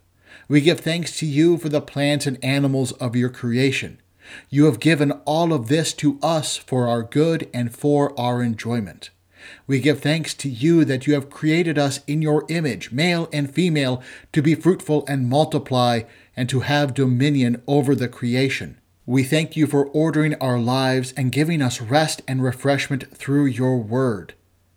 We 0.47 0.61
give 0.61 0.80
thanks 0.80 1.18
to 1.20 1.26
you 1.26 1.57
for 1.57 1.70
the 1.70 1.82
plants 1.82 2.26
and 2.26 2.43
animals 2.43 2.93
of 2.93 3.15
your 3.15 3.30
creation. 3.30 4.01
You 4.49 4.65
have 4.65 4.80
given 4.80 5.11
all 5.25 5.53
of 5.53 5.67
this 5.67 5.93
to 5.95 6.19
us 6.21 6.57
for 6.57 6.88
our 6.88 7.03
good 7.03 7.49
and 7.53 7.73
for 7.73 8.17
our 8.19 8.41
enjoyment. 8.41 9.09
We 9.65 9.80
give 9.80 9.99
thanks 9.99 10.34
to 10.36 10.49
you 10.49 10.84
that 10.86 11.07
you 11.07 11.13
have 11.13 11.30
created 11.30 11.78
us 11.78 11.99
in 12.07 12.21
your 12.21 12.45
image, 12.49 12.91
male 12.91 13.30
and 13.32 13.53
female, 13.53 14.01
to 14.34 14.41
be 14.41 14.55
fruitful 14.55 15.05
and 15.07 15.30
multiply, 15.30 16.01
and 16.36 16.49
to 16.49 16.61
have 16.61 16.93
dominion 16.93 17.61
over 17.67 17.95
the 17.95 18.07
creation. 18.07 18.78
We 19.05 19.23
thank 19.23 19.55
you 19.55 19.67
for 19.67 19.86
ordering 19.88 20.36
our 20.36 20.59
lives 20.59 21.13
and 21.15 21.32
giving 21.32 21.61
us 21.61 21.82
rest 21.82 22.21
and 22.28 22.43
refreshment 22.43 23.15
through 23.15 23.45
your 23.45 23.78
word. 23.78 24.34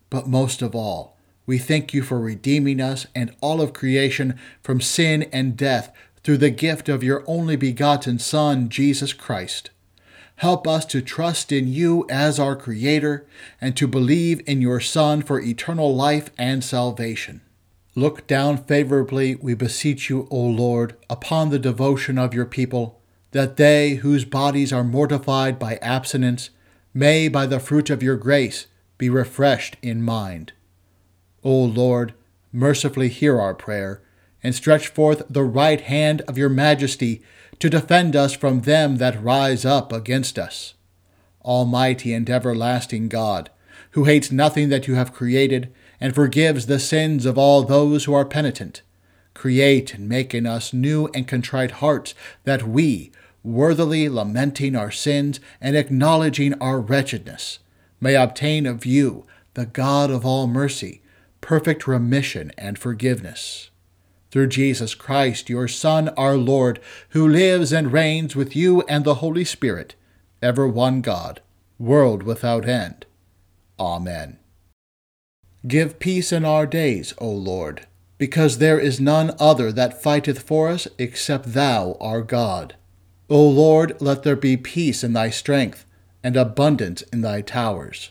But 0.09 0.29
most 0.29 0.63
of 0.63 0.75
all, 0.75 1.17
we 1.47 1.59
thank 1.59 1.93
you 1.93 2.03
for 2.03 2.21
redeeming 2.21 2.81
us 2.81 3.09
and 3.13 3.35
all 3.41 3.61
of 3.61 3.73
creation 3.73 4.39
from 4.63 4.81
sin 4.81 5.25
and 5.33 5.57
death 5.57 5.93
through 6.23 6.39
the 6.39 6.51
gift 6.51 6.89
of 6.89 7.03
your 7.03 7.25
only 7.27 7.57
begotten 7.57 8.19
Son, 8.19 8.69
Jesus 8.69 9.13
Christ. 9.13 9.71
Help 10.37 10.67
us 10.67 10.87
to 10.87 11.03
trust 11.03 11.53
in 11.53 11.69
you 11.69 12.07
as 12.09 12.39
our 12.39 12.57
Creator 12.57 13.27
and 13.61 13.77
to 13.77 13.87
believe 13.87 14.41
in 14.47 14.63
your 14.63 14.81
Son 14.81 15.23
for 15.23 15.41
eternal 15.41 15.95
life 15.95 16.31
and 16.39 16.65
salvation. 16.65 17.43
Look 17.95 18.27
down 18.27 18.57
favorably, 18.65 19.35
we 19.35 19.55
beseech 19.55 20.09
you, 20.09 20.29
O 20.31 20.39
Lord, 20.39 20.97
upon 21.11 21.51
the 21.51 21.59
devotion 21.59 22.19
of 22.19 22.33
your 22.33 22.47
people, 22.47 23.01
that 23.33 23.57
they 23.57 23.97
whose 23.97 24.25
bodies 24.25 24.73
are 24.73 24.85
mortified 24.85 25.59
by 25.59 25.77
abstinence 25.83 26.51
may, 26.95 27.29
by 27.29 27.47
the 27.47 27.61
fruit 27.61 27.91
of 27.91 28.03
your 28.03 28.17
grace, 28.17 28.67
be 28.97 29.11
refreshed 29.11 29.77
in 29.83 30.03
mind. 30.03 30.53
O 31.45 31.53
Lord, 31.53 32.15
mercifully 32.53 33.09
hear 33.09 33.41
our 33.41 33.55
prayer 33.55 34.03
and 34.43 34.55
stretch 34.55 34.89
forth 34.89 35.23
the 35.29 35.45
right 35.45 35.81
hand 35.81 36.23
of 36.23 36.39
your 36.39 36.49
majesty 36.49 37.23
to 37.59 37.71
defend 37.71 38.17
us 38.17 38.33
from 38.33 38.63
them 38.63 38.97
that 38.97 39.23
rise 39.23 39.65
up 39.65 39.93
against 39.93 40.39
us. 40.39 40.75
Almighty 41.45 42.13
and 42.13 42.29
everlasting 42.29 43.09
God, 43.09 43.51
who 43.93 44.05
hates 44.05 44.31
nothing 44.31 44.69
that 44.69 44.87
you 44.87 44.95
have 44.95 45.13
created, 45.13 45.73
and 46.01 46.15
forgives 46.15 46.67
the 46.67 46.79
sins 46.79 47.27
of 47.27 47.37
all 47.37 47.63
those 47.63 48.05
who 48.05 48.15
are 48.15 48.25
penitent, 48.25 48.83
Create 49.35 49.95
and 49.95 50.09
make 50.09 50.35
in 50.35 50.45
us 50.45 50.73
new 50.73 51.07
and 51.15 51.27
contrite 51.27 51.71
hearts, 51.71 52.15
that 52.45 52.65
we, 52.65 53.11
worthily 53.43 54.09
lamenting 54.09 54.77
our 54.77 54.91
sins 54.91 55.41
and 55.61 55.77
acknowledging 55.77 56.53
our 56.61 56.79
wretchedness, 56.79 57.59
may 58.01 58.15
obtain 58.15 58.67
of 58.67 58.85
you, 58.85 59.27
the 59.55 59.67
God 59.67 60.11
of 60.11 60.27
all 60.27 60.47
mercy, 60.47 61.01
perfect 61.41 61.87
remission 61.87 62.53
and 62.59 62.79
forgiveness. 62.79 63.70
Through 64.31 64.49
Jesus 64.49 64.95
Christ, 64.95 65.51
your 65.51 65.67
Son, 65.67 66.09
our 66.11 66.37
Lord, 66.37 66.81
who 67.11 67.27
lives 67.27 67.73
and 67.73 67.93
reigns 67.93 68.37
with 68.37 68.55
you 68.55 68.83
and 68.83 69.05
the 69.05 69.17
Holy 69.17 69.45
Spirit, 69.45 69.97
ever 70.41 70.69
one 70.69 71.01
God, 71.01 71.41
world 71.79 72.23
without 72.23 72.69
end. 72.69 73.07
Amen. 73.79 74.39
Give 75.67 75.99
peace 75.99 76.33
in 76.33 76.45
our 76.45 76.67
days, 76.67 77.13
O 77.19 77.29
Lord, 77.29 77.87
because 78.19 78.59
there 78.59 78.79
is 78.79 79.01
none 79.01 79.35
other 79.41 79.73
that 79.73 80.03
fighteth 80.03 80.41
for 80.41 80.69
us 80.69 80.87
except 80.97 81.53
thou, 81.53 81.97
our 82.01 82.23
God. 82.23 82.77
O 83.29 83.47
Lord, 83.47 84.01
let 84.01 84.23
there 84.23 84.37
be 84.37 84.57
peace 84.57 85.03
in 85.03 85.13
thy 85.13 85.31
strength, 85.31 85.87
and 86.23 86.37
abundance 86.37 87.03
in 87.13 87.21
thy 87.21 87.41
towers. 87.41 88.11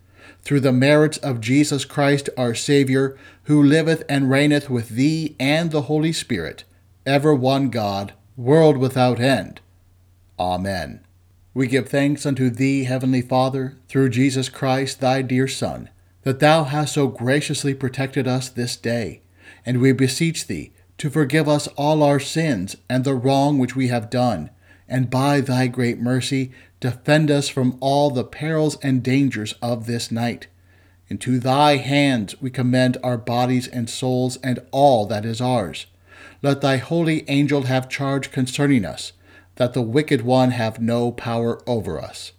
through 0.43 0.59
the 0.59 0.71
merits 0.71 1.17
of 1.19 1.41
Jesus 1.41 1.85
Christ 1.85 2.29
our 2.37 2.55
Saviour, 2.55 3.17
who 3.43 3.61
liveth 3.61 4.03
and 4.09 4.29
reigneth 4.29 4.69
with 4.69 4.89
thee 4.89 5.35
and 5.39 5.71
the 5.71 5.83
Holy 5.83 6.11
Spirit, 6.11 6.63
ever 7.05 7.33
one 7.33 7.69
God, 7.69 8.13
world 8.35 8.77
without 8.77 9.19
end. 9.19 9.61
Amen. 10.39 11.01
We 11.53 11.67
give 11.67 11.89
thanks 11.89 12.25
unto 12.25 12.49
thee, 12.49 12.85
Heavenly 12.85 13.21
Father, 13.21 13.77
through 13.87 14.09
Jesus 14.09 14.47
Christ 14.49 15.01
thy 15.01 15.21
dear 15.21 15.47
Son, 15.47 15.89
that 16.23 16.39
thou 16.39 16.63
hast 16.63 16.93
so 16.93 17.07
graciously 17.07 17.73
protected 17.73 18.27
us 18.27 18.49
this 18.49 18.75
day, 18.75 19.21
and 19.65 19.81
we 19.81 19.91
beseech 19.91 20.47
thee 20.47 20.71
to 20.97 21.09
forgive 21.09 21.49
us 21.49 21.67
all 21.75 22.03
our 22.03 22.19
sins 22.19 22.77
and 22.89 23.03
the 23.03 23.15
wrong 23.15 23.57
which 23.57 23.75
we 23.75 23.89
have 23.89 24.09
done, 24.09 24.49
and 24.87 25.09
by 25.09 25.41
thy 25.41 25.67
great 25.67 25.99
mercy 25.99 26.51
Defend 26.81 27.29
us 27.29 27.47
from 27.47 27.77
all 27.79 28.09
the 28.09 28.23
perils 28.23 28.77
and 28.81 29.03
dangers 29.03 29.53
of 29.61 29.85
this 29.85 30.11
night. 30.11 30.47
Into 31.07 31.39
thy 31.39 31.77
hands 31.77 32.41
we 32.41 32.49
commend 32.49 32.97
our 33.03 33.17
bodies 33.17 33.67
and 33.67 33.89
souls 33.89 34.37
and 34.43 34.59
all 34.71 35.05
that 35.05 35.23
is 35.23 35.39
ours. 35.39 35.85
Let 36.41 36.61
thy 36.61 36.77
holy 36.77 37.23
angel 37.29 37.63
have 37.63 37.87
charge 37.87 38.31
concerning 38.31 38.83
us, 38.83 39.13
that 39.55 39.73
the 39.73 39.81
wicked 39.81 40.23
one 40.23 40.51
have 40.51 40.81
no 40.81 41.11
power 41.11 41.61
over 41.69 42.01
us. 42.01 42.31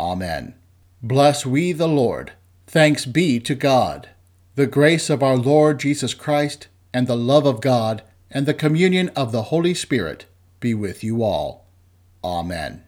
Amen. 0.00 0.54
Bless 1.00 1.46
we 1.46 1.70
the 1.72 1.86
Lord. 1.86 2.32
Thanks 2.66 3.06
be 3.06 3.38
to 3.40 3.54
God. 3.54 4.08
The 4.56 4.66
grace 4.66 5.08
of 5.08 5.22
our 5.22 5.36
Lord 5.36 5.78
Jesus 5.78 6.14
Christ, 6.14 6.66
and 6.92 7.06
the 7.06 7.16
love 7.16 7.46
of 7.46 7.60
God, 7.60 8.02
and 8.28 8.46
the 8.46 8.54
communion 8.54 9.10
of 9.10 9.30
the 9.30 9.44
Holy 9.44 9.74
Spirit 9.74 10.26
be 10.58 10.74
with 10.74 11.04
you 11.04 11.22
all. 11.22 11.66
Amen. 12.24 12.82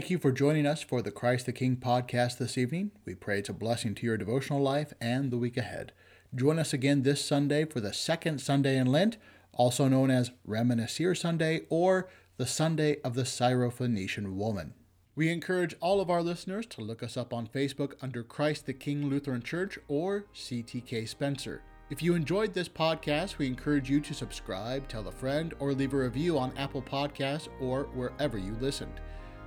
Thank 0.00 0.08
you 0.08 0.18
for 0.18 0.32
joining 0.32 0.64
us 0.64 0.82
for 0.82 1.02
the 1.02 1.10
Christ 1.10 1.44
the 1.44 1.52
King 1.52 1.76
podcast 1.76 2.38
this 2.38 2.56
evening. 2.56 2.90
We 3.04 3.14
pray 3.14 3.40
it's 3.40 3.50
a 3.50 3.52
blessing 3.52 3.94
to 3.96 4.06
your 4.06 4.16
devotional 4.16 4.62
life 4.62 4.94
and 4.98 5.30
the 5.30 5.36
week 5.36 5.58
ahead. 5.58 5.92
Join 6.34 6.58
us 6.58 6.72
again 6.72 7.02
this 7.02 7.22
Sunday 7.22 7.66
for 7.66 7.80
the 7.80 7.92
second 7.92 8.40
Sunday 8.40 8.78
in 8.78 8.86
Lent, 8.86 9.18
also 9.52 9.88
known 9.88 10.10
as 10.10 10.30
Reminiscere 10.48 11.14
Sunday 11.14 11.66
or 11.68 12.08
the 12.38 12.46
Sunday 12.46 12.96
of 13.04 13.12
the 13.12 13.24
Syrophoenician 13.24 14.36
Woman. 14.36 14.72
We 15.14 15.28
encourage 15.28 15.76
all 15.80 16.00
of 16.00 16.08
our 16.08 16.22
listeners 16.22 16.64
to 16.68 16.80
look 16.80 17.02
us 17.02 17.18
up 17.18 17.34
on 17.34 17.46
Facebook 17.46 17.92
under 18.00 18.22
Christ 18.22 18.64
the 18.64 18.72
King 18.72 19.10
Lutheran 19.10 19.42
Church 19.42 19.78
or 19.86 20.24
CTK 20.34 21.06
Spencer. 21.06 21.60
If 21.90 22.02
you 22.02 22.14
enjoyed 22.14 22.54
this 22.54 22.70
podcast, 22.70 23.36
we 23.36 23.46
encourage 23.46 23.90
you 23.90 24.00
to 24.00 24.14
subscribe, 24.14 24.88
tell 24.88 25.06
a 25.08 25.12
friend, 25.12 25.52
or 25.58 25.74
leave 25.74 25.92
a 25.92 25.98
review 25.98 26.38
on 26.38 26.56
Apple 26.56 26.80
Podcasts 26.80 27.48
or 27.60 27.82
wherever 27.92 28.38
you 28.38 28.56
listened. 28.62 28.98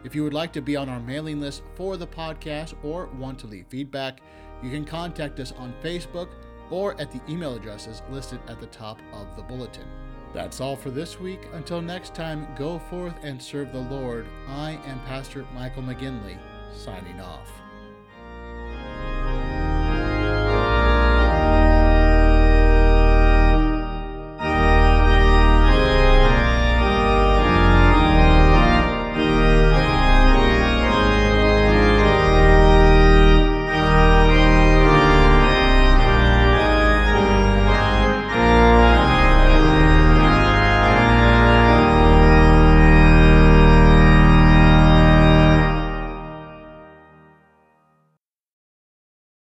If 0.03 0.13
you 0.13 0.23
would 0.23 0.33
like 0.33 0.51
to 0.53 0.61
be 0.61 0.75
on 0.75 0.89
our 0.89 0.99
mailing 0.99 1.39
list 1.39 1.63
for 1.75 1.95
the 1.95 2.07
podcast 2.07 2.73
or 2.83 3.07
want 3.17 3.39
to 3.39 3.47
leave 3.47 3.67
feedback, 3.69 4.19
you 4.61 4.69
can 4.69 4.85
contact 4.85 5.39
us 5.39 5.53
on 5.53 5.73
Facebook 5.81 6.29
or 6.69 6.99
at 6.99 7.11
the 7.11 7.21
email 7.29 7.55
addresses 7.55 8.01
listed 8.09 8.39
at 8.47 8.59
the 8.59 8.67
top 8.67 8.99
of 9.13 9.35
the 9.35 9.43
bulletin. 9.43 9.87
That's 10.33 10.59
all 10.59 10.75
for 10.75 10.89
this 10.89 11.19
week. 11.19 11.47
Until 11.53 11.81
next 11.81 12.15
time, 12.15 12.47
go 12.57 12.79
forth 12.79 13.15
and 13.21 13.41
serve 13.41 13.71
the 13.71 13.79
Lord. 13.79 14.25
I 14.47 14.79
am 14.85 14.99
Pastor 15.01 15.45
Michael 15.53 15.83
McGinley, 15.83 16.37
signing 16.75 17.21
off. 17.21 17.62